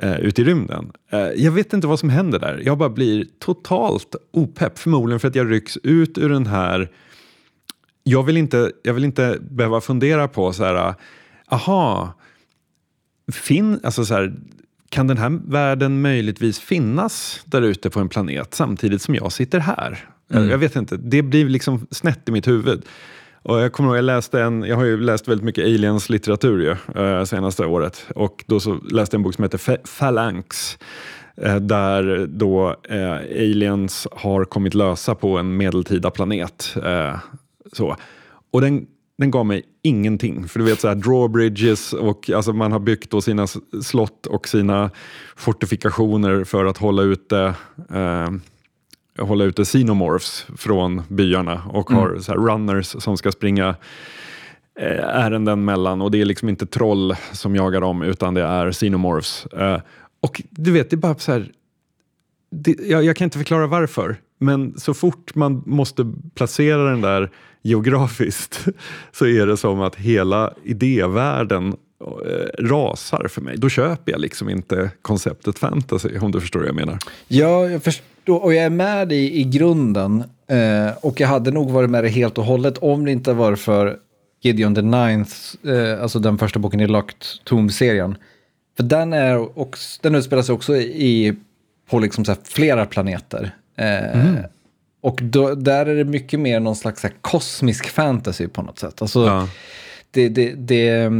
eh, 0.00 0.20
ute 0.20 0.42
i 0.42 0.44
rymden. 0.44 0.92
Eh, 1.10 1.20
jag 1.20 1.52
vet 1.52 1.72
inte 1.72 1.86
vad 1.86 1.98
som 1.98 2.10
händer 2.10 2.38
där. 2.38 2.62
Jag 2.64 2.78
bara 2.78 2.90
blir 2.90 3.26
totalt 3.38 4.16
opepp. 4.30 4.78
Förmodligen 4.78 5.20
för 5.20 5.28
att 5.28 5.34
jag 5.34 5.50
rycks 5.50 5.76
ut 5.82 6.18
ur 6.18 6.28
den 6.28 6.46
här 6.46 6.88
jag 8.04 8.22
vill 8.22 8.36
inte, 8.36 8.72
jag 8.82 8.94
vill 8.94 9.04
inte 9.04 9.38
behöva 9.40 9.80
fundera 9.80 10.28
på 10.28 10.52
så 10.52 10.64
här, 10.64 10.94
aha, 11.48 12.12
fin, 13.32 13.80
alltså 13.82 14.04
så 14.04 14.14
här, 14.14 14.34
kan 14.88 15.06
den 15.06 15.18
här 15.18 15.40
världen 15.46 16.00
möjligtvis 16.00 16.58
finnas 16.58 17.40
där 17.44 17.62
ute 17.62 17.90
på 17.90 18.00
en 18.00 18.08
planet 18.08 18.54
samtidigt 18.54 19.02
som 19.02 19.14
jag 19.14 19.32
sitter 19.32 19.58
här? 19.58 19.98
Mm. 20.32 20.48
Jag 20.48 20.58
vet 20.58 20.76
inte, 20.76 20.96
det 20.96 21.22
blir 21.22 21.48
liksom 21.48 21.86
snett 21.90 22.28
i 22.28 22.32
mitt 22.32 22.48
huvud. 22.48 22.82
Och 23.42 23.60
jag 23.60 23.72
kommer 23.72 23.88
ihåg, 23.88 23.96
jag 23.96 24.04
läste 24.04 24.42
en, 24.42 24.62
jag 24.62 24.76
har 24.76 24.84
ju 24.84 25.00
läst 25.00 25.28
väldigt 25.28 25.44
mycket 25.44 25.64
aliens 25.64 26.08
litteratur 26.10 26.60
ju, 26.60 27.02
äh, 27.02 27.24
senaste 27.24 27.66
året 27.66 28.06
och 28.14 28.44
då 28.46 28.60
så 28.60 28.74
läste 28.74 29.14
jag 29.14 29.18
en 29.18 29.22
bok 29.22 29.34
som 29.34 29.44
heter 29.44 29.76
Phalanx 29.98 30.78
äh, 31.36 31.56
där 31.56 32.26
då 32.26 32.76
äh, 32.88 33.12
aliens 33.12 34.08
har 34.12 34.44
kommit 34.44 34.74
lösa 34.74 35.14
på 35.14 35.38
en 35.38 35.56
medeltida 35.56 36.10
planet 36.10 36.76
så. 37.72 37.96
Och 38.50 38.60
den, 38.60 38.86
den 39.22 39.30
gav 39.30 39.46
mig 39.46 39.62
ingenting. 39.82 40.48
För 40.48 40.58
du 40.58 40.64
vet 40.64 40.80
så 40.80 40.88
här 40.88 40.94
drawbridges 40.94 41.92
och 41.92 42.30
alltså 42.30 42.52
man 42.52 42.72
har 42.72 42.78
byggt 42.78 43.10
då 43.10 43.20
sina 43.20 43.46
slott 43.82 44.26
och 44.26 44.48
sina 44.48 44.90
fortifikationer 45.36 46.44
för 46.44 46.64
att 46.64 46.78
hålla 46.78 47.02
ute 47.02 47.54
eh, 47.90 48.30
hålla 49.18 49.44
ute 49.44 49.64
xenomorphs 49.64 50.46
från 50.56 51.02
byarna 51.08 51.62
och 51.68 51.90
mm. 51.90 52.02
har 52.02 52.18
så 52.18 52.34
runners 52.34 52.86
som 52.86 53.16
ska 53.16 53.32
springa 53.32 53.68
eh, 54.80 55.04
ärenden 55.04 55.64
mellan 55.64 56.02
och 56.02 56.10
det 56.10 56.20
är 56.20 56.24
liksom 56.24 56.48
inte 56.48 56.66
troll 56.66 57.14
som 57.32 57.56
jagar 57.56 57.80
dem 57.80 58.02
utan 58.02 58.34
det 58.34 58.42
är 58.42 58.72
xenomorphs. 58.72 59.46
Eh, 59.46 59.80
och 60.20 60.42
du 60.50 60.72
vet, 60.72 60.90
det 60.90 60.94
är 60.94 60.98
bara 60.98 61.14
så 61.14 61.32
här, 61.32 61.50
det, 62.50 62.76
jag, 62.80 63.04
jag, 63.04 63.16
kan 63.16 63.24
inte 63.24 63.38
förklara 63.38 63.66
varför, 63.66 64.16
men 64.38 64.78
så 64.78 64.94
fort 64.94 65.34
man 65.34 65.62
måste 65.66 66.12
placera 66.34 66.90
den 66.90 67.00
där 67.00 67.30
geografiskt 67.62 68.68
så 69.12 69.26
är 69.26 69.46
det 69.46 69.56
som 69.56 69.80
att 69.80 69.96
hela 69.96 70.54
idévärlden 70.64 71.76
eh, 72.00 72.64
rasar 72.64 73.28
för 73.28 73.40
mig. 73.40 73.56
Då 73.56 73.68
köper 73.68 74.12
jag 74.12 74.20
liksom 74.20 74.48
inte 74.48 74.90
konceptet 75.02 75.58
fantasy, 75.58 76.18
om 76.18 76.32
du 76.32 76.40
förstår 76.40 76.60
vad 76.60 76.68
jag 76.68 76.74
menar. 76.74 76.98
Ja, 77.28 77.68
jag 77.68 77.82
förstår, 77.82 78.44
och 78.44 78.54
jag 78.54 78.64
är 78.64 78.70
med 78.70 79.08
dig 79.08 79.40
i 79.40 79.44
grunden. 79.44 80.24
Eh, 80.46 80.96
och 81.00 81.20
jag 81.20 81.28
hade 81.28 81.50
nog 81.50 81.70
varit 81.70 81.90
med 81.90 82.04
dig 82.04 82.10
helt 82.10 82.38
och 82.38 82.44
hållet 82.44 82.78
om 82.78 83.04
det 83.04 83.12
inte 83.12 83.32
var 83.32 83.56
för 83.56 83.96
Gideon 84.42 84.74
the 84.74 84.82
Ninth, 84.82 85.36
eh, 85.66 86.02
alltså 86.02 86.18
den 86.18 86.38
första 86.38 86.58
boken 86.58 86.80
i 86.80 86.86
Locked 86.86 87.26
Tomb-serien. 87.44 88.16
För 88.76 88.82
den, 88.82 89.12
är 89.12 89.58
också, 89.58 89.98
den 90.02 90.14
utspelar 90.14 90.42
sig 90.42 90.54
också 90.54 90.76
i, 90.76 91.36
på 91.90 91.98
liksom 91.98 92.24
så 92.24 92.34
flera 92.44 92.86
planeter. 92.86 93.54
Eh, 93.76 94.20
mm. 94.20 94.36
Och 95.02 95.20
då, 95.22 95.54
där 95.54 95.86
är 95.86 95.94
det 95.94 96.04
mycket 96.04 96.40
mer 96.40 96.60
någon 96.60 96.76
slags 96.76 97.06
kosmisk 97.20 97.88
fantasy 97.88 98.48
på 98.48 98.62
något 98.62 98.78
sätt. 98.78 99.02
Alltså, 99.02 99.26
ja. 99.26 99.48
det, 100.10 100.28
det, 100.28 100.52
det, 100.54 101.10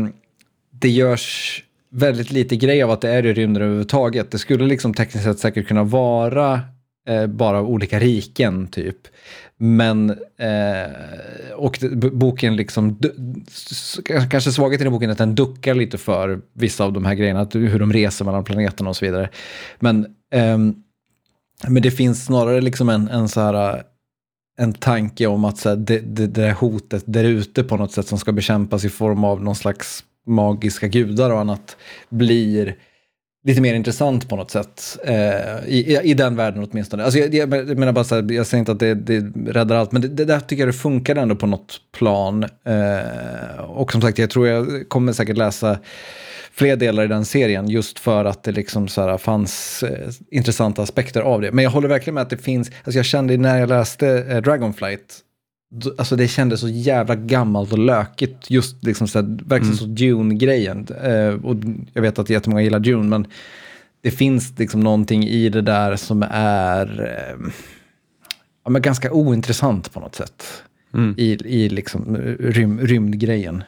det 0.71 0.89
görs 0.89 1.63
väldigt 1.91 2.31
lite 2.31 2.57
grej 2.57 2.83
av 2.83 2.91
att 2.91 3.01
det 3.01 3.11
är 3.11 3.27
i 3.27 3.33
rymden 3.33 3.63
överhuvudtaget. 3.63 4.31
Det 4.31 4.39
skulle 4.39 4.67
liksom 4.67 4.95
tekniskt 4.95 5.25
sett 5.25 5.39
säkert 5.39 5.69
kunna 5.69 5.85
vara 5.85 6.61
eh, 7.09 7.27
bara 7.27 7.63
olika 7.63 7.99
riken 7.99 8.67
typ. 8.67 8.99
Men, 9.57 10.11
eh, 10.39 11.53
och 11.57 11.79
boken 12.13 12.57
liksom, 12.57 12.99
kanske 14.07 14.53
svagheten 14.53 14.87
i 14.87 14.91
boken 14.91 15.11
är 15.11 15.13
att 15.13 15.19
den 15.19 15.35
duckar 15.35 15.75
lite 15.75 15.99
för 15.99 16.41
vissa 16.53 16.85
av 16.85 16.93
de 16.93 17.05
här 17.05 17.15
grejerna, 17.15 17.49
hur 17.53 17.79
de 17.79 17.93
reser 17.93 18.25
mellan 18.25 18.45
planeterna 18.45 18.91
och 18.91 18.97
så 18.97 19.05
vidare. 19.05 19.29
Men, 19.81 20.07
eh, 20.33 20.59
men 21.69 21.83
det 21.83 21.91
finns 21.91 22.25
snarare 22.25 22.61
liksom 22.61 22.89
en, 22.89 23.09
en 23.09 23.29
så 23.29 23.41
här, 23.41 23.75
eh, 23.75 23.83
en 24.59 24.73
tanke 24.73 25.27
om 25.27 25.45
att 25.45 25.59
så 25.59 25.69
här, 25.69 25.77
det, 25.77 25.99
det, 25.99 26.27
det 26.27 26.43
där 26.43 26.53
hotet 26.53 27.03
där 27.07 27.25
ute 27.25 27.65
på 27.65 27.77
något 27.77 27.93
sätt 27.93 28.07
som 28.07 28.19
ska 28.19 28.33
bekämpas 28.33 28.85
i 28.85 28.89
form 28.89 29.25
av 29.25 29.43
någon 29.43 29.57
slags 29.57 30.05
magiska 30.27 30.89
gudar 30.89 31.31
och 31.31 31.41
annat 31.41 31.77
blir 32.09 32.77
lite 33.45 33.61
mer 33.61 33.75
intressant 33.75 34.29
på 34.29 34.37
något 34.37 34.51
sätt. 34.51 34.99
Eh, 35.05 35.67
i, 35.67 36.01
i, 36.03 36.15
den 36.15 36.37
världen 36.37 36.69
åtminstone. 36.71 37.05
Alltså 37.05 37.19
jag, 37.19 37.35
jag, 37.35 37.55
jag 37.55 37.79
menar 37.79 37.93
bara 37.93 38.05
så 38.05 38.15
här, 38.15 38.33
jag 38.33 38.47
säger 38.47 38.59
inte 38.59 38.73
att 38.73 38.81
det, 38.81 38.95
det 38.95 39.21
räddar 39.53 39.77
allt, 39.77 39.93
men 39.93 40.03
det, 40.03 40.09
det 40.09 40.25
där 40.25 40.41
tycker 40.41 40.63
jag 40.63 40.69
det 40.69 40.79
funkar 40.79 41.17
ändå 41.17 41.37
på 41.37 41.47
något 41.47 41.81
plan. 41.93 42.45
Eh, 42.45 43.61
och 43.61 43.93
som 43.93 44.01
sagt, 44.01 44.19
jag 44.19 44.31
tror 44.31 44.49
jag 44.49 44.89
kommer 44.89 45.13
säkert 45.13 45.37
läsa 45.37 45.79
fler 46.53 46.77
delar 46.77 47.05
i 47.05 47.07
den 47.07 47.25
serien 47.25 47.69
just 47.69 47.99
för 47.99 48.25
att 48.25 48.43
det 48.43 48.53
liksom 48.53 48.89
så 48.89 49.01
här 49.03 49.19
fanns 49.19 49.83
eh, 49.83 50.11
intressanta 50.31 50.83
aspekter 50.83 51.21
av 51.21 51.41
det. 51.41 51.53
Men 51.53 51.65
jag 51.65 51.71
håller 51.71 51.89
verkligen 51.89 52.15
med 52.15 52.23
att 52.23 52.31
det 52.31 52.37
finns, 52.37 52.71
alltså 52.85 52.99
jag 52.99 53.07
kände 53.07 53.37
när 53.37 53.59
jag 53.59 53.69
läste 53.69 54.09
eh, 54.09 54.43
Dragonflight 54.43 55.23
Alltså 55.99 56.17
det 56.17 56.29
kändes 56.29 56.61
så 56.61 56.69
jävla 56.69 57.15
gammalt 57.15 57.73
och 57.73 57.79
lökigt. 57.79 58.51
Just 58.51 58.85
liksom 58.85 59.09
så 59.09 59.21
här, 59.21 59.27
verkligen 59.27 59.63
mm. 59.63 59.77
så 59.77 59.85
Dune-grejen. 59.85 60.87
Eh, 61.03 61.45
och 61.45 61.57
jag 61.93 62.03
vet 62.03 62.19
att 62.19 62.31
jättemånga 62.31 62.63
gillar 62.63 62.81
Dune, 62.81 63.09
men 63.09 63.27
det 64.01 64.11
finns 64.11 64.59
liksom 64.59 64.81
någonting 64.81 65.25
i 65.25 65.49
det 65.49 65.63
där 65.63 65.97
som 65.97 66.25
är 66.31 67.01
eh, 67.01 67.53
ja, 68.65 68.71
men 68.71 68.83
ganska 68.83 69.13
ointressant 69.13 69.93
på 69.93 70.01
något 70.01 70.15
sätt. 70.15 70.45
Mm. 70.95 71.15
I, 71.19 71.31
i 71.33 71.69
liksom 71.69 72.17
rym, 72.41 72.81
rymdgrejen. 72.81 73.65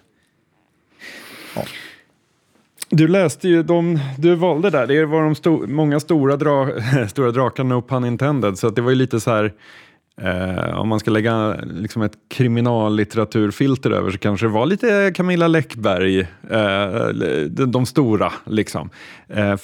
Du 2.97 3.09
läste 3.09 3.49
ju 3.49 3.63
de, 3.63 3.99
du 4.19 4.35
valde 4.35 4.71
där, 4.71 4.87
det 4.87 5.07
var 5.07 5.23
de 5.23 5.35
sto, 5.35 5.67
många 5.67 6.01
stora, 6.01 6.37
dra, 6.37 6.69
stora 7.09 7.31
drakarna, 7.31 7.75
no 7.75 7.83
pun 7.83 8.05
intended, 8.05 8.59
så 8.59 8.71
det 8.71 8.83
var 8.83 8.91
ju 8.91 8.97
lite 8.97 9.21
så 9.21 9.31
här 9.31 9.53
Eh, 10.17 10.79
om 10.79 10.89
man 10.89 11.01
ska 11.01 11.11
lägga 11.11 11.55
liksom 11.55 12.03
ett 12.03 12.13
kriminallitteraturfilter 12.29 13.91
över 13.91 14.11
så 14.11 14.19
kanske 14.19 14.47
det 14.47 14.51
var 14.53 14.67
lite 14.67 15.13
Camilla 15.15 15.49
Läckberg, 15.49 16.21
eh, 16.51 17.09
de, 17.49 17.65
de, 17.73 17.87
stora. 17.87 18.33
Liksom. 18.47 18.91
Eh, 19.29 19.57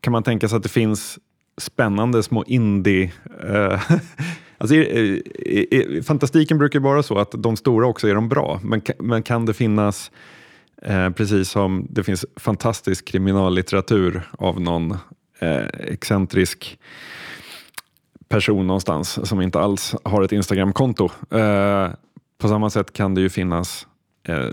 kan 0.00 0.12
man 0.12 0.22
tänka 0.22 0.48
sig 0.48 0.56
att 0.56 0.62
det 0.62 0.68
finns 0.68 1.18
spännande 1.58 2.22
små 2.22 2.44
indie... 2.46 3.12
Eh, 3.48 3.80
alltså, 4.58 4.74
i, 4.76 5.22
i, 5.36 5.76
i, 5.76 6.02
fantastiken 6.02 6.58
brukar 6.58 6.78
ju 6.78 6.82
vara 6.82 7.02
så 7.02 7.18
att 7.18 7.32
de 7.32 7.56
stora 7.56 7.86
också 7.86 8.08
är 8.08 8.14
de 8.14 8.28
bra, 8.28 8.60
men, 8.62 8.82
men 8.98 9.22
kan 9.22 9.46
det 9.46 9.54
finnas 9.54 10.10
eh, 10.84 11.10
precis 11.10 11.50
som 11.50 11.86
det 11.90 12.04
finns 12.04 12.24
fantastisk 12.36 13.08
kriminallitteratur 13.08 14.22
av 14.38 14.60
någon 14.60 14.90
eh, 15.38 15.66
excentrisk 15.80 16.78
person 18.28 18.66
någonstans 18.66 19.28
som 19.28 19.40
inte 19.40 19.60
alls 19.60 19.94
har 20.04 20.22
ett 20.22 20.32
Instagramkonto. 20.32 21.04
Eh, 21.30 21.90
på 22.38 22.48
samma 22.48 22.70
sätt 22.70 22.92
kan 22.92 23.14
det 23.14 23.20
ju 23.20 23.28
finnas 23.28 23.86
eh, 24.28 24.48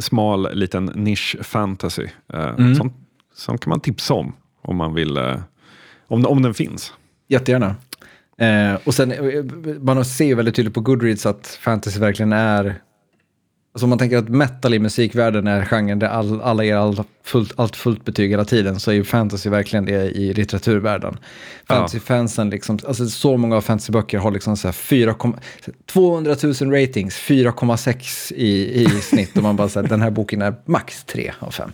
smal 0.00 0.54
liten 0.54 0.84
nisch 0.84 1.36
fantasy. 1.40 2.06
Eh, 2.32 2.48
mm. 2.48 2.74
som, 2.74 2.92
som 3.34 3.58
kan 3.58 3.70
man 3.70 3.80
tipsa 3.80 4.14
om 4.14 4.32
om 4.62 4.76
man 4.76 4.94
vill, 4.94 5.16
eh, 5.16 5.40
om, 6.06 6.26
om 6.26 6.42
den 6.42 6.54
finns. 6.54 6.92
Jättegärna. 7.28 7.76
Eh, 8.38 8.78
och 8.84 8.94
sen, 8.94 9.12
eh, 9.12 9.44
man 9.80 10.04
ser 10.04 10.24
ju 10.24 10.34
väldigt 10.34 10.54
tydligt 10.54 10.74
på 10.74 10.80
Goodreads 10.80 11.26
att 11.26 11.58
fantasy 11.60 12.00
verkligen 12.00 12.32
är 12.32 12.80
Alltså 13.74 13.86
om 13.86 13.90
man 13.90 13.98
tänker 13.98 14.18
att 14.18 14.28
metal 14.28 14.74
i 14.74 14.78
musikvärlden 14.78 15.46
är 15.46 15.64
genren 15.64 15.98
där 15.98 16.08
all, 16.08 16.40
alla 16.40 16.64
ger 16.64 16.76
all 16.76 17.04
fullt, 17.24 17.52
allt 17.56 17.76
fullt 17.76 18.04
betyg 18.04 18.30
hela 18.30 18.44
tiden 18.44 18.80
så 18.80 18.90
är 18.90 18.94
ju 18.94 19.04
fantasy 19.04 19.50
verkligen 19.50 19.84
det 19.84 20.10
i 20.10 20.34
litteraturvärlden. 20.34 21.18
Fantasy-fansen, 21.68 22.50
liksom, 22.50 22.78
alltså 22.86 23.06
så 23.06 23.36
många 23.36 23.56
av 23.56 23.60
fantasyböcker 23.60 24.18
har 24.18 24.30
liksom 24.30 24.56
så 24.56 24.68
här 24.68 24.72
4, 24.72 25.14
200 25.86 26.36
000 26.42 26.52
ratings, 26.52 27.14
4,6 27.14 28.32
i, 28.32 28.82
i 28.82 28.86
snitt 28.86 29.36
och 29.36 29.42
man 29.42 29.56
bara 29.56 29.68
säger 29.68 29.88
den 29.88 30.02
här 30.02 30.10
boken 30.10 30.42
är 30.42 30.54
max 30.64 31.04
3 31.04 31.32
av 31.38 31.50
5. 31.50 31.72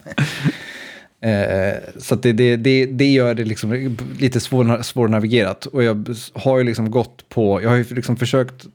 Eh, 1.21 1.75
så 1.99 2.15
det, 2.15 2.33
det, 2.33 2.57
det, 2.57 2.87
det, 2.87 3.13
gör 3.13 3.35
det 3.35 3.45
liksom 3.45 3.97
lite 4.19 4.41
svår, 4.41 4.83
svårnavigerat. 4.83 5.67
Och 5.67 5.83
jag 5.83 6.15
har 6.33 6.59
ju 6.59 6.65
liksom 6.65 6.91
gått 6.91 7.29
på, 7.29 7.63
jag 7.63 7.71
har 7.71 7.77
ju 7.77 7.85
liksom 7.91 8.17
försökt 8.17 8.67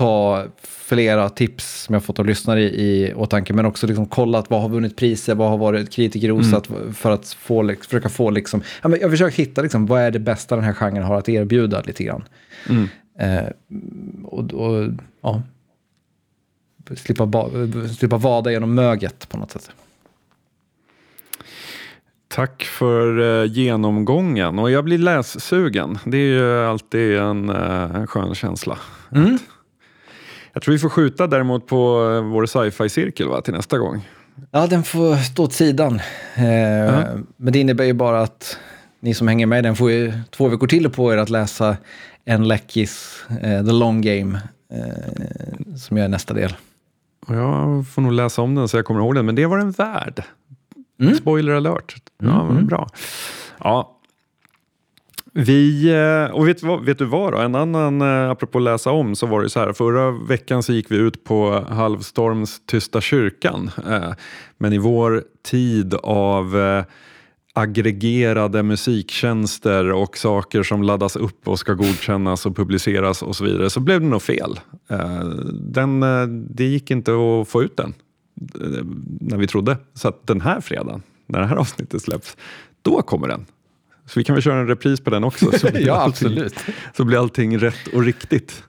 ta 0.00 0.44
flera 0.62 1.28
tips 1.28 1.82
som 1.82 1.92
jag 1.92 2.04
fått 2.04 2.18
av 2.18 2.26
lyssnare 2.26 2.62
i, 2.62 2.64
i 2.64 3.14
åtanke, 3.14 3.52
men 3.52 3.66
också 3.66 3.86
liksom 3.86 4.06
kollat 4.06 4.50
vad 4.50 4.62
har 4.62 4.68
vunnit 4.68 4.96
priser, 4.96 5.34
vad 5.34 5.50
har 5.50 5.58
varit 5.58 5.90
kritikerrosat 5.90 6.68
mm. 6.68 6.94
för 6.94 7.10
att 7.10 7.28
få, 7.28 7.74
försöka 7.82 8.08
få 8.08 8.30
liksom, 8.30 8.62
jag 8.82 9.10
försöker 9.10 9.36
hitta 9.36 9.62
liksom, 9.62 9.86
vad 9.86 10.00
är 10.00 10.10
det 10.10 10.18
bästa 10.18 10.56
den 10.56 10.64
här 10.64 10.72
genren 10.72 11.02
har 11.02 11.18
att 11.18 11.28
erbjuda 11.28 11.82
lite 11.82 12.04
grann. 12.04 12.24
Mm. 12.68 12.88
Eh, 13.18 13.50
och, 14.24 14.52
och, 14.52 14.90
ja, 15.22 15.42
slippa, 16.96 17.26
ba, 17.26 17.50
slippa 17.98 18.16
vada 18.16 18.52
genom 18.52 18.74
möget 18.74 19.28
på 19.28 19.38
något 19.38 19.50
sätt. 19.50 19.70
Tack 22.28 22.62
för 22.62 23.18
uh, 23.18 23.52
genomgången 23.52 24.58
och 24.58 24.70
jag 24.70 24.84
blir 24.84 24.98
lässugen. 24.98 25.98
Det 26.04 26.16
är 26.16 26.20
ju 26.20 26.64
alltid 26.64 27.16
en, 27.16 27.50
uh, 27.50 27.96
en 27.96 28.06
skön 28.06 28.34
känsla. 28.34 28.78
Mm. 29.12 29.38
Jag 30.52 30.62
tror 30.62 30.72
vi 30.72 30.78
får 30.78 30.88
skjuta 30.88 31.26
däremot 31.26 31.66
på 31.66 32.12
eh, 32.14 32.22
vår 32.22 32.46
sci-fi-cirkel 32.46 33.28
va, 33.28 33.40
till 33.40 33.54
nästa 33.54 33.78
gång. 33.78 34.08
Ja, 34.50 34.66
den 34.66 34.82
får 34.82 35.16
stå 35.16 35.44
åt 35.44 35.52
sidan. 35.52 36.00
Eh, 36.34 36.42
uh-huh. 36.42 37.26
Men 37.36 37.52
det 37.52 37.58
innebär 37.58 37.84
ju 37.84 37.92
bara 37.92 38.20
att 38.20 38.58
ni 39.00 39.14
som 39.14 39.28
hänger 39.28 39.46
med 39.46 39.64
den 39.64 39.76
får 39.76 39.90
ju 39.90 40.12
två 40.30 40.48
veckor 40.48 40.66
till 40.66 40.90
på 40.90 41.12
er 41.12 41.16
att 41.16 41.30
läsa 41.30 41.76
en 42.24 42.48
läckis, 42.48 43.24
eh, 43.42 43.64
The 43.64 43.72
Long 43.72 44.00
Game, 44.00 44.40
eh, 44.72 45.76
som 45.76 45.96
är 45.96 46.08
nästa 46.08 46.34
del. 46.34 46.54
Jag 47.28 47.86
får 47.88 48.02
nog 48.02 48.12
läsa 48.12 48.42
om 48.42 48.54
den 48.54 48.68
så 48.68 48.76
jag 48.76 48.84
kommer 48.84 49.00
ihåg 49.00 49.14
den, 49.14 49.26
men 49.26 49.34
det 49.34 49.46
var 49.46 49.58
den 49.58 49.70
värd. 49.70 50.22
Mm. 51.00 51.14
Spoiler 51.14 51.52
alert. 51.52 51.96
Ja, 52.22 52.48
mm. 52.50 52.66
Bra. 52.66 52.88
Ja, 53.58 53.99
vi, 55.32 55.90
eh, 55.92 56.34
och 56.34 56.48
vet, 56.48 56.62
vet, 56.62 56.98
du 56.98 57.04
vad 57.04 57.32
då? 57.32 57.38
En 57.38 57.54
annan, 57.54 58.02
eh, 58.02 58.30
apropå 58.30 58.58
läsa 58.58 58.90
om, 58.90 59.16
så 59.16 59.26
var 59.26 59.42
det 59.42 59.50
så 59.50 59.60
här. 59.60 59.72
Förra 59.72 60.10
veckan 60.10 60.62
så 60.62 60.72
gick 60.72 60.90
vi 60.90 60.96
ut 60.96 61.24
på 61.24 61.64
Halvstorms 61.68 62.60
Tysta 62.66 63.00
kyrkan. 63.00 63.70
Eh, 63.90 64.12
men 64.58 64.72
i 64.72 64.78
vår 64.78 65.24
tid 65.50 65.94
av 65.94 66.56
aggregerade 67.52 68.62
musiktjänster 68.62 69.92
och 69.92 70.16
saker 70.16 70.62
som 70.62 70.82
laddas 70.82 71.16
upp 71.16 71.48
och 71.48 71.58
ska 71.58 71.74
godkännas 71.74 72.46
och 72.46 72.56
publiceras 72.56 73.22
och 73.22 73.36
så 73.36 73.44
vidare 73.44 73.70
så 73.70 73.80
blev 73.80 74.00
det 74.00 74.06
nog 74.06 74.22
fel. 74.22 74.60
Den, 75.52 76.00
det 76.50 76.64
gick 76.64 76.90
inte 76.90 77.12
att 77.12 77.48
få 77.48 77.62
ut 77.62 77.76
den 77.76 77.94
när 79.20 79.36
vi 79.36 79.46
trodde. 79.46 79.76
Så 79.94 80.08
att 80.08 80.26
den 80.26 80.40
här 80.40 80.60
fredagen, 80.60 81.02
när 81.26 81.40
det 81.40 81.46
här 81.46 81.56
avsnittet 81.56 82.02
släpps, 82.02 82.36
då 82.82 83.02
kommer 83.02 83.28
den. 83.28 83.46
Så 84.10 84.20
vi 84.20 84.24
kan 84.24 84.34
väl 84.34 84.42
köra 84.42 84.60
en 84.60 84.66
repris 84.66 85.00
på 85.00 85.10
den 85.10 85.24
också. 85.24 85.52
Så 85.58 85.68
ja, 85.74 85.94
allting, 85.94 86.28
absolut. 86.28 86.54
Så 86.96 87.04
blir 87.04 87.18
allting 87.18 87.58
rätt 87.58 87.86
och 87.94 88.02
riktigt. 88.02 88.62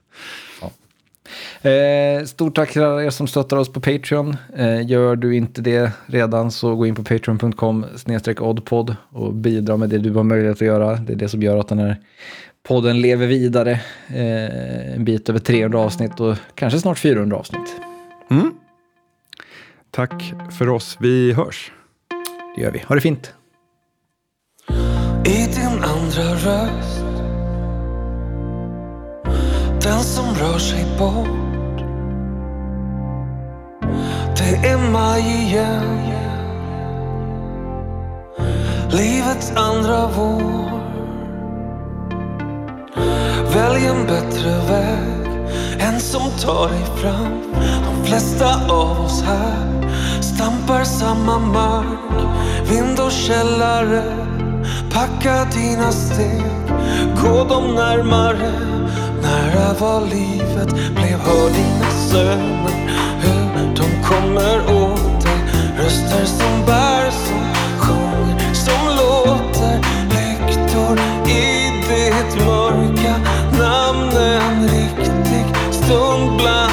Ja. 0.60 1.70
Eh, 1.70 2.24
stort 2.24 2.54
tack 2.54 2.72
till 2.72 2.82
alla 2.82 3.04
er 3.04 3.10
som 3.10 3.26
stöttar 3.26 3.56
oss 3.56 3.72
på 3.72 3.80
Patreon. 3.80 4.36
Eh, 4.56 4.86
gör 4.86 5.16
du 5.16 5.36
inte 5.36 5.60
det 5.62 5.92
redan 6.06 6.50
så 6.50 6.74
gå 6.74 6.86
in 6.86 6.94
på 6.94 7.04
patreon.com 7.04 7.86
oddpod 8.40 8.96
och 9.08 9.34
bidra 9.34 9.76
med 9.76 9.88
det 9.88 9.98
du 9.98 10.10
har 10.10 10.22
möjlighet 10.22 10.56
att 10.56 10.66
göra. 10.66 10.96
Det 10.96 11.12
är 11.12 11.16
det 11.16 11.28
som 11.28 11.42
gör 11.42 11.58
att 11.58 11.68
den 11.68 11.78
här 11.78 11.96
podden 12.62 13.00
lever 13.00 13.26
vidare. 13.26 13.70
Eh, 14.06 14.94
en 14.94 15.04
bit 15.04 15.28
över 15.28 15.38
300 15.38 15.78
avsnitt 15.78 16.20
och 16.20 16.36
kanske 16.54 16.78
snart 16.78 16.98
400 16.98 17.36
avsnitt. 17.36 17.76
Mm. 18.30 18.54
Tack 19.90 20.34
för 20.58 20.68
oss. 20.68 20.96
Vi 21.00 21.32
hörs. 21.32 21.72
Det 22.56 22.62
gör 22.62 22.70
vi. 22.70 22.78
Ha 22.78 22.94
det 22.94 23.00
fint 23.00 23.32
i 25.24 25.46
din 25.46 25.84
andra 25.84 26.34
röst. 26.34 27.04
Den 29.82 30.00
som 30.00 30.34
rör 30.34 30.58
sig 30.58 30.86
bort. 30.98 31.78
Det 34.36 34.68
är 34.68 34.90
maj 34.92 35.20
igen. 35.20 36.02
livets 38.92 39.52
andra 39.56 40.10
vår. 40.16 40.82
Välj 43.54 43.86
en 43.86 44.06
bättre 44.06 44.50
väg, 44.50 45.50
en 45.78 46.00
som 46.00 46.30
tar 46.40 46.68
dig 46.68 46.84
fram. 46.96 47.42
De 47.84 48.04
flesta 48.08 48.72
av 48.72 49.04
oss 49.04 49.22
här 49.22 49.92
stampar 50.20 50.84
samma 50.84 51.38
mark. 51.38 52.26
Vind 52.70 53.00
och 53.00 53.12
källare, 53.12 54.31
packa 54.90 55.46
dina 55.54 55.92
steg. 55.92 56.42
Gå 57.22 57.44
dem 57.44 57.74
närmare, 57.74 58.52
nära 59.22 59.74
var 59.80 60.00
livet 60.00 60.72
blev. 60.94 61.18
Hör 61.24 61.50
dina 61.50 61.90
söner, 62.10 62.90
hur 63.20 63.74
de 63.76 64.02
kommer 64.08 64.82
åt 64.82 65.24
dig. 65.24 65.40
Röster 65.78 66.24
som 66.24 66.66
bär, 66.66 67.10
som 67.10 67.44
sjunger, 67.78 68.54
som 68.54 68.96
låter. 68.96 69.80
Lyktor 70.10 70.98
i 71.26 71.70
ditt 71.88 72.46
mörka, 72.46 73.14
namnen 73.58 74.68
riktig 74.68 75.46
stund 75.72 76.36
bland 76.36 76.71